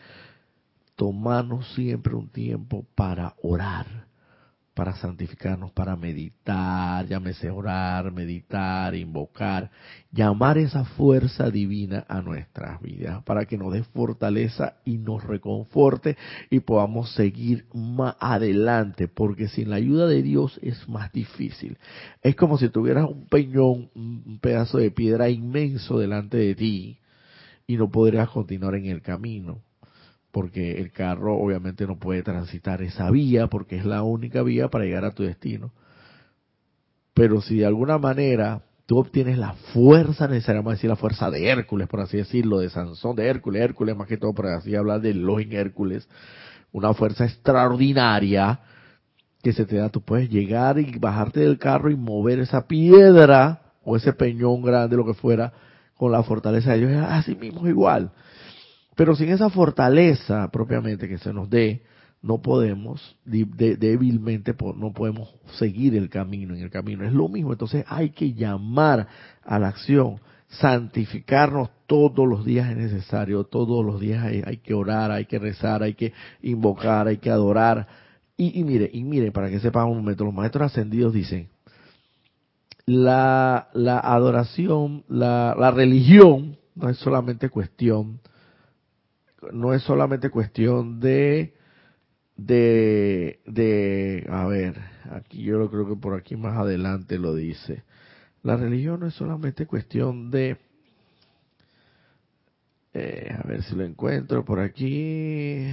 tomarnos 0.95 1.67
siempre 1.73 2.15
un 2.15 2.29
tiempo 2.29 2.85
para 2.95 3.35
orar 3.41 4.12
para 4.73 4.95
santificarnos, 4.95 5.71
para 5.71 5.95
meditar, 5.95 7.05
llámese 7.05 7.49
orar, 7.51 8.11
meditar, 8.11 8.95
invocar, 8.95 9.69
llamar 10.11 10.57
esa 10.57 10.83
fuerza 10.83 11.51
divina 11.51 12.05
a 12.07 12.21
nuestras 12.21 12.81
vidas, 12.81 13.23
para 13.23 13.45
que 13.45 13.57
nos 13.57 13.71
dé 13.71 13.83
fortaleza 13.83 14.77
y 14.83 14.97
nos 14.97 15.23
reconforte 15.23 16.17
y 16.49 16.61
podamos 16.61 17.13
seguir 17.13 17.65
más 17.73 18.15
adelante, 18.19 19.07
porque 19.07 19.47
sin 19.47 19.69
la 19.69 19.75
ayuda 19.75 20.07
de 20.07 20.23
Dios 20.23 20.59
es 20.63 20.89
más 20.89 21.11
difícil. 21.11 21.77
Es 22.23 22.35
como 22.35 22.57
si 22.57 22.69
tuvieras 22.69 23.07
un 23.07 23.27
peñón, 23.27 23.91
un 23.93 24.39
pedazo 24.41 24.79
de 24.79 24.89
piedra 24.89 25.29
inmenso 25.29 25.99
delante 25.99 26.37
de 26.37 26.55
ti 26.55 26.99
y 27.67 27.77
no 27.77 27.91
podrías 27.91 28.29
continuar 28.29 28.75
en 28.75 28.85
el 28.85 29.01
camino 29.01 29.61
porque 30.33 30.79
el 30.79 30.91
carro 30.91 31.37
obviamente 31.37 31.85
no 31.85 31.99
puede 31.99 32.23
transitar 32.23 32.81
esa 32.81 33.11
vía 33.11 33.45
porque 33.45 33.77
es 33.77 33.85
la 33.85 34.01
única 34.01 34.41
vía 34.41 34.67
para 34.67 34.83
llegar 34.83 35.05
a 35.05 35.11
tu 35.11 35.21
destino. 35.21 35.71
Pero 37.13 37.39
si 37.39 37.57
de 37.57 37.67
alguna 37.67 37.99
manera 37.99 38.63
tú 38.87 38.97
obtienes 38.97 39.37
la 39.37 39.53
fuerza 39.73 40.27
necesaria, 40.27 40.61
vamos 40.61 40.71
a 40.71 40.75
decir 40.77 40.89
la 40.89 40.95
fuerza 40.95 41.29
de 41.29 41.47
Hércules, 41.49 41.87
por 41.87 42.01
así 42.01 42.17
decirlo, 42.17 42.57
de 42.57 42.71
Sansón, 42.71 43.15
de 43.15 43.27
Hércules, 43.27 43.61
Hércules 43.61 43.95
más 43.95 44.07
que 44.07 44.17
todo, 44.17 44.33
por 44.33 44.47
así 44.47 44.75
hablar 44.75 45.01
de 45.01 45.11
Elohim 45.11 45.51
Hércules, 45.51 46.09
una 46.71 46.95
fuerza 46.95 47.25
extraordinaria 47.25 48.61
que 49.43 49.53
se 49.53 49.67
te 49.67 49.75
da, 49.75 49.89
tú 49.89 50.01
puedes 50.01 50.31
llegar 50.31 50.79
y 50.79 50.97
bajarte 50.97 51.41
del 51.41 51.59
carro 51.59 51.91
y 51.91 51.95
mover 51.95 52.39
esa 52.39 52.65
piedra 52.65 53.61
o 53.83 53.95
ese 53.95 54.13
peñón 54.13 54.63
grande, 54.63 54.97
lo 54.97 55.05
que 55.05 55.13
fuera, 55.13 55.53
con 55.93 56.11
la 56.11 56.23
fortaleza 56.23 56.71
de 56.71 56.87
Dios, 56.87 57.05
así 57.07 57.35
mismo 57.35 57.67
igual. 57.67 58.09
Pero 58.95 59.15
sin 59.15 59.29
esa 59.29 59.49
fortaleza 59.49 60.49
propiamente 60.51 61.07
que 61.07 61.17
se 61.17 61.33
nos 61.33 61.49
dé, 61.49 61.83
no 62.23 62.41
podemos, 62.41 63.17
débilmente 63.25 64.55
no 64.77 64.93
podemos 64.93 65.35
seguir 65.57 65.95
el 65.95 66.09
camino. 66.09 66.55
En 66.55 66.61
el 66.61 66.69
camino 66.69 67.05
es 67.05 67.11
lo 67.11 67.27
mismo. 67.27 67.51
Entonces 67.51 67.83
hay 67.87 68.11
que 68.11 68.33
llamar 68.33 69.07
a 69.43 69.59
la 69.59 69.67
acción, 69.67 70.19
santificarnos 70.47 71.69
todos 71.85 72.27
los 72.27 72.45
días 72.45 72.71
es 72.71 72.77
necesario, 72.77 73.43
todos 73.43 73.85
los 73.85 73.99
días 73.99 74.23
hay, 74.23 74.57
que 74.57 74.73
orar, 74.73 75.11
hay 75.11 75.25
que 75.25 75.37
rezar, 75.37 75.83
hay 75.83 75.95
que 75.95 76.13
invocar, 76.41 77.07
hay 77.07 77.17
que 77.17 77.29
adorar. 77.29 77.87
Y, 78.37 78.63
mire, 78.63 78.89
y 78.91 79.03
mire, 79.03 79.31
para 79.31 79.49
que 79.49 79.59
sepan 79.59 79.89
un 79.89 79.97
momento, 79.97 80.23
los 80.23 80.33
maestros 80.33 80.71
ascendidos 80.71 81.13
dicen, 81.13 81.49
la, 82.85 83.67
la 83.73 83.99
adoración, 83.99 85.03
la, 85.07 85.55
la 85.59 85.71
religión 85.71 86.57
no 86.75 86.89
es 86.89 86.97
solamente 86.97 87.49
cuestión 87.49 88.19
no 89.51 89.73
es 89.73 89.83
solamente 89.83 90.29
cuestión 90.29 90.99
de, 90.99 91.53
de, 92.37 93.41
de, 93.45 94.27
a 94.29 94.45
ver, 94.45 94.75
aquí 95.11 95.43
yo 95.43 95.69
creo 95.69 95.87
que 95.87 95.95
por 95.95 96.15
aquí 96.15 96.35
más 96.35 96.57
adelante 96.57 97.17
lo 97.19 97.35
dice. 97.35 97.83
La 98.43 98.57
religión 98.57 98.99
no 98.99 99.07
es 99.07 99.13
solamente 99.13 99.65
cuestión 99.65 100.29
de, 100.31 100.57
eh, 102.93 103.35
a 103.37 103.47
ver 103.47 103.63
si 103.63 103.75
lo 103.75 103.83
encuentro 103.83 104.45
por 104.45 104.59
aquí. 104.59 105.67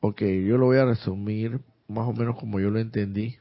Ok, 0.00 0.22
yo 0.22 0.56
lo 0.56 0.66
voy 0.66 0.78
a 0.78 0.86
resumir 0.86 1.60
más 1.88 2.08
o 2.08 2.12
menos 2.12 2.36
como 2.36 2.60
yo 2.60 2.70
lo 2.70 2.78
entendí. 2.78 3.36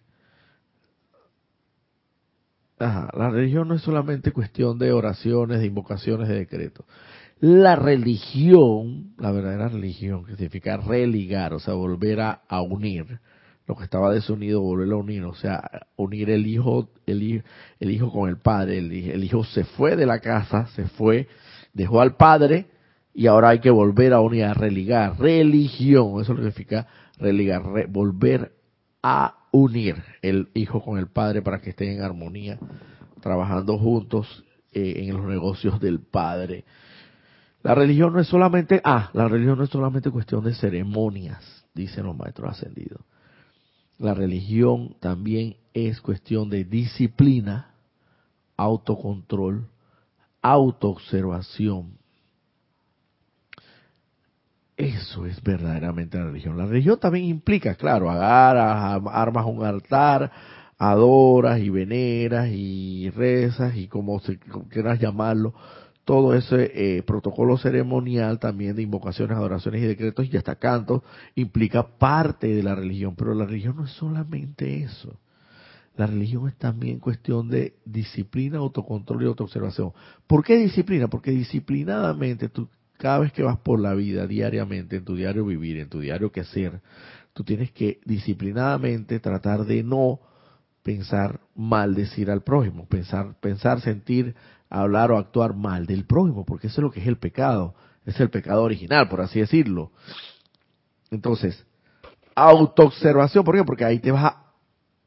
Ajá, 2.78 3.10
la 3.14 3.30
religión 3.30 3.68
no 3.68 3.76
es 3.76 3.82
solamente 3.82 4.32
cuestión 4.32 4.80
de 4.80 4.94
oraciones, 4.94 5.60
de 5.60 5.66
invocaciones, 5.66 6.30
de 6.30 6.36
decretos. 6.36 6.86
La 7.42 7.76
religión, 7.78 9.14
la 9.18 9.32
verdadera 9.32 9.70
religión, 9.70 10.26
que 10.26 10.36
significa 10.36 10.78
religar, 10.78 11.54
o 11.54 11.60
sea, 11.60 11.74
volver 11.74 12.20
a, 12.20 12.62
unir 12.62 13.20
lo 13.66 13.76
que 13.76 13.86
estaba 13.86 14.14
desunido, 14.14 14.62
volverlo 14.62 14.98
a 14.98 15.00
unir, 15.00 15.24
o 15.24 15.34
sea, 15.36 15.88
unir 15.96 16.30
el 16.32 16.46
hijo, 16.48 16.90
el 17.06 17.24
hijo, 17.24 17.46
el 17.80 17.92
hijo 17.92 18.12
con 18.12 18.30
el 18.30 18.38
padre. 18.38 18.80
El, 18.80 18.92
el 18.92 19.24
hijo 19.24 19.46
se 19.46 19.64
fue 19.64 19.96
de 19.96 20.06
la 20.06 20.20
casa, 20.20 20.68
se 20.76 20.86
fue, 20.88 21.28
dejó 21.74 22.02
al 22.02 22.18
padre 22.18 22.66
y 23.14 23.28
ahora 23.28 23.50
hay 23.50 23.60
que 23.60 23.70
volver 23.70 24.14
a 24.14 24.22
unir, 24.22 24.44
a 24.44 24.54
religar. 24.54 25.20
Religión, 25.20 26.22
eso 26.22 26.36
significa 26.36 26.88
religar, 27.18 27.64
volver 27.90 28.54
a 29.02 29.36
unir 29.52 29.96
el 30.22 30.50
hijo 30.54 30.82
con 30.82 30.98
el 30.98 31.08
padre 31.08 31.42
para 31.42 31.62
que 31.62 31.72
estén 31.72 31.90
en 31.90 32.02
armonía, 32.02 32.60
trabajando 33.22 33.78
juntos 33.78 34.44
eh, 34.74 35.06
en 35.08 35.18
los 35.18 35.26
negocios 35.26 35.80
del 35.80 36.00
padre. 36.00 36.66
La 37.62 37.76
religión 37.76 38.14
no 38.14 38.20
es 38.20 38.28
solamente, 38.28 38.82
ah, 38.84 39.10
la 39.14 39.28
religión 39.28 39.57
no 39.57 39.64
es 39.64 39.70
solamente 39.70 40.12
cuestión 40.12 40.43
de 40.43 40.53
ceremonias, 40.53 41.66
dicen 41.74 42.05
los 42.05 42.16
maestros 42.16 42.51
ascendidos. 42.51 43.01
La 43.97 44.14
religión 44.14 44.95
también 44.99 45.57
es 45.74 45.99
cuestión 45.99 46.49
de 46.49 46.64
disciplina, 46.64 47.74
autocontrol, 48.55 49.68
autoobservación, 50.41 51.99
eso 54.80 55.26
es 55.26 55.43
verdaderamente 55.43 56.18
la 56.18 56.28
religión. 56.28 56.57
La 56.57 56.66
religión 56.66 56.97
también 57.01 57.26
implica, 57.26 57.76
claro, 57.76 58.10
agarras, 58.10 59.01
armas 59.12 59.45
un 59.45 59.66
altar, 59.66 60.32
adoras 60.78 61.60
y 61.60 61.70
veneras 61.70 62.47
y 62.49 63.10
rezas 63.10 63.76
y 63.76 63.89
como, 63.89 64.22
quieras 64.70 64.97
llamarlo, 64.97 65.53
todo 66.10 66.34
ese 66.34 66.72
eh, 66.74 67.03
protocolo 67.03 67.55
ceremonial 67.60 68.39
también 68.39 68.76
de 68.76 68.82
invocaciones, 68.82 69.38
adoraciones 69.38 69.84
y 69.84 69.86
decretos 69.86 70.28
y 70.28 70.38
hasta 70.38 70.55
cantos 70.55 71.03
implica 71.36 71.99
parte 71.99 72.47
de 72.47 72.64
la 72.64 72.74
religión, 72.74 73.14
pero 73.16 73.36
la 73.36 73.45
religión 73.45 73.76
no 73.76 73.86
es 73.86 73.91
solamente 73.91 74.82
eso. 74.82 75.20
La 75.95 76.07
religión 76.07 76.47
es 76.47 76.55
también 76.55 76.97
cuestión 76.97 77.47
de 77.47 77.76
disciplina, 77.86 78.57
autocontrol 78.57 79.22
y 79.22 79.28
autoobservación. 79.28 79.91
¿Por 80.26 80.43
qué 80.43 80.57
disciplina? 80.57 81.10
Porque 81.10 81.30
disciplinadamente 81.30 82.49
tú 82.49 82.70
cada 82.97 83.20
vez 83.20 83.32
que 83.32 83.43
vas 83.43 83.60
por 83.60 83.80
la 83.80 83.93
vida 83.93 84.26
diariamente, 84.26 84.95
en 84.95 85.05
tu 85.05 85.14
diario 85.14 85.45
vivir, 85.45 85.78
en 85.78 85.89
tu 85.89 85.99
diario 85.99 86.32
quehacer, 86.32 86.82
tú 87.34 87.43
tienes 87.43 87.72
que 87.72 87.99
disciplinadamente 88.03 89.20
tratar 89.20 89.64
de 89.64 89.84
no 89.84 90.22
pensar 90.82 91.39
mal 91.55 91.93
decir 91.93 92.32
al 92.32 92.41
prójimo, 92.41 92.88
pensar, 92.88 93.39
pensar, 93.39 93.80
sentir, 93.82 94.34
hablar 94.70 95.11
o 95.11 95.17
actuar 95.17 95.55
mal 95.55 95.86
del 95.86 96.05
prójimo, 96.05 96.45
porque 96.45 96.67
eso 96.67 96.82
es 96.82 96.84
lo 96.84 96.91
que 96.91 97.01
es 97.01 97.07
el 97.07 97.17
pecado, 97.17 97.76
es 98.05 98.20
el 98.20 98.30
pecado 98.30 98.63
original, 98.63 99.09
por 99.09 99.22
así 99.22 99.39
decirlo. 99.39 99.91
Entonces, 101.11 101.65
autoobservación, 102.36 103.43
¿por 103.43 103.55
qué? 103.55 103.63
Porque 103.63 103.86
ahí 103.86 103.99
te 103.99 104.11
vas 104.11 104.26
a 104.26 104.49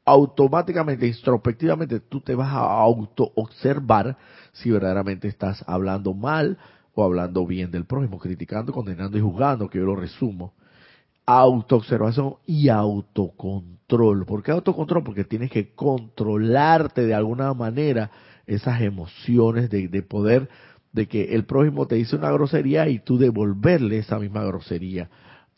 automáticamente, 0.05 1.07
introspectivamente, 1.07 1.99
tú 1.99 2.21
te 2.21 2.35
vas 2.35 2.49
a 2.49 2.59
autoobservar 2.59 4.17
si 4.51 4.71
verdaderamente 4.71 5.27
estás 5.27 5.63
hablando 5.67 6.13
mal 6.13 6.57
o 6.93 7.03
hablando 7.03 7.45
bien 7.45 7.71
del 7.71 7.85
prójimo, 7.85 8.19
criticando, 8.19 8.73
condenando 8.73 9.17
y 9.17 9.21
juzgando, 9.21 9.69
que 9.69 9.79
yo 9.79 9.85
lo 9.85 9.95
resumo. 9.95 10.53
Autoobservación 11.25 12.35
y 12.45 12.67
autocontrol. 12.67 14.25
¿Por 14.25 14.43
qué 14.43 14.51
autocontrol? 14.51 15.03
Porque 15.03 15.23
tienes 15.23 15.49
que 15.49 15.73
controlarte 15.73 17.05
de 17.05 17.13
alguna 17.13 17.53
manera 17.53 18.11
esas 18.45 18.81
emociones 18.81 19.69
de, 19.69 19.87
de 19.87 20.01
poder, 20.01 20.49
de 20.91 21.07
que 21.07 21.35
el 21.35 21.45
prójimo 21.45 21.87
te 21.87 21.95
dice 21.95 22.15
una 22.15 22.31
grosería 22.31 22.87
y 22.87 22.99
tú 22.99 23.17
devolverle 23.17 23.97
esa 23.97 24.19
misma 24.19 24.43
grosería 24.43 25.09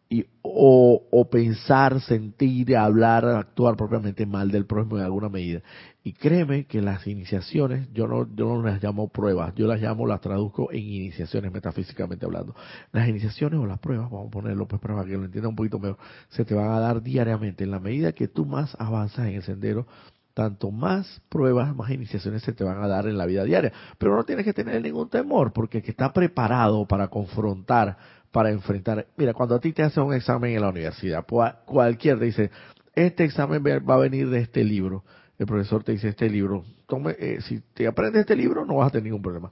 y, 0.09 0.25
o, 0.43 1.07
o, 1.09 1.29
pensar, 1.29 1.99
sentir, 2.01 2.77
hablar, 2.77 3.25
actuar 3.25 3.75
propiamente 3.75 4.25
mal 4.25 4.51
del 4.51 4.65
prójimo 4.65 4.97
en 4.97 5.03
alguna 5.03 5.29
medida. 5.29 5.61
Y 6.03 6.13
créeme 6.13 6.65
que 6.65 6.81
las 6.81 7.07
iniciaciones, 7.07 7.91
yo 7.91 8.07
no, 8.07 8.27
yo 8.35 8.45
no 8.45 8.61
las 8.61 8.83
llamo 8.83 9.07
pruebas, 9.07 9.55
yo 9.55 9.65
las 9.65 9.81
llamo, 9.81 10.05
las 10.05 10.21
traduzco 10.21 10.71
en 10.71 10.83
iniciaciones 10.83 11.51
metafísicamente 11.51 12.25
hablando. 12.25 12.55
Las 12.91 13.09
iniciaciones 13.09 13.59
o 13.59 13.65
las 13.65 13.79
pruebas, 13.79 14.11
vamos 14.11 14.27
a 14.27 14.31
ponerlo 14.31 14.67
pues 14.67 14.79
para 14.79 15.03
que 15.03 15.17
lo 15.17 15.25
entienda 15.25 15.49
un 15.49 15.55
poquito 15.55 15.79
mejor, 15.79 15.97
se 16.29 16.45
te 16.45 16.53
van 16.53 16.71
a 16.71 16.79
dar 16.79 17.01
diariamente. 17.01 17.63
En 17.63 17.71
la 17.71 17.79
medida 17.79 18.11
que 18.11 18.27
tú 18.27 18.45
más 18.45 18.75
avanzas 18.79 19.27
en 19.27 19.35
el 19.35 19.41
sendero, 19.41 19.87
tanto 20.35 20.69
más 20.69 21.21
pruebas, 21.29 21.73
más 21.75 21.89
iniciaciones 21.89 22.43
se 22.43 22.51
te 22.51 22.63
van 22.63 22.83
a 22.83 22.87
dar 22.87 23.07
en 23.07 23.17
la 23.17 23.25
vida 23.25 23.45
diaria. 23.45 23.71
Pero 23.97 24.15
no 24.15 24.23
tienes 24.25 24.45
que 24.45 24.53
tener 24.53 24.81
ningún 24.81 25.09
temor, 25.09 25.53
porque 25.53 25.81
que 25.81 25.91
está 25.91 26.13
preparado 26.13 26.85
para 26.85 27.07
confrontar 27.07 27.97
para 28.31 28.51
enfrentar. 28.51 29.07
Mira, 29.15 29.33
cuando 29.33 29.55
a 29.55 29.61
ti 29.61 29.71
te 29.71 29.81
hacen 29.81 30.03
un 30.03 30.13
examen 30.13 30.53
en 30.53 30.61
la 30.61 30.67
universidad, 30.67 31.25
cualquier 31.63 32.19
dice, 32.19 32.51
este 32.93 33.23
examen 33.23 33.63
va 33.63 33.95
a 33.95 33.97
venir 33.97 34.29
de 34.29 34.39
este 34.39 34.61
libro. 34.65 35.05
El 35.39 35.45
profesor 35.45 35.85
te 35.85 35.93
dice, 35.93 36.09
este 36.09 36.29
libro, 36.29 36.65
tome, 36.85 37.15
eh, 37.17 37.39
si 37.39 37.61
te 37.73 37.87
aprendes 37.87 38.21
este 38.21 38.35
libro 38.35 38.65
no 38.65 38.75
vas 38.75 38.89
a 38.89 38.91
tener 38.91 39.05
ningún 39.05 39.21
problema. 39.21 39.51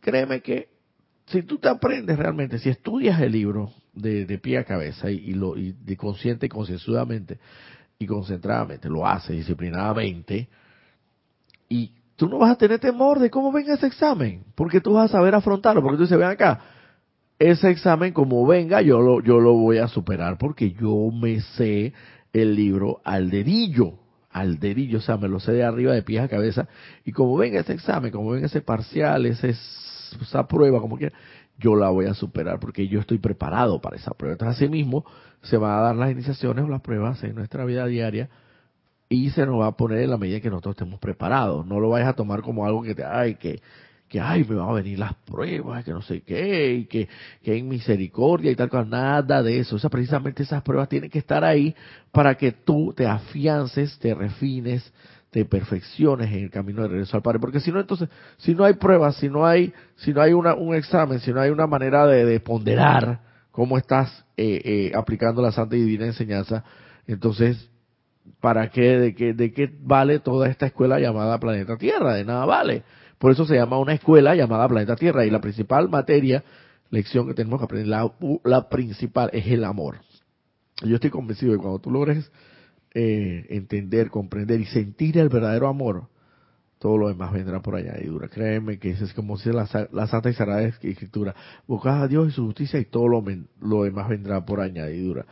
Créeme 0.00 0.42
que 0.42 0.68
si 1.26 1.42
tú 1.42 1.58
te 1.58 1.68
aprendes 1.68 2.16
realmente, 2.16 2.60
si 2.60 2.68
estudias 2.68 3.20
el 3.20 3.32
libro 3.32 3.72
de, 3.94 4.26
de 4.26 4.38
pie 4.38 4.58
a 4.58 4.64
cabeza 4.64 5.10
y, 5.10 5.32
lo 5.32 5.56
y 5.56 5.72
de 5.72 5.96
consciente 5.96 6.46
y 6.46 6.48
concienzudamente 6.48 7.40
y 7.98 8.06
concentradamente, 8.06 8.88
lo 8.88 9.06
haces 9.06 9.36
disciplinadamente, 9.36 10.48
y 11.68 11.92
tú 12.16 12.28
no 12.28 12.38
vas 12.38 12.52
a 12.52 12.58
tener 12.58 12.78
temor 12.78 13.18
de 13.18 13.28
cómo 13.28 13.50
venga 13.50 13.74
ese 13.74 13.86
examen, 13.86 14.44
porque 14.54 14.80
tú 14.80 14.92
vas 14.92 15.10
a 15.10 15.16
saber 15.16 15.34
afrontarlo, 15.34 15.82
porque 15.82 15.96
tú 15.96 16.02
dices, 16.04 16.18
ven 16.18 16.28
acá, 16.28 16.60
ese 17.38 17.70
examen 17.70 18.12
como 18.12 18.46
venga, 18.46 18.82
yo 18.82 19.00
lo, 19.00 19.20
yo 19.20 19.40
lo 19.40 19.54
voy 19.54 19.78
a 19.78 19.88
superar 19.88 20.38
porque 20.38 20.72
yo 20.72 21.10
me 21.12 21.40
sé 21.40 21.92
el 22.32 22.54
libro 22.54 23.00
al 23.04 23.30
dedillo, 23.30 23.94
al 24.30 24.60
dedillo, 24.60 24.98
o 24.98 25.02
sea, 25.02 25.16
me 25.16 25.28
lo 25.28 25.40
sé 25.40 25.52
de 25.52 25.64
arriba 25.64 25.92
de 25.92 26.02
pies 26.02 26.22
a 26.22 26.28
cabeza, 26.28 26.68
y 27.04 27.10
como 27.10 27.36
venga 27.36 27.60
ese 27.60 27.72
examen, 27.72 28.12
como 28.12 28.30
venga 28.30 28.46
ese 28.46 28.60
parcial, 28.60 29.26
ese, 29.26 29.56
esa 30.20 30.46
prueba, 30.46 30.80
como 30.80 30.98
quiera, 30.98 31.16
yo 31.58 31.74
la 31.76 31.90
voy 31.90 32.06
a 32.06 32.14
superar 32.14 32.60
porque 32.60 32.88
yo 32.88 33.00
estoy 33.00 33.18
preparado 33.18 33.80
para 33.80 33.96
esa 33.96 34.12
prueba. 34.12 34.34
Entonces, 34.34 34.56
así 34.56 34.68
mismo, 34.68 35.04
se 35.42 35.56
van 35.56 35.78
a 35.78 35.82
dar 35.82 35.96
las 35.96 36.10
iniciaciones 36.10 36.64
o 36.64 36.68
las 36.68 36.80
pruebas 36.80 37.22
en 37.24 37.34
nuestra 37.34 37.64
vida 37.64 37.86
diaria 37.86 38.28
y 39.08 39.30
se 39.30 39.46
nos 39.46 39.60
va 39.60 39.68
a 39.68 39.76
poner 39.76 40.00
en 40.00 40.10
la 40.10 40.18
medida 40.18 40.40
que 40.40 40.50
nosotros 40.50 40.76
estemos 40.76 41.00
preparados. 41.00 41.66
No 41.66 41.80
lo 41.80 41.90
vayas 41.90 42.10
a 42.10 42.12
tomar 42.12 42.42
como 42.42 42.66
algo 42.66 42.82
que 42.82 42.94
te, 42.94 43.04
ay, 43.04 43.36
que, 43.36 43.60
que 44.08 44.20
ay, 44.20 44.44
me 44.44 44.54
van 44.54 44.68
a 44.68 44.72
venir 44.72 44.98
las 44.98 45.14
pruebas, 45.14 45.84
que 45.84 45.92
no 45.92 46.02
sé 46.02 46.20
qué, 46.20 46.74
y 46.74 46.84
que, 46.86 47.08
que 47.42 47.52
hay 47.52 47.62
misericordia 47.62 48.50
y 48.50 48.56
tal, 48.56 48.70
nada 48.88 49.42
de 49.42 49.58
eso. 49.58 49.76
O 49.76 49.78
sea, 49.78 49.90
precisamente 49.90 50.42
esas 50.42 50.62
pruebas 50.62 50.88
tienen 50.88 51.10
que 51.10 51.18
estar 51.18 51.42
ahí 51.42 51.74
para 52.12 52.34
que 52.36 52.52
tú 52.52 52.92
te 52.96 53.06
afiances, 53.06 53.98
te 53.98 54.14
refines, 54.14 54.92
te 55.30 55.44
perfecciones 55.44 56.30
en 56.32 56.44
el 56.44 56.50
camino 56.50 56.82
de 56.82 56.88
regreso 56.88 57.16
al 57.16 57.22
Padre. 57.22 57.38
Porque 57.38 57.60
si 57.60 57.70
no, 57.70 57.80
entonces, 57.80 58.08
si 58.38 58.54
no 58.54 58.64
hay 58.64 58.74
pruebas, 58.74 59.16
si 59.16 59.28
no 59.28 59.46
hay, 59.46 59.72
si 59.96 60.12
no 60.12 60.22
hay 60.22 60.32
una, 60.32 60.54
un 60.54 60.74
examen, 60.74 61.20
si 61.20 61.32
no 61.32 61.40
hay 61.40 61.50
una 61.50 61.66
manera 61.66 62.06
de, 62.06 62.40
ponderar 62.40 63.20
cómo 63.50 63.76
estás 63.76 64.24
eh, 64.36 64.60
eh, 64.64 64.92
aplicando 64.94 65.42
la 65.42 65.52
santa 65.52 65.76
y 65.76 65.80
divina 65.80 66.06
enseñanza, 66.06 66.64
entonces, 67.06 67.70
¿para 68.40 68.70
qué, 68.70 68.98
de 68.98 69.14
qué, 69.14 69.34
de 69.34 69.52
qué 69.52 69.70
vale 69.80 70.20
toda 70.20 70.48
esta 70.48 70.66
escuela 70.66 70.98
llamada 70.98 71.38
planeta 71.38 71.76
Tierra? 71.76 72.14
De 72.14 72.24
nada 72.24 72.44
vale. 72.44 72.84
Por 73.18 73.32
eso 73.32 73.44
se 73.44 73.56
llama 73.56 73.78
una 73.78 73.94
escuela 73.94 74.34
llamada 74.34 74.68
Planeta 74.68 74.94
Tierra 74.96 75.26
y 75.26 75.30
la 75.30 75.40
principal 75.40 75.88
materia, 75.88 76.44
lección 76.90 77.26
que 77.26 77.34
tenemos 77.34 77.58
que 77.58 77.64
aprender, 77.64 77.88
la, 77.88 78.10
la 78.44 78.68
principal 78.68 79.28
es 79.32 79.46
el 79.48 79.64
amor. 79.64 79.98
Yo 80.82 80.94
estoy 80.94 81.10
convencido 81.10 81.52
de 81.52 81.58
que 81.58 81.62
cuando 81.62 81.80
tú 81.80 81.90
logres 81.90 82.30
eh, 82.94 83.46
entender, 83.50 84.10
comprender 84.10 84.60
y 84.60 84.66
sentir 84.66 85.18
el 85.18 85.28
verdadero 85.28 85.68
amor, 85.68 86.08
todo 86.78 86.96
lo 86.96 87.08
demás 87.08 87.32
vendrá 87.32 87.60
por 87.60 87.74
añadidura. 87.76 88.28
Créeme 88.28 88.78
que 88.78 88.90
eso 88.90 89.04
es 89.04 89.12
como 89.12 89.36
si 89.36 89.50
la, 89.50 89.66
Santa 89.66 90.30
y 90.30 90.34
Sagrada 90.34 90.62
Escritura. 90.62 91.34
Buscas 91.66 92.02
a 92.02 92.08
Dios 92.08 92.28
y 92.28 92.30
su 92.32 92.46
justicia 92.46 92.78
y 92.78 92.84
todo 92.84 93.08
lo, 93.08 93.24
lo 93.60 93.82
demás 93.82 94.08
vendrá 94.08 94.44
por 94.44 94.60
añadidura. 94.60 95.26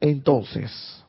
Entonces, 0.00 1.04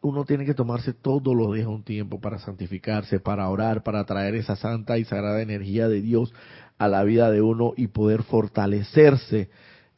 uno 0.00 0.24
tiene 0.24 0.44
que 0.44 0.54
tomarse 0.54 0.92
todos 0.92 1.34
los 1.36 1.54
días 1.54 1.68
un 1.68 1.84
tiempo 1.84 2.20
para 2.20 2.38
santificarse, 2.40 3.20
para 3.20 3.48
orar, 3.48 3.84
para 3.84 4.04
traer 4.04 4.34
esa 4.34 4.56
santa 4.56 4.98
y 4.98 5.04
sagrada 5.04 5.40
energía 5.40 5.88
de 5.88 6.02
Dios 6.02 6.34
a 6.76 6.88
la 6.88 7.04
vida 7.04 7.30
de 7.30 7.40
uno 7.40 7.74
y 7.76 7.86
poder 7.86 8.24
fortalecerse 8.24 9.48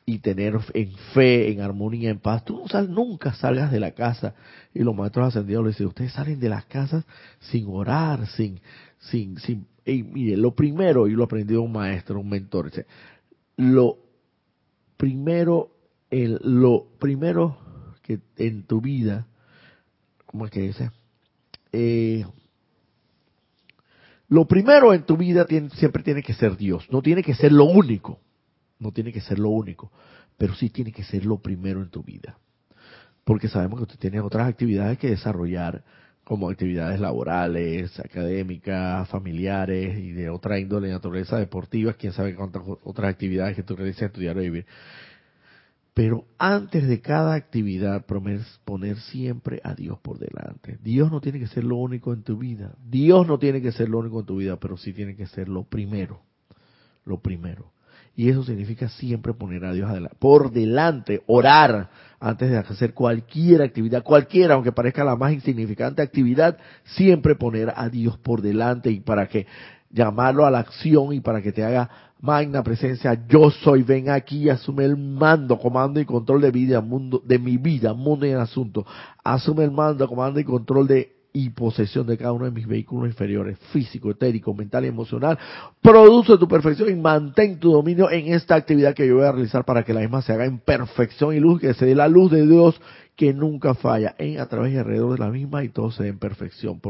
y 0.06 0.18
tener 0.18 0.58
en 0.74 0.92
fe, 1.14 1.50
en 1.50 1.60
armonía, 1.60 2.10
en 2.10 2.18
paz. 2.18 2.44
Tú 2.44 2.64
nunca 2.88 3.34
salgas 3.34 3.72
de 3.72 3.80
la 3.80 3.92
casa. 3.92 4.34
Y 4.74 4.80
los 4.80 4.94
maestros 4.94 5.28
ascendidos 5.28 5.64
le 5.64 5.70
dicen, 5.70 5.86
ustedes 5.86 6.12
salen 6.12 6.40
de 6.40 6.48
las 6.48 6.66
casas 6.66 7.04
sin 7.40 7.66
orar, 7.68 8.26
sin, 8.28 8.60
sin, 8.98 9.38
sin, 9.38 9.66
y 9.84 10.02
mire, 10.02 10.36
lo 10.36 10.54
primero, 10.54 11.06
y 11.06 11.12
lo 11.12 11.24
aprendió 11.24 11.62
un 11.62 11.72
maestro, 11.72 12.20
un 12.20 12.28
mentor, 12.28 12.66
dice, 12.66 12.86
lo 13.56 13.98
primero, 14.96 15.70
el, 16.10 16.38
lo 16.42 16.86
primero 16.98 17.58
que 18.02 18.20
en 18.36 18.64
tu 18.64 18.82
vida 18.82 19.26
¿cómo 20.34 20.46
es 20.46 20.50
que 20.50 20.62
dice? 20.62 20.90
Eh, 21.70 22.26
lo 24.26 24.48
primero 24.48 24.92
en 24.92 25.04
tu 25.04 25.16
vida 25.16 25.46
siempre 25.76 26.02
tiene 26.02 26.24
que 26.24 26.34
ser 26.34 26.56
Dios, 26.56 26.88
no 26.90 27.02
tiene 27.02 27.22
que 27.22 27.34
ser 27.34 27.52
lo 27.52 27.66
único, 27.66 28.18
no 28.84 28.92
tiene 28.92 29.12
que 29.12 29.20
ser 29.20 29.38
lo 29.38 29.48
único, 29.48 29.90
pero 30.36 30.54
sí 30.54 30.70
tiene 30.70 30.92
que 30.92 31.02
ser 31.02 31.24
lo 31.24 31.38
primero 31.38 31.82
en 31.82 31.90
tu 31.90 32.02
vida. 32.04 32.38
Porque 33.24 33.48
sabemos 33.48 33.80
que 33.80 33.86
tú 33.86 33.96
tienes 33.96 34.20
otras 34.20 34.46
actividades 34.48 34.98
que 34.98 35.08
desarrollar, 35.08 35.82
como 36.24 36.48
actividades 36.48 37.00
laborales, 37.00 37.98
académicas, 38.00 39.08
familiares 39.08 39.98
y 39.98 40.12
de 40.12 40.30
otra 40.30 40.58
índole, 40.58 40.90
naturaleza 40.90 41.38
deportiva, 41.38 41.94
quién 41.94 42.12
sabe 42.12 42.34
cuántas 42.34 42.62
otras 42.82 43.10
actividades 43.10 43.56
que 43.56 43.62
tú 43.62 43.76
realizas 43.76 44.02
en 44.02 44.12
tu 44.12 44.20
vivir. 44.20 44.66
Pero 45.92 46.24
antes 46.38 46.88
de 46.88 47.00
cada 47.00 47.34
actividad, 47.34 48.04
poner 48.04 48.96
siempre 48.96 49.60
a 49.62 49.74
Dios 49.74 49.98
por 50.00 50.18
delante. 50.18 50.78
Dios 50.82 51.10
no 51.12 51.20
tiene 51.20 51.38
que 51.38 51.46
ser 51.46 51.62
lo 51.62 51.76
único 51.76 52.12
en 52.12 52.22
tu 52.22 52.36
vida. 52.36 52.74
Dios 52.84 53.26
no 53.28 53.38
tiene 53.38 53.62
que 53.62 53.70
ser 53.70 53.88
lo 53.88 53.98
único 53.98 54.20
en 54.20 54.26
tu 54.26 54.36
vida, 54.36 54.58
pero 54.58 54.76
sí 54.76 54.92
tiene 54.92 55.14
que 55.14 55.26
ser 55.26 55.48
lo 55.48 55.64
primero. 55.64 56.20
Lo 57.04 57.20
primero. 57.20 57.70
Y 58.16 58.28
eso 58.28 58.44
significa 58.44 58.88
siempre 58.88 59.34
poner 59.34 59.64
a 59.64 59.72
Dios 59.72 59.90
por 60.18 60.52
delante, 60.52 61.22
orar 61.26 61.90
antes 62.20 62.50
de 62.50 62.58
hacer 62.58 62.94
cualquier 62.94 63.62
actividad, 63.62 64.02
cualquiera, 64.02 64.54
aunque 64.54 64.72
parezca 64.72 65.04
la 65.04 65.16
más 65.16 65.32
insignificante 65.32 66.00
actividad, 66.00 66.56
siempre 66.84 67.34
poner 67.34 67.72
a 67.74 67.88
Dios 67.88 68.16
por 68.18 68.40
delante 68.40 68.90
y 68.90 69.00
para 69.00 69.26
que 69.26 69.46
llamarlo 69.90 70.46
a 70.46 70.50
la 70.50 70.60
acción 70.60 71.12
y 71.12 71.20
para 71.20 71.42
que 71.42 71.52
te 71.52 71.64
haga 71.64 71.90
magna 72.20 72.62
presencia, 72.62 73.26
yo 73.28 73.50
soy, 73.50 73.82
ven 73.82 74.08
aquí 74.08 74.44
y 74.44 74.48
asume 74.48 74.84
el 74.84 74.96
mando, 74.96 75.58
comando 75.58 76.00
y 76.00 76.06
control 76.06 76.40
de 76.40 76.50
vida, 76.50 76.80
mundo, 76.80 77.20
de 77.22 77.38
mi 77.38 77.58
vida, 77.58 77.92
mundo 77.92 78.26
y 78.26 78.32
asunto. 78.32 78.86
Asume 79.22 79.64
el 79.64 79.70
mando, 79.70 80.08
comando 80.08 80.40
y 80.40 80.44
control 80.44 80.86
de 80.86 81.13
y 81.36 81.50
posesión 81.50 82.06
de 82.06 82.16
cada 82.16 82.32
uno 82.32 82.44
de 82.44 82.52
mis 82.52 82.66
vehículos 82.66 83.08
inferiores, 83.08 83.58
físico, 83.72 84.12
etérico, 84.12 84.54
mental 84.54 84.84
y 84.84 84.88
emocional. 84.88 85.36
Produce 85.82 86.38
tu 86.38 86.46
perfección 86.46 86.88
y 86.88 86.94
mantén 86.94 87.58
tu 87.58 87.72
dominio 87.72 88.08
en 88.08 88.32
esta 88.32 88.54
actividad 88.54 88.94
que 88.94 89.06
yo 89.06 89.16
voy 89.16 89.24
a 89.24 89.32
realizar 89.32 89.64
para 89.64 89.82
que 89.82 89.92
la 89.92 90.00
misma 90.00 90.22
se 90.22 90.32
haga 90.32 90.44
en 90.44 90.60
perfección 90.60 91.34
y 91.34 91.40
luz, 91.40 91.60
que 91.60 91.74
se 91.74 91.86
dé 91.86 91.96
la 91.96 92.06
luz 92.06 92.30
de 92.30 92.46
Dios 92.46 92.80
que 93.16 93.34
nunca 93.34 93.74
falla 93.74 94.14
en 94.16 94.38
a 94.38 94.46
través 94.46 94.74
y 94.74 94.76
alrededor 94.76 95.18
de 95.18 95.24
la 95.24 95.30
misma 95.30 95.64
y 95.64 95.70
todo 95.70 95.90
se 95.90 96.04
dé 96.04 96.08
en 96.10 96.18
perfección 96.18 96.80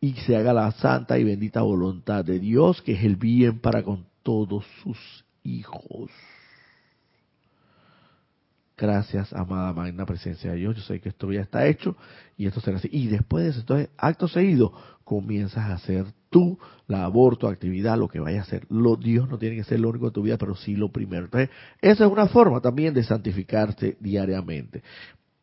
y 0.00 0.12
se 0.12 0.36
haga 0.36 0.52
la 0.52 0.70
santa 0.70 1.18
y 1.18 1.24
bendita 1.24 1.62
voluntad 1.62 2.24
de 2.24 2.38
Dios 2.38 2.82
que 2.82 2.92
es 2.92 3.04
el 3.04 3.16
bien 3.16 3.58
para 3.58 3.82
con 3.82 4.06
todos 4.22 4.64
sus 4.82 5.24
hijos. 5.42 6.10
Gracias, 8.80 9.30
amada 9.34 9.74
magna 9.74 10.06
presencia 10.06 10.52
de 10.52 10.56
Dios. 10.56 10.74
Yo 10.74 10.82
sé 10.82 11.00
que 11.00 11.10
esto 11.10 11.30
ya 11.30 11.42
está 11.42 11.66
hecho 11.66 11.96
y 12.38 12.46
esto 12.46 12.62
será 12.62 12.78
así. 12.78 12.88
Y 12.90 13.08
después 13.08 13.44
de 13.44 13.50
eso, 13.50 13.90
acto 13.98 14.26
seguido, 14.26 14.72
comienzas 15.04 15.64
a 15.64 15.74
hacer 15.74 16.06
tu 16.30 16.58
labor, 16.86 17.36
tu 17.36 17.46
actividad, 17.46 17.98
lo 17.98 18.08
que 18.08 18.20
vayas 18.20 18.40
a 18.40 18.48
hacer. 18.48 18.66
Lo, 18.70 18.96
Dios 18.96 19.28
no 19.28 19.36
tiene 19.36 19.56
que 19.56 19.64
ser 19.64 19.80
lo 19.80 19.90
único 19.90 20.06
de 20.06 20.12
tu 20.12 20.22
vida, 20.22 20.38
pero 20.38 20.54
sí 20.54 20.76
lo 20.76 20.90
primero. 20.90 21.26
Entonces, 21.26 21.50
esa 21.82 22.06
es 22.06 22.10
una 22.10 22.26
forma 22.28 22.62
también 22.62 22.94
de 22.94 23.04
santificarse 23.04 23.98
diariamente. 24.00 24.82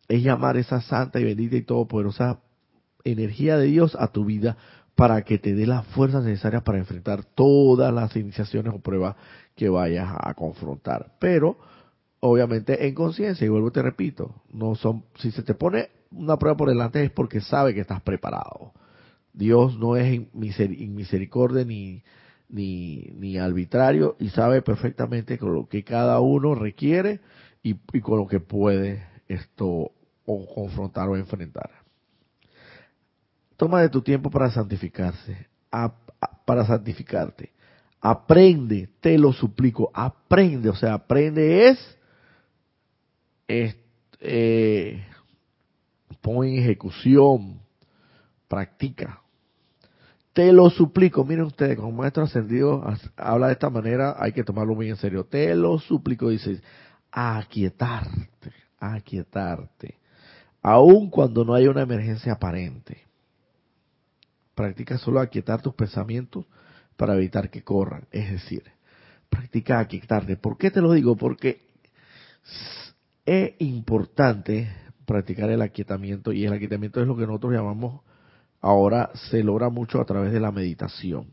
Es 0.07 0.23
llamar 0.23 0.57
esa 0.57 0.81
santa 0.81 1.19
y 1.19 1.23
bendita 1.23 1.57
y 1.57 1.61
todopoderosa 1.61 2.39
energía 3.03 3.57
de 3.57 3.67
Dios 3.67 3.95
a 3.99 4.07
tu 4.07 4.25
vida 4.25 4.57
para 4.95 5.21
que 5.21 5.38
te 5.38 5.53
dé 5.53 5.67
las 5.67 5.85
fuerzas 5.85 6.23
necesarias 6.23 6.63
para 6.63 6.79
enfrentar 6.79 7.23
todas 7.23 7.93
las 7.93 8.15
iniciaciones 8.15 8.73
o 8.73 8.79
pruebas 8.79 9.15
que 9.55 9.69
vayas 9.69 10.09
a 10.17 10.33
confrontar. 10.33 11.11
Pero, 11.19 11.59
obviamente, 12.20 12.88
en 12.88 12.95
conciencia, 12.95 13.45
y 13.45 13.49
vuelvo 13.49 13.72
te 13.72 13.82
repito, 13.82 14.43
no 14.51 14.76
son, 14.76 15.05
si 15.18 15.32
se 15.32 15.43
te 15.43 15.53
pone 15.53 15.89
una 16.11 16.38
prueba 16.38 16.57
por 16.57 16.70
delante 16.70 17.03
es 17.03 17.11
porque 17.11 17.41
sabe 17.41 17.74
que 17.74 17.82
estás 17.82 18.01
preparado. 18.01 18.74
Dios 19.34 19.78
no 19.78 19.95
es 19.95 20.13
inmisericordia 20.13 21.63
ni, 21.63 22.03
ni, 22.49 23.11
ni 23.15 23.38
arbitrario 23.38 24.15
y 24.20 24.30
sabe 24.30 24.61
perfectamente 24.61 25.38
con 25.38 25.53
lo 25.53 25.68
que 25.68 25.84
cada 25.84 26.20
uno 26.20 26.55
requiere 26.55 27.20
y, 27.61 27.76
y 27.93 28.01
con 28.01 28.20
lo 28.20 28.28
que 28.28 28.39
puede 28.39 29.05
esto 29.28 29.91
o 30.26 30.45
confrontar 30.53 31.09
o 31.09 31.18
enfrentar. 31.18 31.70
Toma 33.57 33.82
de 33.82 33.89
tu 33.89 34.01
tiempo 34.01 34.30
para 34.30 34.51
santificarse, 34.51 35.47
para 36.45 36.65
santificarte. 36.65 37.51
Aprende, 37.99 38.89
te 39.01 39.18
lo 39.18 39.34
suplico, 39.34 39.89
aprende, 39.93 40.70
o 40.70 40.76
sea, 40.76 40.93
aprende 40.93 41.70
es, 41.70 41.96
eh, 43.47 45.05
pon 46.21 46.45
en 46.45 46.59
ejecución, 46.59 47.59
practica. 48.47 49.21
Te 50.33 50.51
lo 50.51 50.69
suplico, 50.69 51.25
miren 51.25 51.45
ustedes, 51.45 51.77
como 51.77 51.91
maestro 51.91 52.23
ascendido 52.23 52.83
habla 53.15 53.47
de 53.47 53.53
esta 53.53 53.69
manera, 53.69 54.15
hay 54.19 54.33
que 54.33 54.43
tomarlo 54.43 54.75
muy 54.75 54.89
en 54.89 54.97
serio. 54.97 55.25
Te 55.25 55.55
lo 55.55 55.79
suplico, 55.79 56.29
dice, 56.29 56.61
aquietarte, 57.11 58.53
aquietarte, 58.77 59.95
aun 60.61 61.09
cuando 61.09 61.43
no 61.43 61.55
haya 61.55 61.71
una 61.71 61.81
emergencia 61.81 62.33
aparente. 62.33 63.03
Practica 64.53 64.97
solo 64.97 65.19
aquietar 65.19 65.61
tus 65.61 65.73
pensamientos 65.73 66.45
para 66.95 67.15
evitar 67.15 67.49
que 67.49 67.63
corran. 67.63 68.07
Es 68.11 68.31
decir, 68.31 68.63
practica 69.29 69.79
aquietarte. 69.79 70.35
¿Por 70.35 70.57
qué 70.57 70.69
te 70.69 70.81
lo 70.81 70.93
digo? 70.93 71.15
Porque 71.15 71.61
es 73.28 73.55
importante 73.59 74.69
practicar 75.05 75.49
el 75.49 75.61
aquietamiento 75.61 76.32
y 76.32 76.45
el 76.45 76.53
aquietamiento 76.53 77.01
es 77.01 77.07
lo 77.07 77.17
que 77.17 77.28
nosotros 77.28 77.53
llamamos 77.53 78.01
ahora 78.61 79.11
se 79.30 79.43
logra 79.43 79.69
mucho 79.69 79.99
a 79.99 80.05
través 80.05 80.32
de 80.32 80.39
la 80.39 80.51
meditación. 80.51 81.28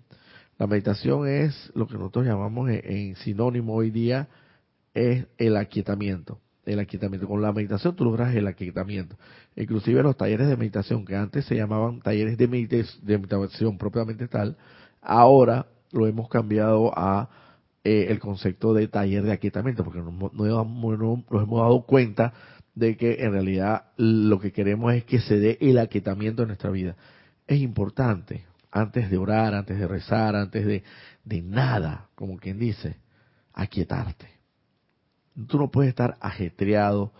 La 0.59 0.67
meditación 0.67 1.29
es 1.29 1.71
lo 1.75 1.87
que 1.87 1.95
nosotros 1.95 2.27
llamamos 2.27 2.69
en, 2.69 3.15
sinónimo 3.17 3.75
hoy 3.75 3.91
día 3.91 4.29
es 4.93 5.27
el 5.39 5.57
aquietamiento 5.57 6.41
el 6.67 6.81
aquietamiento. 6.81 7.29
Con 7.29 7.43
la 7.43 7.53
meditación 7.53 7.95
tú 7.95 8.05
logras 8.05 8.35
el 8.35 8.47
aquietamiento. 8.47 9.17
Inclusive 9.55 10.03
los 10.03 10.17
talleres 10.17 10.49
de 10.49 10.57
meditación, 10.57 11.05
que 11.05 11.15
antes 11.15 11.45
se 11.45 11.57
llamaban 11.57 12.01
talleres 12.01 12.39
de, 12.39 12.49
meditación 12.49 13.77
propiamente 13.77 14.29
tal, 14.29 14.57
ahora 15.03 15.67
lo 15.93 16.07
hemos 16.07 16.29
cambiado 16.31 16.91
a 16.97 17.29
eh, 17.85 18.07
el 18.09 18.19
concepto 18.19 18.75
de 18.75 18.89
taller 18.89 19.23
de 19.23 19.33
aquietamiento, 19.33 19.85
porque 19.85 20.01
nos, 20.01 20.15
hemos 20.15 21.61
dado 21.61 21.83
cuenta 21.87 22.33
de 22.75 22.97
que 22.97 23.23
en 23.23 23.33
realidad 23.33 23.85
lo 23.97 24.41
que 24.41 24.53
queremos 24.53 24.95
es 24.95 25.05
que 25.05 25.21
se 25.21 25.39
dé 25.39 25.59
el 25.61 25.79
aquietamiento 25.79 26.43
en 26.43 26.49
nuestra 26.49 26.71
vida. 26.71 26.97
Es 27.47 27.61
importante, 27.61 28.45
antes 28.73 29.11
de 29.11 29.19
orar, 29.19 29.55
antes 29.55 29.79
de 29.79 29.87
rezar, 29.87 30.35
antes 30.35 30.67
de, 30.67 30.83
de 31.25 31.43
nada, 31.43 32.09
como 32.15 32.39
quien 32.39 32.59
dice, 32.59 32.97
aquietarte 33.53 34.35
Tú 35.49 35.59
no 35.59 35.71
puedes 35.71 35.91
estar 35.91 36.17
ajetreado, 36.21 37.13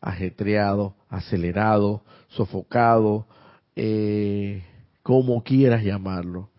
ajetreado, 0.00 0.94
acelerado, 1.10 2.02
sofocado, 2.28 3.26
eh, 3.76 4.64
como 5.02 5.42
quieras 5.42 5.84
llamarlo, 5.84 6.50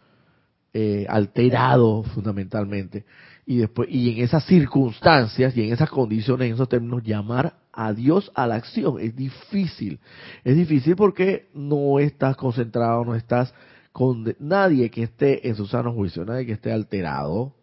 eh, 0.74 1.08
alterado 1.10 2.04
fundamentalmente, 2.04 3.06
y 3.50 3.58
después 3.58 3.90
y 3.90 4.12
en 4.12 4.24
esas 4.24 4.46
circunstancias 4.46 5.58
y 5.58 5.64
en 5.64 5.74
esas 5.74 5.90
condiciones, 5.90 6.50
en 6.50 6.54
esos 6.54 6.70
términos, 6.70 7.02
llamar 7.02 7.56
a 7.74 7.94
Dios 7.94 8.32
a 8.36 8.46
la 8.46 8.54
acción. 8.54 9.00
Es 9.00 9.16
difícil, 9.16 10.00
es 10.44 10.56
difícil 10.56 10.96
porque 10.96 11.48
no 11.56 11.98
estás 11.98 12.38
concentrado, 12.38 13.04
no 13.04 13.16
estás 13.16 13.52
con 13.92 14.36
nadie 14.38 14.92
que 14.92 15.02
esté 15.02 15.48
en 15.48 15.56
su 15.56 15.66
sano 15.66 15.92
juicio, 15.94 16.24
nadie 16.26 16.46
que 16.46 16.52
esté 16.52 16.72
alterado, 16.72 17.56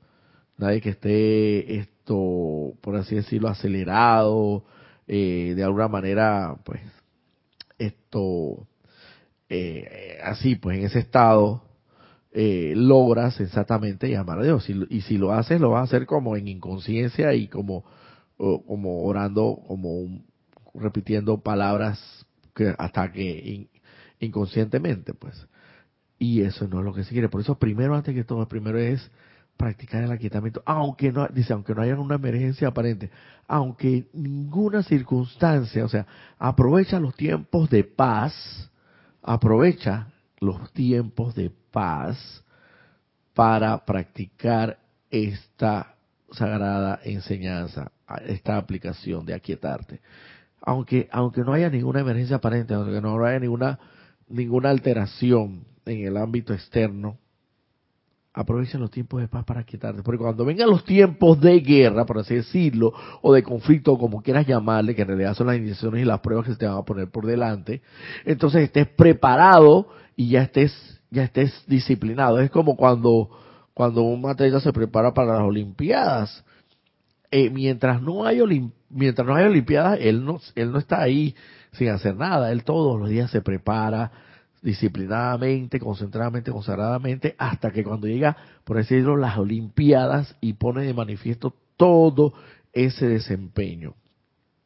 nadie 0.58 0.80
que 0.80 0.90
esté 0.90 1.88
por 2.04 2.96
así 2.96 3.14
decirlo, 3.14 3.48
acelerado, 3.48 4.64
eh, 5.06 5.52
de 5.54 5.62
alguna 5.62 5.86
manera, 5.86 6.56
pues, 6.64 6.80
esto, 7.78 8.66
eh, 9.48 10.18
así, 10.24 10.56
pues, 10.56 10.78
en 10.78 10.86
ese 10.86 10.98
estado, 10.98 11.62
eh, 12.38 12.74
logras 12.76 13.40
exactamente 13.40 14.10
llamar 14.10 14.40
a 14.40 14.42
Dios. 14.42 14.68
Y, 14.68 15.00
si 15.00 15.16
lo 15.16 15.32
haces, 15.32 15.58
lo 15.58 15.70
vas 15.70 15.80
a 15.80 15.84
hacer 15.84 16.04
como 16.04 16.36
en 16.36 16.48
inconsciencia 16.48 17.32
y 17.32 17.48
como, 17.48 17.86
como 18.36 19.04
orando, 19.04 19.58
como 19.66 20.20
repitiendo 20.74 21.40
palabras 21.40 22.26
que 22.54 22.74
hasta 22.76 23.10
que 23.10 23.70
inconscientemente, 24.20 25.14
pues. 25.14 25.48
Y 26.18 26.42
eso 26.42 26.68
no 26.68 26.80
es 26.80 26.84
lo 26.84 26.92
que 26.92 27.04
se 27.04 27.12
quiere. 27.12 27.30
Por 27.30 27.40
eso, 27.40 27.58
primero, 27.58 27.94
antes 27.96 28.14
que 28.14 28.24
todo, 28.24 28.46
primero 28.46 28.78
es 28.78 29.10
practicar 29.56 30.02
el 30.02 30.12
aquietamiento, 30.12 30.62
aunque 30.66 31.12
no, 31.12 31.26
dice, 31.28 31.54
aunque 31.54 31.74
no 31.74 31.80
haya 31.80 31.98
una 31.98 32.16
emergencia 32.16 32.68
aparente, 32.68 33.10
aunque 33.48 34.08
ninguna 34.12 34.82
circunstancia, 34.82 35.86
o 35.86 35.88
sea, 35.88 36.06
aprovecha 36.38 37.00
los 37.00 37.14
tiempos 37.14 37.70
de 37.70 37.82
paz, 37.82 38.70
aprovecha 39.22 40.08
los 40.38 40.70
tiempos 40.74 41.34
de 41.34 41.50
paz 41.76 42.42
para 43.34 43.84
practicar 43.84 44.78
esta 45.10 45.94
sagrada 46.30 47.00
enseñanza, 47.04 47.92
esta 48.24 48.56
aplicación 48.56 49.26
de 49.26 49.34
aquietarte. 49.34 50.00
Aunque, 50.62 51.06
aunque 51.12 51.42
no 51.42 51.52
haya 51.52 51.68
ninguna 51.68 52.00
emergencia 52.00 52.36
aparente, 52.36 52.72
aunque 52.72 53.02
no 53.02 53.22
haya 53.22 53.38
ninguna, 53.38 53.78
ninguna 54.26 54.70
alteración 54.70 55.66
en 55.84 56.06
el 56.06 56.16
ámbito 56.16 56.54
externo, 56.54 57.18
aprovecha 58.32 58.78
los 58.78 58.90
tiempos 58.90 59.20
de 59.20 59.28
paz 59.28 59.44
para 59.44 59.62
quietarte. 59.62 60.02
Porque 60.02 60.22
cuando 60.22 60.46
vengan 60.46 60.70
los 60.70 60.82
tiempos 60.82 61.38
de 61.42 61.60
guerra, 61.60 62.06
por 62.06 62.20
así 62.20 62.36
decirlo, 62.36 62.94
o 63.20 63.34
de 63.34 63.42
conflicto, 63.42 63.98
como 63.98 64.22
quieras 64.22 64.46
llamarle, 64.46 64.94
que 64.94 65.02
en 65.02 65.08
realidad 65.08 65.34
son 65.34 65.48
las 65.48 65.58
iniciaciones 65.58 66.00
y 66.00 66.06
las 66.06 66.20
pruebas 66.20 66.46
que 66.46 66.52
se 66.52 66.58
te 66.58 66.66
van 66.66 66.78
a 66.78 66.84
poner 66.84 67.10
por 67.10 67.26
delante, 67.26 67.82
entonces 68.24 68.62
estés 68.62 68.88
preparado 68.88 69.90
y 70.16 70.30
ya 70.30 70.42
estés, 70.42 70.95
ya 71.16 71.24
estés 71.24 71.64
disciplinado. 71.66 72.40
Es 72.40 72.50
como 72.50 72.76
cuando, 72.76 73.30
cuando 73.72 74.02
un 74.02 74.28
atleta 74.28 74.60
se 74.60 74.72
prepara 74.72 75.14
para 75.14 75.34
las 75.34 75.42
Olimpiadas. 75.42 76.44
Eh, 77.30 77.50
mientras 77.50 78.02
no 78.02 78.24
hay 78.24 78.40
mientras 78.90 79.26
no 79.26 79.34
hay 79.34 79.46
Olimpiadas, 79.46 79.98
él 80.00 80.24
no, 80.24 80.40
él 80.54 80.70
no 80.70 80.78
está 80.78 81.00
ahí 81.00 81.34
sin 81.72 81.88
hacer 81.88 82.14
nada. 82.16 82.52
Él 82.52 82.64
todos 82.64 83.00
los 83.00 83.08
días 83.08 83.30
se 83.30 83.40
prepara, 83.40 84.12
disciplinadamente, 84.60 85.80
concentradamente, 85.80 86.52
consagradamente, 86.52 87.34
hasta 87.38 87.70
que 87.70 87.82
cuando 87.82 88.06
llega, 88.06 88.36
por 88.64 88.76
decirlo, 88.76 89.16
las 89.16 89.38
Olimpiadas 89.38 90.36
y 90.42 90.52
pone 90.52 90.84
de 90.84 90.92
manifiesto 90.92 91.54
todo 91.78 92.34
ese 92.74 93.08
desempeño 93.08 93.94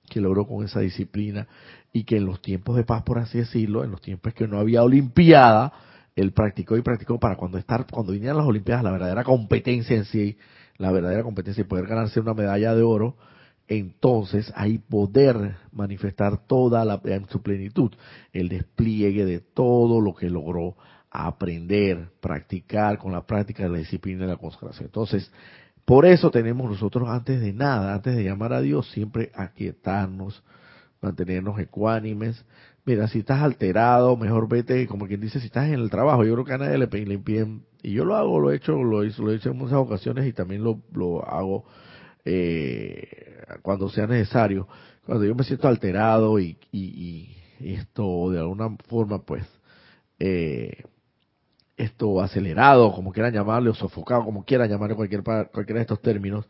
que 0.08 0.20
logró 0.20 0.48
con 0.48 0.64
esa 0.64 0.80
disciplina 0.80 1.46
y 1.92 2.02
que 2.02 2.16
en 2.16 2.26
los 2.26 2.42
tiempos 2.42 2.76
de 2.76 2.82
paz, 2.82 3.04
por 3.04 3.18
así 3.18 3.38
decirlo, 3.38 3.84
en 3.84 3.92
los 3.92 4.00
tiempos 4.00 4.34
que 4.34 4.48
no 4.48 4.58
había 4.58 4.82
Olimpiada, 4.82 5.72
él 6.16 6.32
practicó 6.32 6.76
y 6.76 6.82
practicó 6.82 7.18
para 7.18 7.36
cuando 7.36 7.58
estar, 7.58 7.86
cuando 7.90 8.12
vinieran 8.12 8.36
las 8.36 8.46
Olimpiadas, 8.46 8.84
la 8.84 8.90
verdadera 8.90 9.24
competencia 9.24 9.96
en 9.96 10.04
sí, 10.04 10.36
la 10.76 10.90
verdadera 10.90 11.22
competencia 11.22 11.62
y 11.62 11.64
poder 11.64 11.86
ganarse 11.86 12.20
una 12.20 12.34
medalla 12.34 12.74
de 12.74 12.82
oro, 12.82 13.16
entonces 13.68 14.52
ahí 14.56 14.78
poder 14.78 15.56
manifestar 15.72 16.46
toda 16.46 16.84
la 16.84 17.00
en 17.04 17.28
su 17.28 17.40
plenitud 17.40 17.92
el 18.32 18.48
despliegue 18.48 19.24
de 19.24 19.40
todo 19.40 20.00
lo 20.00 20.14
que 20.14 20.28
logró 20.28 20.76
aprender, 21.10 22.10
practicar 22.20 22.98
con 22.98 23.12
la 23.12 23.26
práctica 23.26 23.64
de 23.64 23.68
la 23.68 23.78
disciplina 23.78 24.24
y 24.24 24.28
la 24.28 24.36
consagración. 24.36 24.86
Entonces, 24.86 25.30
por 25.84 26.06
eso 26.06 26.30
tenemos 26.30 26.70
nosotros 26.70 27.08
antes 27.08 27.40
de 27.40 27.52
nada, 27.52 27.94
antes 27.94 28.16
de 28.16 28.24
llamar 28.24 28.52
a 28.52 28.60
Dios, 28.60 28.90
siempre 28.90 29.32
aquietarnos, 29.34 30.42
mantenernos 31.00 31.58
ecuánimes. 31.58 32.44
Mira, 32.84 33.08
si 33.08 33.20
estás 33.20 33.42
alterado, 33.42 34.16
mejor 34.16 34.48
vete, 34.48 34.86
como 34.86 35.06
quien 35.06 35.20
dice, 35.20 35.38
si 35.38 35.46
estás 35.46 35.68
en 35.68 35.74
el 35.74 35.90
trabajo, 35.90 36.24
yo 36.24 36.32
creo 36.32 36.44
que 36.44 36.54
a 36.54 36.58
nadie 36.58 36.78
le, 36.78 36.86
le 36.86 37.14
impiden, 37.14 37.62
y 37.82 37.92
yo 37.92 38.04
lo 38.04 38.16
hago, 38.16 38.40
lo 38.40 38.50
he 38.50 38.56
hecho, 38.56 38.72
lo, 38.72 39.02
lo 39.02 39.32
he 39.32 39.36
hecho 39.36 39.50
en 39.50 39.58
muchas 39.58 39.78
ocasiones 39.78 40.26
y 40.26 40.32
también 40.32 40.64
lo, 40.64 40.80
lo 40.92 41.24
hago 41.24 41.64
eh, 42.24 43.36
cuando 43.62 43.88
sea 43.90 44.06
necesario. 44.06 44.66
Cuando 45.04 45.24
yo 45.24 45.34
me 45.34 45.44
siento 45.44 45.68
alterado 45.68 46.38
y, 46.38 46.56
y, 46.72 47.36
esto 47.60 48.30
de 48.30 48.38
alguna 48.38 48.74
forma, 48.88 49.22
pues, 49.22 49.44
eh, 50.18 50.84
esto 51.76 52.22
acelerado, 52.22 52.92
como 52.92 53.12
quieran 53.12 53.32
llamarle, 53.32 53.70
o 53.70 53.74
sofocado, 53.74 54.24
como 54.24 54.44
quieran 54.44 54.70
llamarle 54.70 54.96
cualquier, 54.96 55.22
cualquiera 55.22 55.78
de 55.78 55.82
estos 55.82 56.00
términos, 56.00 56.46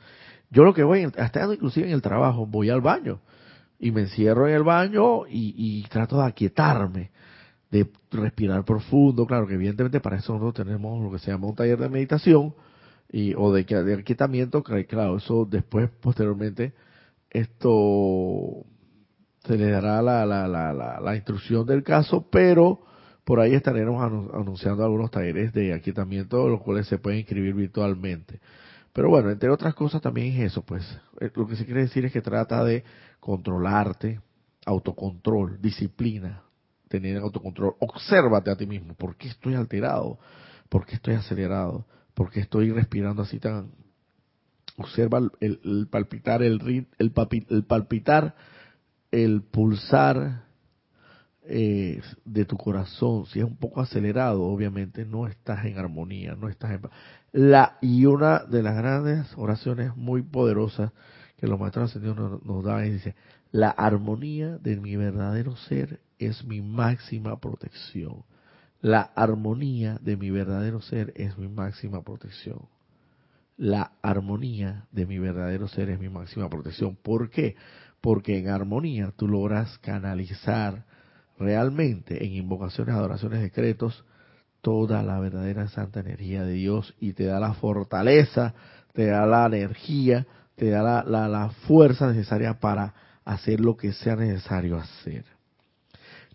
yo 0.51 0.64
lo 0.64 0.74
que 0.74 0.85
voy, 0.85 1.09
hasta 1.16 1.53
inclusive 1.53 1.89
en 1.89 1.95
el 1.95 2.03
trabajo, 2.03 2.47
voy 2.47 2.70
al 2.70 2.81
baño 2.81 3.20
y 3.81 3.91
me 3.91 4.03
encierro 4.03 4.47
en 4.47 4.55
el 4.55 4.62
baño 4.62 5.26
y, 5.26 5.83
trato 5.89 6.18
de 6.18 6.26
aquietarme, 6.26 7.11
de 7.70 7.91
respirar 8.11 8.64
profundo. 8.64 9.26
Claro 9.26 9.47
que 9.47 9.55
evidentemente 9.55 10.01
para 10.01 10.18
eso 10.18 10.35
nosotros 10.35 10.66
tenemos 10.66 11.03
lo 11.03 11.11
que 11.11 11.18
se 11.18 11.31
llama 11.31 11.47
un 11.47 11.57
taller 11.57 11.78
de 11.78 11.89
meditación, 11.89 12.55
y, 13.12 13.35
o 13.35 13.53
de, 13.53 13.64
de 13.64 13.95
arquitamiento, 13.95 14.62
claro, 14.62 15.16
eso 15.16 15.45
después, 15.45 15.91
posteriormente, 16.01 16.74
esto 17.31 18.64
se 19.45 19.57
le 19.57 19.70
dará 19.70 20.01
la, 20.03 20.24
la, 20.26 20.47
la, 20.47 21.01
la, 21.01 21.16
instrucción 21.16 21.66
del 21.66 21.83
caso, 21.83 22.28
pero 22.31 22.83
por 23.24 23.41
ahí 23.41 23.55
estaremos 23.55 24.03
anunciando 24.03 24.85
algunos 24.85 25.11
talleres 25.11 25.53
de 25.53 25.72
aquietamiento, 25.72 26.49
los 26.49 26.61
cuales 26.61 26.87
se 26.87 26.99
pueden 26.99 27.20
inscribir 27.20 27.55
virtualmente. 27.55 28.41
Pero 28.93 29.09
bueno, 29.09 29.31
entre 29.31 29.51
otras 29.51 29.74
cosas 29.74 30.03
también 30.03 30.35
es 30.35 30.53
eso, 30.53 30.62
pues 30.62 30.85
eh, 31.20 31.31
lo 31.35 31.47
que 31.47 31.57
se 31.57 31.64
quiere 31.64 31.83
decir 31.83 32.05
es 32.05 32.12
que 32.12 32.22
trata 32.22 32.64
de 32.64 32.85
controlarte, 33.21 34.21
autocontrol, 34.66 35.61
disciplina, 35.61 36.43
tener 36.89 37.18
autocontrol, 37.18 37.75
obsérvate 37.79 38.51
a 38.51 38.57
ti 38.57 38.66
mismo, 38.66 38.95
¿por 38.95 39.16
qué 39.16 39.29
estoy 39.29 39.55
alterado? 39.55 40.18
¿Por 40.68 40.87
qué 40.87 40.97
estoy 40.97 41.14
acelerado? 41.14 41.87
porque 42.21 42.41
estoy 42.41 42.71
respirando 42.71 43.23
así 43.23 43.39
tan 43.39 43.71
observa 44.77 45.21
el, 45.41 45.89
palpitar 45.91 46.43
el, 46.43 46.87
el, 46.99 47.12
el 47.49 47.64
palpitar 47.64 48.35
el 49.11 49.43
pulsar 49.43 50.45
eh, 51.45 52.03
de 52.25 52.45
tu 52.45 52.57
corazón. 52.57 53.25
Si 53.25 53.41
es 53.41 53.45
un 53.47 53.57
poco 53.57 53.81
acelerado 53.81 54.43
obviamente 54.43 55.07
no 55.07 55.27
estás 55.27 55.64
en 55.64 55.79
armonía 55.79 56.35
no 56.35 56.51
estás 56.51 56.73
en 56.73 56.83
la 57.33 57.79
y 57.81 58.05
una 58.05 58.41
de 58.41 58.62
las 58.62 58.77
grandes 58.77 59.27
oraciones 59.37 59.97
muy 59.97 60.23
poderosas 60.23 60.93
que 61.41 61.47
los 61.47 61.59
maestros 61.59 61.91
ascendidos 61.91 62.45
nos, 62.45 62.64
dan 62.64 62.84
es 62.84 62.93
dice 62.93 63.14
la 63.51 63.70
armonía 63.70 64.59
de 64.59 64.76
mi 64.76 64.97
verdadero 64.97 65.57
ser 65.57 66.01
es 66.18 66.45
mi 66.45 66.61
máxima 66.61 67.41
protección 67.41 68.24
la 68.82 69.03
armonía 69.14 69.99
de 70.01 70.16
mi 70.16 70.30
verdadero 70.30 70.80
ser 70.80 71.12
es 71.16 71.36
mi 71.36 71.49
máxima 71.49 72.03
protección. 72.03 72.61
La 73.59 73.93
armonía 74.01 74.86
de 74.91 75.05
mi 75.05 75.18
verdadero 75.18 75.68
ser 75.68 75.91
es 75.91 76.01
mi 76.01 76.09
máxima 76.09 76.49
protección. 76.49 76.97
¿Por 76.97 77.28
qué? 77.28 77.57
Porque 78.01 78.38
en 78.38 78.49
armonía 78.49 79.12
tú 79.14 79.28
logras 79.28 79.76
canalizar 79.80 80.86
realmente 81.38 82.24
en 82.24 82.32
invocaciones, 82.32 82.95
adoraciones, 82.95 83.43
decretos, 83.43 84.05
toda 84.62 85.03
la 85.03 85.20
verdadera 85.20 85.68
santa 85.68 86.01
energía 86.01 86.43
de 86.45 86.55
Dios 86.55 86.95
y 87.01 87.12
te 87.12 87.24
da 87.24 87.38
la 87.38 87.53
fortaleza, 87.55 88.55
te 88.95 89.07
da 89.07 89.26
la 89.26 89.47
energía, 89.47 90.26
te 90.61 90.68
da 90.68 91.02
la, 91.02 91.26
la, 91.26 91.48
fuerza 91.66 92.08
necesaria 92.08 92.61
para 92.61 92.92
hacer 93.24 93.61
lo 93.61 93.78
que 93.78 93.94
sea 93.94 94.14
necesario 94.14 94.76
hacer. 94.76 95.24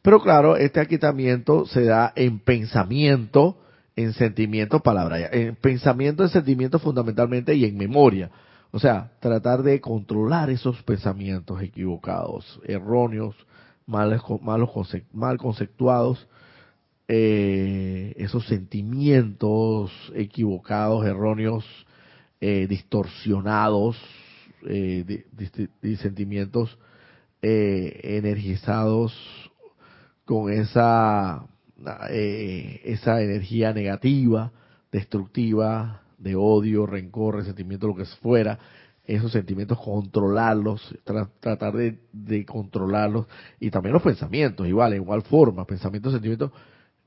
Pero 0.01 0.19
claro, 0.19 0.57
este 0.57 0.80
aquitamiento 0.80 1.67
se 1.67 1.86
da 1.86 2.11
en 2.15 2.39
pensamiento, 2.39 3.59
en 3.95 4.13
sentimiento, 4.13 4.80
palabra, 4.80 5.19
en 5.32 5.55
pensamiento, 5.55 6.23
en 6.23 6.30
sentimiento 6.30 6.80
fundamentalmente 6.80 7.53
y 7.53 7.65
en 7.65 7.78
memoria. 7.78 8.32
O 8.71 8.80
sea, 8.80 9.11
tratar 9.19 9.61
de 9.61 9.80
controlar 9.80 10.49
esos 10.49 10.82
pensamientos 10.82 11.61
equivocados, 11.61 12.59
erróneos, 12.65 13.36
mal, 13.86 14.19
mal 15.13 15.38
conceptuados, 15.38 16.28
eh, 17.07 18.15
esos 18.17 18.47
sentimientos 18.47 19.91
equivocados, 20.15 21.05
erróneos, 21.05 21.63
eh, 22.42 22.68
distorsionados, 22.68 23.98
eh, 24.68 25.26
sentimientos 26.02 26.78
energizados 27.42 29.14
con 30.26 30.52
esa, 30.52 31.46
eh, 32.10 32.82
esa 32.84 33.22
energía 33.22 33.72
negativa, 33.74 34.52
destructiva, 34.92 36.02
de 36.18 36.36
odio, 36.36 36.86
rencor, 36.86 37.36
resentimiento, 37.36 37.88
lo 37.88 37.96
que 37.96 38.06
fuera, 38.06 38.58
esos 39.06 39.32
sentimientos, 39.32 39.80
controlarlos, 39.80 40.98
tratar 41.40 41.74
de, 41.76 42.00
de, 42.12 42.44
controlarlos, 42.46 43.28
y 43.60 43.70
también 43.70 43.94
los 43.94 44.02
pensamientos, 44.02 44.68
igual, 44.68 44.94
en 44.94 45.04
igual 45.04 45.22
forma, 45.22 45.66
pensamientos, 45.66 46.12
sentimientos, 46.12 46.52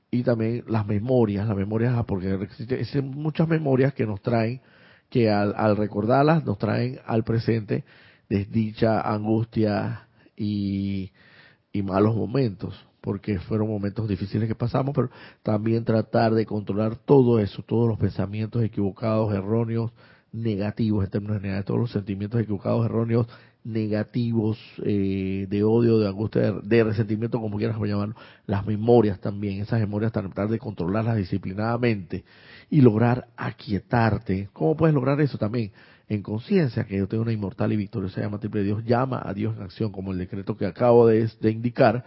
y 0.09 0.23
también 0.23 0.63
las 0.67 0.87
memorias, 0.87 1.45
las 1.45 1.57
memorias, 1.57 1.93
ah, 1.97 2.05
porque 2.05 2.33
existen 2.35 3.11
muchas 3.11 3.47
memorias 3.49 3.93
que 3.93 4.05
nos 4.05 4.21
traen, 4.21 4.61
que 5.09 5.29
al, 5.29 5.53
al 5.55 5.77
recordarlas 5.77 6.45
nos 6.45 6.57
traen 6.57 6.99
al 7.05 7.23
presente 7.23 7.83
desdicha, 8.29 9.01
angustia 9.01 10.07
y, 10.37 11.11
y 11.73 11.81
malos 11.81 12.15
momentos 12.15 12.85
porque 13.01 13.39
fueron 13.39 13.69
momentos 13.69 14.07
difíciles 14.07 14.47
que 14.47 14.55
pasamos, 14.55 14.93
pero 14.93 15.09
también 15.43 15.85
tratar 15.85 16.33
de 16.33 16.45
controlar 16.45 16.97
todo 16.97 17.39
eso, 17.39 17.63
todos 17.63 17.87
los 17.87 17.97
pensamientos 17.97 18.63
equivocados, 18.63 19.33
erróneos, 19.33 19.91
negativos 20.31 21.05
en 21.05 21.11
términos 21.11 21.37
generales, 21.37 21.65
todos 21.65 21.79
los 21.79 21.91
sentimientos 21.91 22.41
equivocados, 22.41 22.85
erróneos, 22.85 23.27
negativos, 23.69 24.57
eh, 24.83 25.47
de 25.49 25.63
odio, 25.63 25.99
de 25.99 26.07
angustia, 26.07 26.53
de, 26.63 26.83
resentimiento, 26.83 27.39
como 27.39 27.57
quieras 27.57 27.77
llamarlo, 27.79 28.15
las 28.45 28.65
memorias 28.65 29.19
también, 29.19 29.61
esas 29.61 29.79
memorias 29.79 30.11
tratar 30.11 30.49
de 30.49 30.59
controlarlas 30.59 31.15
disciplinadamente 31.15 32.23
y 32.69 32.81
lograr 32.81 33.27
aquietarte. 33.37 34.49
¿Cómo 34.53 34.75
puedes 34.75 34.93
lograr 34.93 35.19
eso 35.21 35.37
también? 35.37 35.71
En 36.07 36.23
conciencia, 36.23 36.85
que 36.85 36.97
yo 36.97 37.07
tengo 37.07 37.23
una 37.23 37.31
inmortal 37.31 37.71
y 37.71 37.77
victoriosa 37.77 38.21
llama 38.21 38.39
triple 38.39 38.63
Dios, 38.63 38.83
llama 38.83 39.21
a 39.23 39.33
Dios 39.33 39.55
en 39.55 39.63
acción, 39.63 39.91
como 39.91 40.11
el 40.11 40.17
decreto 40.17 40.57
que 40.57 40.65
acabo 40.65 41.07
de 41.07 41.29
indicar, 41.43 42.03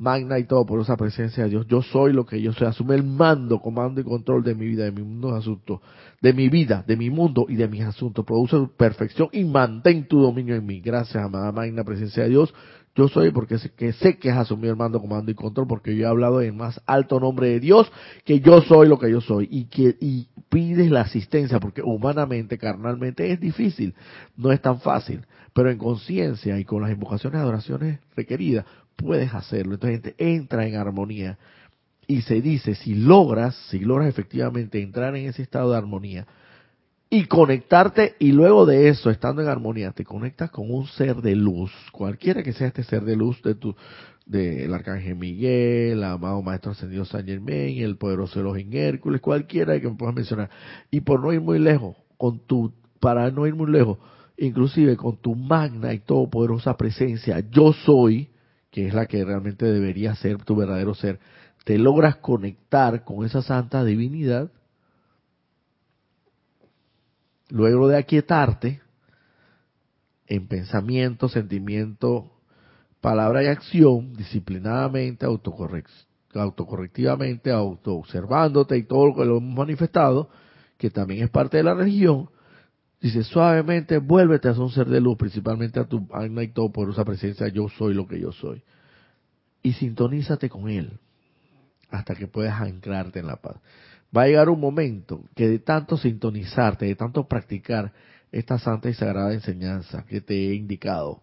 magna 0.00 0.38
y 0.38 0.44
todo 0.44 0.64
por 0.64 0.80
esa 0.80 0.96
presencia 0.96 1.44
de 1.44 1.50
Dios. 1.50 1.66
Yo 1.68 1.82
soy 1.82 2.12
lo 2.12 2.24
que 2.24 2.40
yo 2.40 2.52
soy. 2.52 2.66
Asume 2.66 2.94
el 2.94 3.04
mando, 3.04 3.60
comando 3.60 4.00
y 4.00 4.04
control 4.04 4.42
de 4.42 4.54
mi 4.54 4.66
vida, 4.66 4.84
de 4.84 4.92
mi 4.92 5.02
mundo 5.02 5.34
asuntos, 5.34 5.80
de 6.20 6.32
mi 6.32 6.48
vida, 6.48 6.82
de 6.86 6.96
mi 6.96 7.10
mundo 7.10 7.46
y 7.48 7.54
de 7.54 7.68
mis 7.68 7.82
asuntos. 7.82 8.24
Produce 8.24 8.56
perfección 8.76 9.28
y 9.32 9.44
mantén 9.44 10.08
tu 10.08 10.20
dominio 10.20 10.56
en 10.56 10.64
mí. 10.64 10.80
Gracias, 10.80 11.22
amada 11.22 11.52
magna 11.52 11.84
presencia 11.84 12.22
de 12.22 12.30
Dios. 12.30 12.52
yo 12.96 13.08
soy 13.08 13.30
porque 13.30 13.58
sé 13.58 13.70
que, 13.70 13.92
sé 13.92 14.18
que 14.18 14.30
has 14.30 14.38
asumido 14.38 14.72
el 14.72 14.78
mando, 14.78 15.00
comando 15.00 15.30
y 15.30 15.34
control, 15.34 15.66
porque 15.68 15.94
yo 15.94 16.06
he 16.06 16.08
hablado 16.08 16.40
en 16.40 16.56
más 16.56 16.80
alto 16.86 17.20
nombre 17.20 17.48
de 17.48 17.60
Dios, 17.60 17.92
que 18.24 18.40
yo 18.40 18.62
soy 18.62 18.88
lo 18.88 18.98
que 18.98 19.10
yo 19.10 19.20
soy, 19.20 19.48
y 19.50 19.66
que 19.66 19.96
y 20.00 20.28
pides 20.48 20.90
la 20.90 21.02
asistencia, 21.02 21.60
porque 21.60 21.82
humanamente, 21.82 22.58
carnalmente 22.58 23.30
es 23.30 23.38
difícil, 23.38 23.94
no 24.36 24.50
es 24.50 24.60
tan 24.60 24.80
fácil, 24.80 25.26
pero 25.52 25.70
en 25.70 25.78
conciencia 25.78 26.58
y 26.58 26.64
con 26.64 26.82
las 26.82 26.90
invocaciones 26.90 27.38
y 27.38 27.42
adoraciones 27.42 28.00
requeridas, 28.16 28.64
puedes 29.02 29.32
hacerlo. 29.34 29.74
Entonces 29.74 30.14
entra 30.18 30.66
en 30.66 30.76
armonía 30.76 31.38
y 32.06 32.22
se 32.22 32.40
dice, 32.40 32.74
si 32.74 32.94
logras, 32.94 33.54
si 33.70 33.78
logras 33.80 34.08
efectivamente 34.08 34.82
entrar 34.82 35.16
en 35.16 35.28
ese 35.28 35.42
estado 35.42 35.72
de 35.72 35.78
armonía, 35.78 36.26
y 37.12 37.24
conectarte 37.24 38.14
y 38.20 38.30
luego 38.30 38.66
de 38.66 38.88
eso, 38.88 39.10
estando 39.10 39.42
en 39.42 39.48
armonía, 39.48 39.90
te 39.90 40.04
conectas 40.04 40.50
con 40.50 40.70
un 40.70 40.86
ser 40.86 41.16
de 41.16 41.34
luz, 41.34 41.72
cualquiera 41.90 42.44
que 42.44 42.52
sea 42.52 42.68
este 42.68 42.84
ser 42.84 43.02
de 43.02 43.16
luz 43.16 43.42
de 43.42 43.56
tu 43.56 43.74
del 44.26 44.72
arcángel 44.72 45.16
Miguel, 45.16 45.98
el 45.98 46.04
amado 46.04 46.40
maestro 46.40 46.70
ascendido 46.70 47.04
San 47.04 47.26
Germain, 47.26 47.82
el 47.82 47.96
poderoso 47.96 48.38
Elohim 48.38 48.72
Hércules, 48.72 49.20
cualquiera 49.20 49.80
que 49.80 49.88
me 49.88 49.96
puedas 49.96 50.14
mencionar. 50.14 50.50
Y 50.88 51.00
por 51.00 51.20
no 51.20 51.32
ir 51.32 51.40
muy 51.40 51.58
lejos, 51.58 51.96
con 52.16 52.38
tu 52.46 52.72
para 53.00 53.28
no 53.32 53.44
ir 53.48 53.56
muy 53.56 53.68
lejos, 53.72 53.98
inclusive 54.36 54.96
con 54.96 55.16
tu 55.16 55.34
magna 55.34 55.92
y 55.92 55.98
todopoderosa 55.98 56.76
presencia, 56.76 57.42
yo 57.50 57.72
soy, 57.72 58.28
que 58.70 58.86
es 58.86 58.94
la 58.94 59.06
que 59.06 59.24
realmente 59.24 59.66
debería 59.66 60.14
ser 60.14 60.44
tu 60.44 60.54
verdadero 60.56 60.94
ser, 60.94 61.18
te 61.64 61.78
logras 61.78 62.16
conectar 62.16 63.04
con 63.04 63.26
esa 63.26 63.42
santa 63.42 63.84
divinidad 63.84 64.50
luego 67.48 67.88
de 67.88 67.98
aquietarte 67.98 68.80
en 70.26 70.46
pensamiento, 70.46 71.28
sentimiento, 71.28 72.30
palabra 73.00 73.42
y 73.42 73.46
acción, 73.46 74.12
disciplinadamente, 74.14 75.26
autocorrectivamente, 75.26 77.50
autoobservándote 77.50 78.78
y 78.78 78.84
todo 78.84 79.08
lo 79.08 79.16
que 79.16 79.24
lo 79.24 79.38
hemos 79.38 79.56
manifestado, 79.56 80.30
que 80.78 80.90
también 80.90 81.24
es 81.24 81.30
parte 81.30 81.56
de 81.56 81.64
la 81.64 81.74
religión, 81.74 82.30
dice 83.00 83.22
suavemente, 83.24 83.98
vuélvete 83.98 84.48
a 84.48 84.52
un 84.52 84.70
ser 84.70 84.88
de 84.88 85.00
luz, 85.00 85.16
principalmente 85.16 85.80
a 85.80 85.84
tu 85.84 86.06
alma 86.12 86.42
y 86.42 86.48
todo 86.48 86.70
por 86.70 86.90
esa 86.90 87.04
presencia, 87.04 87.48
yo 87.48 87.68
soy 87.68 87.94
lo 87.94 88.06
que 88.06 88.20
yo 88.20 88.32
soy. 88.32 88.62
Y 89.62 89.72
sintonízate 89.74 90.48
con 90.48 90.68
él 90.68 90.98
hasta 91.90 92.14
que 92.14 92.26
puedas 92.26 92.60
anclarte 92.60 93.18
en 93.18 93.26
la 93.26 93.36
paz 93.36 93.56
va 94.16 94.22
a 94.22 94.26
llegar 94.26 94.48
un 94.48 94.60
momento 94.60 95.24
que 95.34 95.48
de 95.48 95.58
tanto 95.58 95.96
sintonizarte, 95.96 96.86
de 96.86 96.96
tanto 96.96 97.26
practicar 97.28 97.92
esta 98.32 98.58
santa 98.58 98.88
y 98.88 98.94
sagrada 98.94 99.32
enseñanza 99.32 100.04
que 100.06 100.20
te 100.20 100.34
he 100.34 100.54
indicado, 100.54 101.22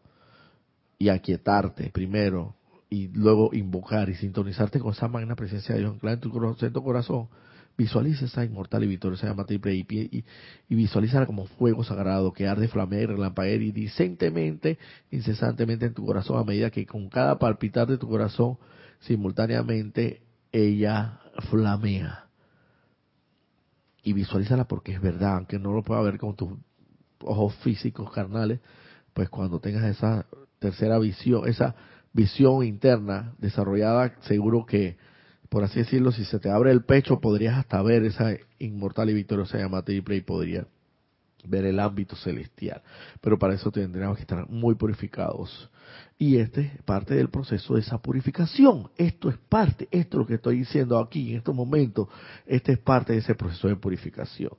y 0.99 1.09
aquietarte 1.09 1.89
primero, 1.91 2.55
y 2.89 3.09
luego 3.09 3.53
invocar 3.53 4.09
y 4.09 4.15
sintonizarte 4.15 4.79
con 4.79 4.93
esa 4.93 5.07
magna 5.07 5.35
presencia 5.35 5.75
de 5.75 5.81
Dios 5.81 5.93
anclada 5.93 6.15
en 6.15 6.21
tu, 6.21 6.65
en 6.65 6.73
tu 6.73 6.83
corazón, 6.83 7.27
visualiza 7.77 8.25
esa 8.25 8.43
inmortal 8.43 8.83
y 8.83 8.87
victoriosa 8.87 9.27
llama 9.27 9.45
triple 9.45 9.75
y, 9.75 9.85
y, 9.89 10.25
y 10.67 10.75
visualízala 10.75 11.27
como 11.27 11.45
fuego 11.45 11.83
sagrado 11.83 12.33
que 12.33 12.47
arde, 12.47 12.67
flamea 12.67 13.01
y 13.01 13.05
relampaguea 13.05 13.57
dicentemente, 13.57 14.79
incesantemente 15.11 15.85
en 15.85 15.93
tu 15.93 16.05
corazón 16.05 16.39
a 16.39 16.43
medida 16.43 16.71
que 16.71 16.85
con 16.85 17.07
cada 17.09 17.37
palpitar 17.37 17.87
de 17.87 17.97
tu 17.97 18.07
corazón 18.07 18.57
simultáneamente 19.01 20.21
ella 20.51 21.19
flamea. 21.49 22.25
Y 24.03 24.13
visualízala 24.13 24.67
porque 24.67 24.93
es 24.93 25.01
verdad, 25.01 25.35
aunque 25.35 25.59
no 25.59 25.73
lo 25.73 25.83
pueda 25.83 26.01
ver 26.01 26.17
con 26.17 26.35
tus 26.35 26.53
ojos 27.19 27.53
físicos 27.57 28.11
carnales, 28.11 28.59
pues 29.13 29.29
cuando 29.29 29.59
tengas 29.59 29.83
esa 29.83 30.25
tercera 30.59 30.97
visión, 30.97 31.47
esa 31.47 31.75
visión 32.13 32.63
interna 32.63 33.35
desarrollada, 33.37 34.15
seguro 34.21 34.65
que, 34.65 34.97
por 35.49 35.63
así 35.63 35.79
decirlo, 35.79 36.11
si 36.11 36.25
se 36.25 36.39
te 36.39 36.49
abre 36.49 36.71
el 36.71 36.83
pecho, 36.83 37.19
podrías 37.19 37.57
hasta 37.57 37.81
ver 37.81 38.03
esa 38.03 38.33
inmortal 38.59 39.09
y 39.09 39.13
victoriosa 39.13 39.57
llama 39.57 39.83
triple 39.83 40.15
y 40.15 40.21
podría 40.21 40.67
ver 41.45 41.65
el 41.65 41.79
ámbito 41.79 42.15
celestial. 42.15 42.81
Pero 43.21 43.39
para 43.39 43.53
eso 43.53 43.71
tendríamos 43.71 44.17
que 44.17 44.23
estar 44.23 44.49
muy 44.49 44.75
purificados. 44.75 45.69
Y 46.17 46.37
este 46.37 46.61
es 46.61 46.81
parte 46.83 47.15
del 47.15 47.29
proceso 47.29 47.75
de 47.75 47.81
esa 47.81 47.99
purificación. 47.99 48.89
Esto 48.97 49.29
es 49.29 49.37
parte, 49.37 49.87
esto 49.91 50.17
es 50.17 50.19
lo 50.19 50.27
que 50.27 50.35
estoy 50.35 50.59
diciendo 50.59 50.99
aquí 50.99 51.31
en 51.31 51.37
estos 51.37 51.55
momentos, 51.55 52.07
este 52.45 52.73
es 52.73 52.79
parte 52.79 53.13
de 53.13 53.19
ese 53.19 53.35
proceso 53.35 53.67
de 53.67 53.75
purificación. 53.75 54.51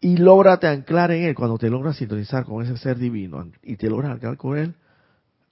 Y 0.00 0.16
lógrate 0.16 0.66
anclar 0.66 1.10
en 1.10 1.24
él, 1.24 1.34
cuando 1.34 1.58
te 1.58 1.68
logras 1.68 1.96
sintonizar 1.96 2.44
con 2.44 2.64
ese 2.64 2.76
ser 2.78 2.98
divino 2.98 3.50
y 3.62 3.76
te 3.76 3.90
logras 3.90 4.12
anclar 4.12 4.38
con 4.38 4.56
él, 4.56 4.74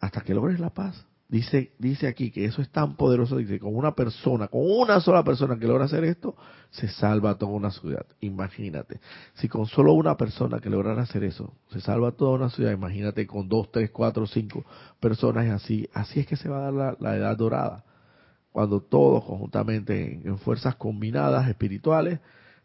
hasta 0.00 0.22
que 0.22 0.32
logres 0.32 0.58
la 0.58 0.70
paz. 0.70 1.07
Dice, 1.30 1.74
dice 1.78 2.06
aquí 2.06 2.30
que 2.30 2.46
eso 2.46 2.62
es 2.62 2.70
tan 2.70 2.96
poderoso, 2.96 3.36
dice, 3.36 3.60
con 3.60 3.76
una 3.76 3.94
persona, 3.94 4.48
con 4.48 4.62
una 4.64 4.98
sola 5.00 5.22
persona 5.22 5.58
que 5.58 5.66
logra 5.66 5.84
hacer 5.84 6.02
esto, 6.04 6.34
se 6.70 6.88
salva 6.88 7.36
toda 7.36 7.52
una 7.52 7.70
ciudad. 7.70 8.06
Imagínate, 8.20 8.98
si 9.34 9.46
con 9.46 9.66
solo 9.66 9.92
una 9.92 10.16
persona 10.16 10.58
que 10.58 10.70
lograra 10.70 11.02
hacer 11.02 11.24
eso, 11.24 11.52
se 11.70 11.82
salva 11.82 12.12
toda 12.12 12.32
una 12.32 12.48
ciudad, 12.48 12.72
imagínate 12.72 13.26
con 13.26 13.46
dos, 13.46 13.70
tres, 13.70 13.90
cuatro, 13.90 14.26
cinco 14.26 14.64
personas 15.00 15.50
así, 15.50 15.86
así 15.92 16.20
es 16.20 16.26
que 16.26 16.36
se 16.36 16.48
va 16.48 16.66
a 16.66 16.72
dar 16.72 16.96
la, 16.98 17.16
edad 17.16 17.36
dorada. 17.36 17.84
Cuando 18.50 18.80
todos 18.80 19.22
conjuntamente 19.24 20.22
en, 20.24 20.38
fuerzas 20.38 20.76
combinadas 20.76 21.46
espirituales 21.46 22.20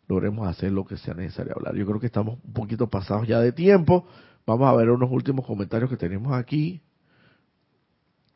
logremos 0.08 0.48
hacer 0.48 0.72
lo 0.72 0.86
que 0.86 0.96
sea 0.96 1.14
necesario 1.14 1.54
hablar. 1.54 1.76
Yo 1.76 1.86
creo 1.86 2.00
que 2.00 2.06
estamos 2.06 2.40
un 2.42 2.54
poquito 2.54 2.90
pasados 2.90 3.28
ya 3.28 3.42
de 3.42 3.52
tiempo. 3.52 4.08
Vamos 4.48 4.70
a 4.70 4.74
ver 4.74 4.90
unos 4.90 5.12
últimos 5.12 5.46
comentarios 5.46 5.90
que 5.90 5.98
tenemos 5.98 6.32
aquí. 6.32 6.82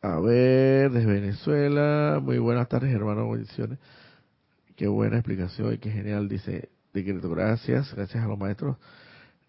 A 0.01 0.19
ver, 0.19 0.91
desde 0.91 1.11
Venezuela. 1.11 2.19
Muy 2.21 2.37
buenas 2.37 2.69
tardes, 2.69 2.93
hermano. 2.93 3.31
Bendiciones. 3.31 3.79
Qué 4.75 4.87
buena 4.87 5.17
explicación 5.17 5.73
y 5.73 5.77
qué 5.79 5.89
genial. 5.89 6.29
Dice, 6.29 6.69
decreto, 6.93 7.29
gracias. 7.29 7.93
Gracias 7.95 8.23
a 8.23 8.27
los 8.27 8.37
maestros. 8.37 8.77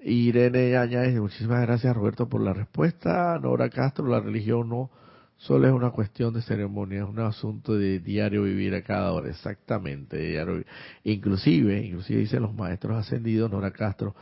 Irene 0.00 0.76
añade, 0.76 1.20
muchísimas 1.20 1.60
gracias, 1.62 1.94
Roberto, 1.94 2.28
por 2.28 2.40
la 2.40 2.54
respuesta. 2.54 3.38
Nora 3.42 3.68
Castro, 3.68 4.06
la 4.06 4.20
religión 4.20 4.68
no 4.68 4.90
solo 5.36 5.66
es 5.68 5.72
una 5.72 5.90
cuestión 5.90 6.32
de 6.32 6.40
ceremonia, 6.40 7.02
es 7.02 7.08
un 7.08 7.18
asunto 7.18 7.74
de 7.74 7.98
diario 7.98 8.44
vivir 8.44 8.74
a 8.74 8.82
cada 8.82 9.12
hora. 9.12 9.28
Exactamente. 9.28 10.16
Diario, 10.16 10.64
inclusive, 11.04 11.84
inclusive 11.84 12.20
dicen 12.20 12.42
los 12.42 12.54
maestros 12.54 12.96
ascendidos, 12.96 13.50
Nora 13.50 13.72
Castro, 13.72 14.14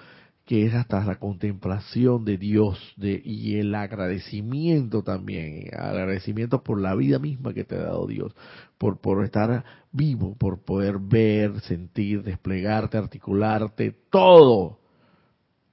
que 0.46 0.64
es 0.64 0.74
hasta 0.74 1.04
la 1.04 1.16
contemplación 1.16 2.24
de 2.24 2.38
Dios 2.38 2.78
de, 2.96 3.20
y 3.22 3.56
el 3.56 3.74
agradecimiento 3.74 5.02
también, 5.02 5.68
agradecimiento 5.76 6.62
por 6.62 6.80
la 6.80 6.94
vida 6.94 7.18
misma 7.18 7.52
que 7.52 7.64
te 7.64 7.74
ha 7.74 7.82
dado 7.82 8.06
Dios, 8.06 8.32
por, 8.78 9.00
por 9.00 9.24
estar 9.24 9.64
vivo, 9.90 10.36
por 10.38 10.60
poder 10.60 10.98
ver, 11.00 11.60
sentir, 11.62 12.22
desplegarte, 12.22 12.96
articularte, 12.96 13.92
todo. 14.08 14.78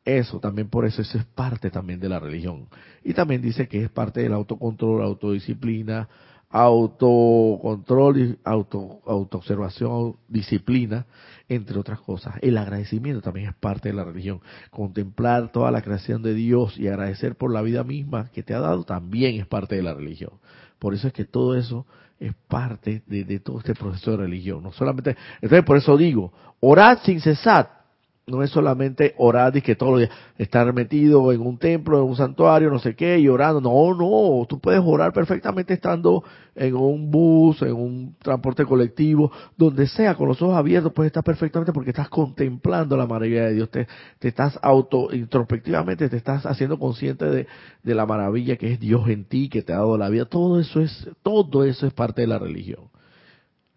Eso 0.03 0.39
también 0.39 0.69
por 0.69 0.85
eso, 0.85 1.03
eso 1.03 1.19
es 1.19 1.25
parte 1.25 1.69
también 1.69 1.99
de 1.99 2.09
la 2.09 2.19
religión. 2.19 2.67
Y 3.03 3.13
también 3.13 3.43
dice 3.43 3.67
que 3.67 3.83
es 3.83 3.91
parte 3.91 4.21
del 4.21 4.33
autocontrol, 4.33 5.03
autodisciplina, 5.03 6.09
autocontrol, 6.49 8.39
auto, 8.43 9.01
autoobservación, 9.05 10.15
disciplina, 10.27 11.05
entre 11.49 11.77
otras 11.77 11.99
cosas. 11.99 12.35
El 12.41 12.57
agradecimiento 12.57 13.21
también 13.21 13.49
es 13.49 13.55
parte 13.55 13.89
de 13.89 13.95
la 13.95 14.03
religión. 14.03 14.41
Contemplar 14.71 15.51
toda 15.51 15.71
la 15.71 15.81
creación 15.81 16.23
de 16.23 16.33
Dios 16.33 16.77
y 16.77 16.87
agradecer 16.87 17.35
por 17.35 17.51
la 17.51 17.61
vida 17.61 17.83
misma 17.83 18.29
que 18.31 18.43
te 18.43 18.53
ha 18.53 18.59
dado 18.59 18.83
también 18.83 19.39
es 19.39 19.47
parte 19.47 19.75
de 19.75 19.83
la 19.83 19.93
religión. 19.93 20.31
Por 20.79 20.93
eso 20.93 21.07
es 21.07 21.13
que 21.13 21.25
todo 21.25 21.55
eso 21.55 21.85
es 22.19 22.33
parte 22.47 23.03
de, 23.07 23.39
todo 23.39 23.59
este 23.59 23.75
proceso 23.75 24.11
de 24.11 24.17
religión. 24.17 24.63
No 24.63 24.71
solamente, 24.71 25.15
entonces 25.35 25.65
por 25.65 25.77
eso 25.77 25.97
digo, 25.97 26.33
orad 26.59 26.99
sin 27.03 27.19
cesar 27.19 27.82
no 28.25 28.41
es 28.41 28.51
solamente 28.51 29.13
orar 29.17 29.55
y 29.57 29.61
que 29.61 29.75
todos 29.75 29.91
los 29.91 29.99
días 30.01 30.11
estar 30.37 30.71
metido 30.73 31.33
en 31.33 31.41
un 31.41 31.57
templo, 31.57 31.99
en 31.99 32.05
un 32.05 32.15
santuario, 32.15 32.69
no 32.69 32.79
sé 32.79 32.95
qué, 32.95 33.19
y 33.19 33.27
orando. 33.27 33.59
No, 33.59 33.93
no, 33.93 34.45
tú 34.47 34.59
puedes 34.59 34.81
orar 34.83 35.11
perfectamente 35.11 35.73
estando 35.73 36.23
en 36.55 36.75
un 36.75 37.11
bus, 37.11 37.61
en 37.63 37.73
un 37.73 38.15
transporte 38.19 38.65
colectivo, 38.65 39.31
donde 39.57 39.87
sea, 39.87 40.15
con 40.15 40.29
los 40.29 40.41
ojos 40.41 40.55
abiertos, 40.55 40.93
puedes 40.93 41.09
estar 41.09 41.23
perfectamente 41.23 41.73
porque 41.73 41.89
estás 41.89 42.07
contemplando 42.07 42.95
la 42.95 43.07
maravilla 43.07 43.45
de 43.45 43.55
Dios, 43.55 43.69
te, 43.69 43.87
te 44.19 44.29
estás 44.29 44.57
auto, 44.61 45.13
introspectivamente, 45.13 46.07
te 46.07 46.17
estás 46.17 46.45
haciendo 46.45 46.79
consciente 46.79 47.25
de, 47.25 47.47
de 47.83 47.95
la 47.95 48.05
maravilla 48.05 48.55
que 48.55 48.71
es 48.71 48.79
Dios 48.79 49.09
en 49.09 49.25
ti, 49.25 49.49
que 49.49 49.63
te 49.63 49.73
ha 49.73 49.77
dado 49.77 49.97
la 49.97 50.09
vida. 50.09 50.25
Todo 50.25 50.61
eso 50.61 50.79
es, 50.79 51.09
todo 51.23 51.65
eso 51.65 51.87
es 51.87 51.93
parte 51.93 52.21
de 52.21 52.27
la 52.27 52.39
religión. 52.39 52.89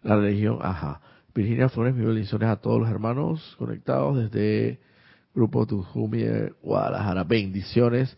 La 0.03 0.15
religión, 0.15 0.59
ajá. 0.61 1.01
Virginia 1.37 1.69
Flores, 1.69 1.93
mis 1.93 2.03
bendiciones 2.03 2.49
a 2.49 2.55
todos 2.55 2.79
los 2.79 2.89
hermanos 2.89 3.55
conectados 3.59 4.17
desde 4.17 4.79
Grupo 5.35 5.67
Tujumi 5.67 6.25
Guadalajara. 6.63 7.23
Bendiciones 7.25 8.17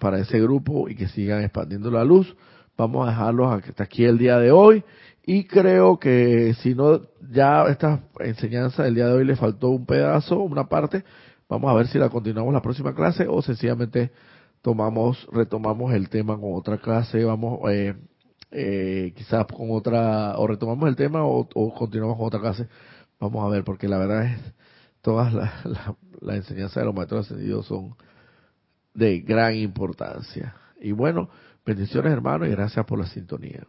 para 0.00 0.18
ese 0.18 0.40
grupo 0.40 0.88
y 0.88 0.96
que 0.96 1.06
sigan 1.06 1.44
expandiendo 1.44 1.88
la 1.88 2.02
luz. 2.02 2.36
Vamos 2.76 3.06
a 3.06 3.10
dejarlos 3.12 3.62
hasta 3.62 3.84
aquí 3.84 4.04
el 4.04 4.18
día 4.18 4.40
de 4.40 4.50
hoy. 4.50 4.82
Y 5.24 5.44
creo 5.44 6.00
que 6.00 6.52
si 6.54 6.74
no, 6.74 7.02
ya 7.30 7.62
esta 7.68 8.00
enseñanza 8.18 8.82
del 8.82 8.96
día 8.96 9.06
de 9.06 9.12
hoy 9.12 9.24
le 9.24 9.36
faltó 9.36 9.68
un 9.68 9.86
pedazo, 9.86 10.40
una 10.40 10.68
parte. 10.68 11.04
Vamos 11.48 11.70
a 11.70 11.74
ver 11.74 11.86
si 11.86 11.96
la 11.96 12.08
continuamos 12.08 12.52
la 12.52 12.60
próxima 12.60 12.92
clase 12.92 13.28
o 13.28 13.40
sencillamente 13.40 14.10
tomamos, 14.62 15.28
retomamos 15.30 15.94
el 15.94 16.08
tema 16.08 16.36
con 16.36 16.54
otra 16.54 16.78
clase, 16.78 17.22
vamos, 17.22 17.60
eh, 17.70 17.94
eh, 18.50 19.12
quizás 19.16 19.46
con 19.46 19.70
otra, 19.70 20.38
o 20.38 20.46
retomamos 20.46 20.88
el 20.88 20.96
tema 20.96 21.24
o, 21.24 21.46
continuamos 21.74 22.16
con 22.16 22.26
otra 22.26 22.40
clase, 22.40 22.68
vamos 23.20 23.44
a 23.44 23.48
ver, 23.48 23.64
porque 23.64 23.88
la 23.88 23.98
verdad 23.98 24.26
es, 24.26 24.40
todas 25.02 25.32
las 25.32 25.52
la, 26.20 26.36
enseñanzas 26.36 26.76
de 26.76 26.84
los 26.84 26.94
maestros 26.94 27.26
ascendidos 27.26 27.66
son 27.66 27.94
de 28.94 29.20
gran 29.20 29.54
importancia. 29.54 30.54
Y 30.80 30.92
bueno, 30.92 31.28
bendiciones 31.64 32.12
hermanos 32.12 32.48
y 32.48 32.52
gracias 32.52 32.84
por 32.86 32.98
la 32.98 33.06
sintonía. 33.06 33.66